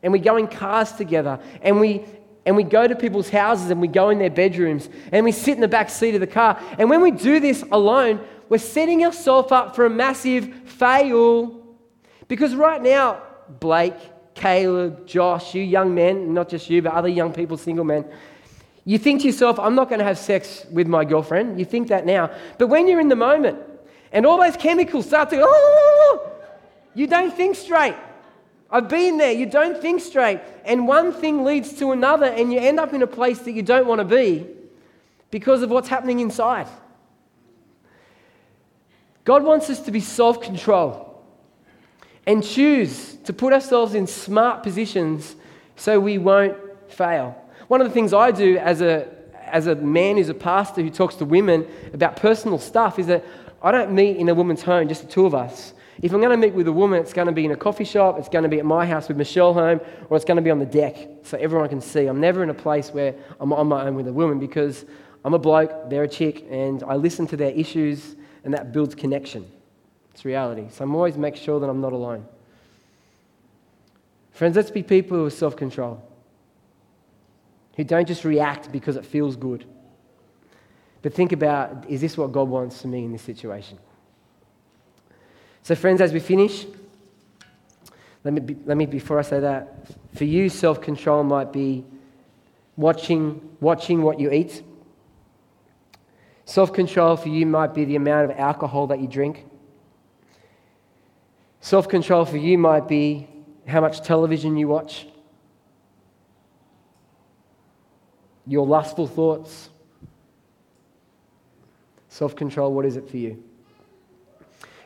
and 0.03 0.13
we 0.13 0.21
go 0.21 0.37
in 0.37 0.47
cars 0.47 0.93
together 0.93 1.39
and 1.61 1.81
we, 1.81 2.05
and 2.47 2.57
we 2.57 2.63
go 2.63 2.87
to 2.87 2.95
people's 2.95 3.29
houses 3.29 3.71
and 3.71 3.81
we 3.81 3.89
go 3.89 4.09
in 4.09 4.19
their 4.19 4.31
bedrooms 4.31 4.89
and 5.13 5.25
we 5.25 5.33
sit 5.33 5.57
in 5.57 5.61
the 5.61 5.69
back 5.69 5.91
seat 5.91 6.15
of 6.15 6.21
the 6.21 6.27
car. 6.27 6.59
And 6.79 6.89
when 6.89 7.03
we 7.03 7.11
do 7.11 7.41
this 7.41 7.63
alone, 7.73 8.25
we're 8.49 8.59
setting 8.59 9.05
ourselves 9.05 9.53
up 9.53 9.77
for 9.77 9.85
a 9.85 9.91
massive 9.91 10.55
fail. 10.65 11.60
Because 12.31 12.55
right 12.55 12.81
now, 12.81 13.21
Blake, 13.59 13.97
Caleb, 14.35 15.05
Josh, 15.05 15.53
you 15.53 15.65
young 15.65 15.97
men, 15.97 16.33
not 16.33 16.49
just 16.49 16.71
you, 16.71 16.81
but 16.81 16.93
other 16.93 17.09
young 17.09 17.33
people, 17.33 17.57
single 17.57 17.85
men, 17.85 18.05
you 18.85 18.99
think 18.99 19.23
to 19.23 19.27
yourself, 19.27 19.59
I'm 19.59 19.75
not 19.75 19.89
going 19.89 19.99
to 19.99 20.05
have 20.05 20.17
sex 20.17 20.65
with 20.71 20.87
my 20.87 21.05
girlfriend. 21.05 21.59
You 21.59 21.65
think 21.65 21.89
that 21.89 22.07
now. 22.07 22.31
But 22.57 22.69
when 22.69 22.87
you're 22.87 23.01
in 23.01 23.09
the 23.09 23.17
moment 23.17 23.59
and 24.13 24.25
all 24.25 24.41
those 24.41 24.57
chemicals 24.57 25.07
start 25.07 25.31
to 25.31 25.39
go, 25.39 25.45
oh, 25.45 26.31
you 26.95 27.09
don't 27.09 27.35
think 27.37 27.57
straight. 27.57 27.97
I've 28.71 28.89
been 28.89 29.19
there. 29.19 29.33
You 29.33 29.47
don't 29.47 29.83
think 29.83 30.01
straight. 30.01 30.39
And 30.65 30.87
one 30.87 31.13
thing 31.13 31.43
leads 31.43 31.73
to 31.81 31.91
another, 31.91 32.27
and 32.27 32.53
you 32.53 32.61
end 32.61 32.79
up 32.79 32.95
in 32.95 33.03
a 33.03 33.09
place 33.09 33.41
that 33.41 33.53
you 33.55 33.63
don't 33.63 33.89
want 33.89 33.99
to 33.99 34.05
be 34.05 34.47
because 35.33 35.63
of 35.63 35.71
what's 35.71 35.89
happening 35.89 36.21
inside. 36.21 36.69
God 39.25 39.43
wants 39.43 39.69
us 39.69 39.81
to 39.81 39.91
be 39.91 39.99
self 39.99 40.41
control 40.41 41.10
and 42.31 42.45
choose 42.45 43.17
to 43.25 43.33
put 43.33 43.53
ourselves 43.53 43.95
in 43.95 44.07
smart 44.07 44.63
positions 44.63 45.35
so 45.75 45.99
we 45.99 46.17
won't 46.17 46.57
fail. 46.89 47.37
One 47.67 47.81
of 47.81 47.89
the 47.89 47.93
things 47.93 48.15
I 48.15 48.31
do 48.31 48.57
as 48.57 48.81
a, 48.81 49.09
as 49.47 49.67
a 49.67 49.75
man 49.75 50.17
who's 50.17 50.29
a 50.29 50.35
pastor 50.35 50.81
who 50.81 50.91
talks 50.91 51.17
to 51.17 51.25
women 51.25 51.67
about 51.93 52.15
personal 52.15 52.61
stuff 52.61 53.01
is 53.01 53.09
that 53.09 53.25
I 53.61 53.73
don't 53.73 53.91
meet 53.91 54.17
in 54.17 54.29
a 54.29 54.35
woman's 54.35 54.63
home, 54.63 54.87
just 54.87 55.03
the 55.03 55.09
two 55.09 55.27
of 55.27 55.35
us. 55.35 55.75
If 56.03 56.13
I'm 56.13 56.21
going 56.21 56.31
to 56.31 56.37
meet 56.37 56.55
with 56.55 56.69
a 56.69 56.73
woman, 56.73 57.01
it's 57.01 57.13
going 57.13 57.27
to 57.27 57.33
be 57.33 57.45
in 57.45 57.51
a 57.51 57.57
coffee 57.57 57.85
shop, 57.85 58.17
it's 58.17 58.29
going 58.29 58.45
to 58.45 58.49
be 58.49 58.61
at 58.61 58.65
my 58.65 58.87
house 58.87 59.09
with 59.09 59.17
Michelle 59.17 59.53
home, 59.53 59.81
or 60.09 60.17
it's 60.17 60.25
going 60.25 60.37
to 60.37 60.43
be 60.43 60.53
on 60.53 60.61
the 60.61 60.67
deck 60.67 60.97
so 61.25 61.37
everyone 61.37 61.69
can 61.69 61.81
see. 61.81 62.07
I'm 62.07 62.21
never 62.21 62.45
in 62.45 62.51
a 62.51 62.55
place 62.55 62.91
where 62.91 63.13
I'm 63.41 63.53
on 63.53 63.67
my 63.67 63.89
own 63.89 63.97
with 63.97 64.07
a 64.07 64.13
woman 64.13 64.39
because 64.39 64.85
I'm 65.25 65.35
a 65.35 65.39
bloke, 65.39 65.91
they're 65.91 66.05
a 66.05 66.09
chick, 66.09 66.47
and 66.49 66.85
I 66.85 66.95
listen 66.95 67.27
to 67.27 67.37
their 67.37 67.51
issues, 67.51 68.15
and 68.45 68.55
that 68.55 68.71
builds 68.71 68.95
connection. 68.95 69.51
It's 70.21 70.27
reality. 70.27 70.67
So 70.71 70.85
I'm 70.85 70.95
always 70.95 71.17
make 71.17 71.35
sure 71.35 71.59
that 71.61 71.71
I'm 71.71 71.81
not 71.81 71.95
alone. 71.95 72.27
Friends, 74.33 74.55
let's 74.55 74.71
be 74.71 74.83
people 74.83 75.25
are 75.25 75.31
self 75.31 75.57
control, 75.57 76.07
who 77.75 77.85
don't 77.85 78.07
just 78.07 78.23
react 78.23 78.71
because 78.71 78.97
it 78.97 79.07
feels 79.07 79.35
good, 79.35 79.65
but 81.01 81.15
think 81.15 81.33
about 81.33 81.89
is 81.89 82.03
this 82.03 82.19
what 82.19 82.33
God 82.33 82.51
wants 82.51 82.83
for 82.83 82.89
me 82.89 83.03
in 83.03 83.13
this 83.13 83.23
situation? 83.23 83.79
So, 85.63 85.75
friends, 85.75 86.03
as 86.03 86.13
we 86.13 86.21
finish, 86.21 86.67
let 88.23 88.35
me, 88.35 88.41
be, 88.41 88.57
let 88.67 88.77
me 88.77 88.85
before 88.85 89.19
I 89.19 89.23
say 89.23 89.41
that, 89.41 89.87
for 90.15 90.25
you, 90.25 90.51
self 90.51 90.83
control 90.83 91.25
might 91.25 91.51
be 91.51 91.83
watching, 92.77 93.57
watching 93.59 94.03
what 94.03 94.21
you 94.21 94.31
eat. 94.31 94.63
Self 96.45 96.75
control 96.75 97.17
for 97.17 97.31
you 97.31 97.47
might 97.47 97.73
be 97.73 97.87
the 97.87 97.97
amount 97.97 98.31
of 98.31 98.39
alcohol 98.39 98.87
that 98.89 99.01
you 99.01 99.09
drink. 99.09 99.47
Self 101.61 101.89
control 101.89 102.25
for 102.25 102.39
you 102.39 102.57
might 102.57 102.89
be 102.89 103.29
how 103.67 103.81
much 103.81 104.01
television 104.01 104.57
you 104.57 104.67
watch, 104.67 105.07
your 108.47 108.67
lustful 108.67 109.07
thoughts. 109.07 109.69
Self 112.09 112.35
control, 112.35 112.73
what 112.73 112.87
is 112.87 112.97
it 112.97 113.09
for 113.09 113.19
you? 113.19 113.43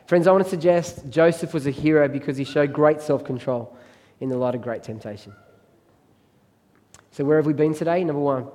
Friends, 0.05 0.27
I 0.27 0.31
want 0.31 0.43
to 0.43 0.49
suggest 0.49 1.09
Joseph 1.09 1.53
was 1.53 1.65
a 1.65 1.71
hero 1.71 2.07
because 2.07 2.37
he 2.37 2.43
showed 2.43 2.71
great 2.71 3.01
self 3.01 3.23
control 3.23 3.75
in 4.19 4.29
the 4.29 4.37
light 4.37 4.53
of 4.53 4.61
great 4.61 4.83
temptation. 4.83 5.33
So, 7.11 7.23
where 7.23 7.37
have 7.37 7.45
we 7.45 7.53
been 7.53 7.73
today? 7.73 8.03
Number 8.03 8.21
one. 8.21 8.47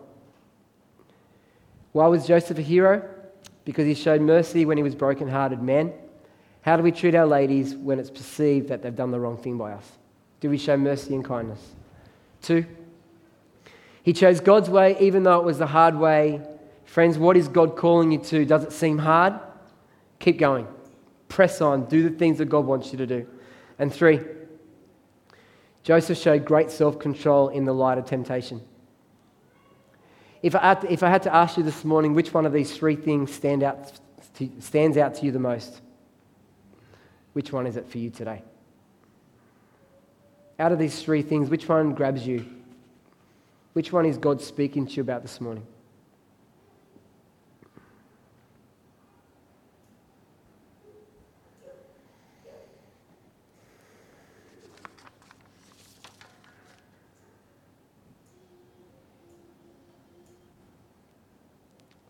Why 1.93 2.07
was 2.07 2.27
Joseph 2.27 2.59
a 2.59 2.63
hero? 2.63 3.03
Because 3.65 3.87
he 3.87 3.95
showed 3.95 4.21
mercy 4.21 4.65
when 4.65 4.77
he 4.77 4.83
was 4.83 4.95
broken-hearted 4.95 5.61
man. 5.61 5.93
How 6.63 6.77
do 6.77 6.83
we 6.83 6.93
treat 6.93 7.15
our 7.15 7.27
ladies 7.27 7.75
when 7.75 7.99
it's 7.99 8.11
perceived 8.11 8.69
that 8.69 8.83
they've 8.83 8.95
done 8.95 9.11
the 9.11 9.21
wrong 9.21 9.37
thing 9.37 9.57
by 9.57 9.73
us? 9.73 9.91
Do 10.41 10.51
we 10.51 10.59
show 10.59 10.77
mercy 10.77 11.15
and 11.15 11.25
kindness? 11.25 11.61
Two, 12.43 12.67
he 14.03 14.13
chose 14.13 14.41
God's 14.41 14.71
way 14.71 14.97
even 15.01 15.23
though 15.23 15.39
it 15.39 15.45
was 15.45 15.59
the 15.59 15.67
hard 15.67 15.97
way. 15.97 16.41
Friends, 16.85 17.19
what 17.19 17.37
is 17.37 17.49
God 17.49 17.77
calling 17.77 18.13
you 18.13 18.19
to? 18.19 18.45
Does 18.45 18.65
it 18.65 18.73
seem 18.73 18.99
hard? 18.99 19.35
Keep 20.19 20.39
going. 20.39 20.67
Press 21.29 21.61
on. 21.61 21.85
Do 21.87 22.09
the 22.09 22.17
things 22.17 22.39
that 22.39 22.47
God 22.47 22.67
wants 22.67 22.93
you 22.93 22.99
to 22.99 23.07
do. 23.07 23.27
And 23.79 23.93
three, 23.93 24.21
Joseph 25.83 26.19
showed 26.19 26.45
great 26.45 26.71
self 26.71 26.99
control 26.99 27.49
in 27.49 27.65
the 27.65 27.73
light 27.73 27.99
of 27.99 28.05
temptation. 28.05 28.61
If 30.43 30.55
I, 30.55 30.75
to, 30.75 30.93
if 30.93 31.03
I 31.03 31.11
had 31.11 31.23
to 31.25 31.35
ask 31.35 31.57
you 31.57 31.63
this 31.63 31.85
morning, 31.85 32.15
which 32.15 32.33
one 32.33 32.47
of 32.47 32.53
these 32.53 32.75
three 32.75 32.97
things 32.97 33.33
stand 33.33 33.63
out 33.63 33.93
to, 34.37 34.51
stands 34.59 34.97
out 34.97 35.15
to 35.17 35.27
you 35.27 35.33
the 35.33 35.39
most? 35.39 35.81
Which 37.33 37.53
one 37.53 37.67
is 37.67 37.77
it 37.77 37.89
for 37.89 37.99
you 37.99 38.11
today? 38.11 38.43
Out 40.59 40.73
of 40.73 40.79
these 40.79 41.03
three 41.03 41.23
things, 41.23 41.49
which 41.49 41.69
one 41.69 41.95
grabs 41.95 42.27
you? 42.27 42.45
Which 43.73 43.93
one 43.93 44.05
is 44.05 44.19
God 44.19 44.43
speaking 44.43 44.87
to 44.87 44.93
you 44.95 45.03
about 45.03 45.23
this 45.23 45.41
morning? 45.41 45.67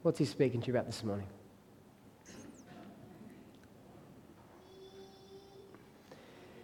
What's 0.03 0.19
he 0.19 0.25
speaking 0.25 0.61
to 0.63 0.67
you 0.67 0.73
about 0.73 0.87
this 0.87 1.05
morning? 1.05 1.27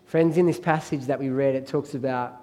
Friends, 0.07 0.39
in 0.39 0.47
this 0.47 0.61
passage 0.61 1.07
that 1.07 1.19
we 1.19 1.31
read, 1.31 1.57
it 1.57 1.67
talks 1.67 1.95
about 1.95 2.41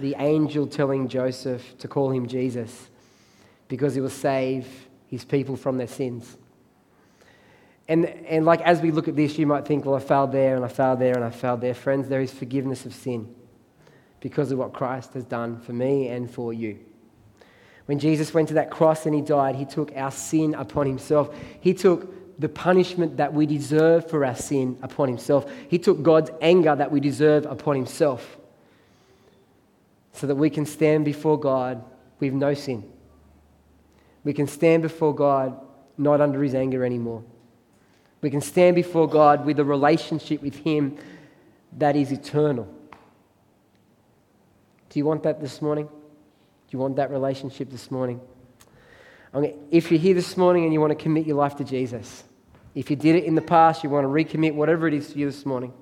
the 0.00 0.14
angel 0.18 0.66
telling 0.66 1.08
Joseph 1.08 1.76
to 1.78 1.88
call 1.88 2.10
him 2.10 2.26
Jesus 2.26 2.88
because 3.68 3.94
he 3.94 4.00
will 4.00 4.08
save 4.08 4.66
his 5.06 5.24
people 5.24 5.56
from 5.56 5.76
their 5.76 5.86
sins. 5.86 6.36
And, 7.86 8.06
and 8.06 8.46
like 8.46 8.62
as 8.62 8.80
we 8.80 8.90
look 8.90 9.08
at 9.08 9.14
this, 9.14 9.38
you 9.38 9.46
might 9.46 9.66
think, 9.66 9.84
well, 9.84 9.94
I 9.94 10.00
failed 10.00 10.32
there 10.32 10.56
and 10.56 10.64
I 10.64 10.68
failed 10.68 10.98
there 10.98 11.14
and 11.14 11.24
I 11.24 11.30
failed 11.30 11.60
there. 11.60 11.74
Friends, 11.74 12.08
there 12.08 12.22
is 12.22 12.32
forgiveness 12.32 12.86
of 12.86 12.94
sin 12.94 13.32
because 14.20 14.50
of 14.50 14.58
what 14.58 14.72
Christ 14.72 15.12
has 15.14 15.24
done 15.24 15.60
for 15.60 15.74
me 15.74 16.08
and 16.08 16.30
for 16.30 16.52
you. 16.52 16.78
When 17.84 17.98
Jesus 17.98 18.32
went 18.32 18.48
to 18.48 18.54
that 18.54 18.70
cross 18.70 19.04
and 19.04 19.14
he 19.14 19.20
died, 19.20 19.54
he 19.54 19.66
took 19.66 19.92
our 19.94 20.10
sin 20.10 20.54
upon 20.54 20.86
himself. 20.86 21.36
He 21.60 21.74
took 21.74 22.25
the 22.38 22.48
punishment 22.48 23.16
that 23.16 23.32
we 23.32 23.46
deserve 23.46 24.08
for 24.10 24.24
our 24.24 24.34
sin 24.34 24.78
upon 24.82 25.08
himself. 25.08 25.50
He 25.68 25.78
took 25.78 26.02
God's 26.02 26.30
anger 26.40 26.74
that 26.76 26.92
we 26.92 27.00
deserve 27.00 27.46
upon 27.46 27.76
himself 27.76 28.36
so 30.12 30.26
that 30.26 30.34
we 30.34 30.50
can 30.50 30.66
stand 30.66 31.04
before 31.04 31.38
God 31.38 31.82
with 32.20 32.32
no 32.32 32.54
sin. 32.54 32.90
We 34.24 34.32
can 34.32 34.46
stand 34.46 34.82
before 34.82 35.14
God 35.14 35.58
not 35.96 36.20
under 36.20 36.42
his 36.42 36.54
anger 36.54 36.84
anymore. 36.84 37.22
We 38.20 38.30
can 38.30 38.40
stand 38.40 38.76
before 38.76 39.08
God 39.08 39.46
with 39.46 39.58
a 39.60 39.64
relationship 39.64 40.42
with 40.42 40.56
him 40.56 40.96
that 41.78 41.96
is 41.96 42.12
eternal. 42.12 42.66
Do 44.90 44.98
you 44.98 45.04
want 45.04 45.22
that 45.22 45.40
this 45.40 45.62
morning? 45.62 45.86
Do 45.86 46.70
you 46.70 46.78
want 46.78 46.96
that 46.96 47.10
relationship 47.10 47.70
this 47.70 47.90
morning? 47.90 48.20
If 49.70 49.90
you're 49.90 50.00
here 50.00 50.14
this 50.14 50.36
morning 50.36 50.64
and 50.64 50.72
you 50.72 50.80
want 50.80 50.96
to 50.96 51.02
commit 51.02 51.26
your 51.26 51.36
life 51.36 51.56
to 51.56 51.64
Jesus, 51.64 52.24
if 52.74 52.88
you 52.88 52.96
did 52.96 53.16
it 53.16 53.24
in 53.24 53.34
the 53.34 53.42
past, 53.42 53.84
you 53.84 53.90
want 53.90 54.04
to 54.04 54.08
recommit, 54.08 54.54
whatever 54.54 54.88
it 54.88 54.94
is 54.94 55.12
for 55.12 55.18
you 55.18 55.26
this 55.26 55.44
morning, 55.44 55.74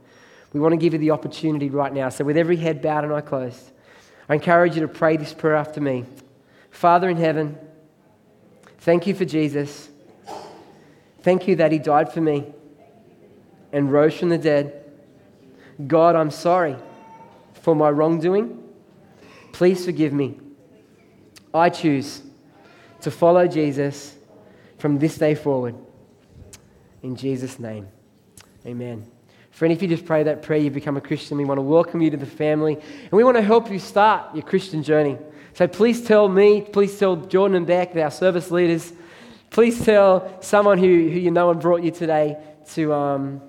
we 0.52 0.58
want 0.58 0.72
to 0.72 0.76
give 0.76 0.92
you 0.92 0.98
the 0.98 1.12
opportunity 1.12 1.70
right 1.70 1.92
now. 1.92 2.08
So, 2.08 2.24
with 2.24 2.36
every 2.36 2.56
head 2.56 2.82
bowed 2.82 3.04
and 3.04 3.12
eye 3.12 3.20
closed, 3.20 3.70
I 4.28 4.34
encourage 4.34 4.74
you 4.74 4.80
to 4.80 4.88
pray 4.88 5.16
this 5.16 5.32
prayer 5.32 5.54
after 5.54 5.80
me. 5.80 6.04
Father 6.70 7.08
in 7.08 7.16
heaven, 7.16 7.56
thank 8.78 9.06
you 9.06 9.14
for 9.14 9.24
Jesus. 9.24 9.88
Thank 11.22 11.46
you 11.46 11.56
that 11.56 11.70
he 11.70 11.78
died 11.78 12.12
for 12.12 12.20
me 12.20 12.52
and 13.72 13.92
rose 13.92 14.18
from 14.18 14.30
the 14.30 14.38
dead. 14.38 14.84
God, 15.86 16.16
I'm 16.16 16.30
sorry 16.30 16.76
for 17.54 17.74
my 17.74 17.90
wrongdoing. 17.90 18.62
Please 19.52 19.84
forgive 19.84 20.12
me. 20.12 20.40
I 21.52 21.70
choose 21.70 22.22
to 23.04 23.10
follow 23.10 23.46
Jesus 23.46 24.14
from 24.78 24.98
this 24.98 25.16
day 25.16 25.34
forward. 25.34 25.74
In 27.02 27.16
Jesus' 27.16 27.58
name, 27.58 27.86
amen. 28.66 29.06
Friend, 29.50 29.72
if 29.72 29.82
you 29.82 29.88
just 29.88 30.04
pray 30.04 30.24
that 30.24 30.42
prayer, 30.42 30.58
you 30.58 30.70
become 30.70 30.96
a 30.96 31.00
Christian. 31.00 31.38
We 31.38 31.44
want 31.44 31.58
to 31.58 31.62
welcome 31.62 32.00
you 32.00 32.10
to 32.10 32.16
the 32.16 32.26
family 32.26 32.74
and 32.74 33.12
we 33.12 33.22
want 33.22 33.36
to 33.36 33.42
help 33.42 33.70
you 33.70 33.78
start 33.78 34.34
your 34.34 34.42
Christian 34.42 34.82
journey. 34.82 35.18
So 35.52 35.68
please 35.68 36.02
tell 36.02 36.28
me, 36.28 36.62
please 36.62 36.98
tell 36.98 37.14
Jordan 37.14 37.58
and 37.58 37.66
Beck, 37.66 37.94
our 37.94 38.10
service 38.10 38.50
leaders, 38.50 38.92
please 39.50 39.84
tell 39.84 40.42
someone 40.42 40.78
who, 40.78 40.86
who 40.86 41.20
you 41.20 41.30
know 41.30 41.50
and 41.50 41.60
brought 41.60 41.82
you 41.82 41.92
today 41.92 42.36
to, 42.72 42.92
um, 42.92 43.40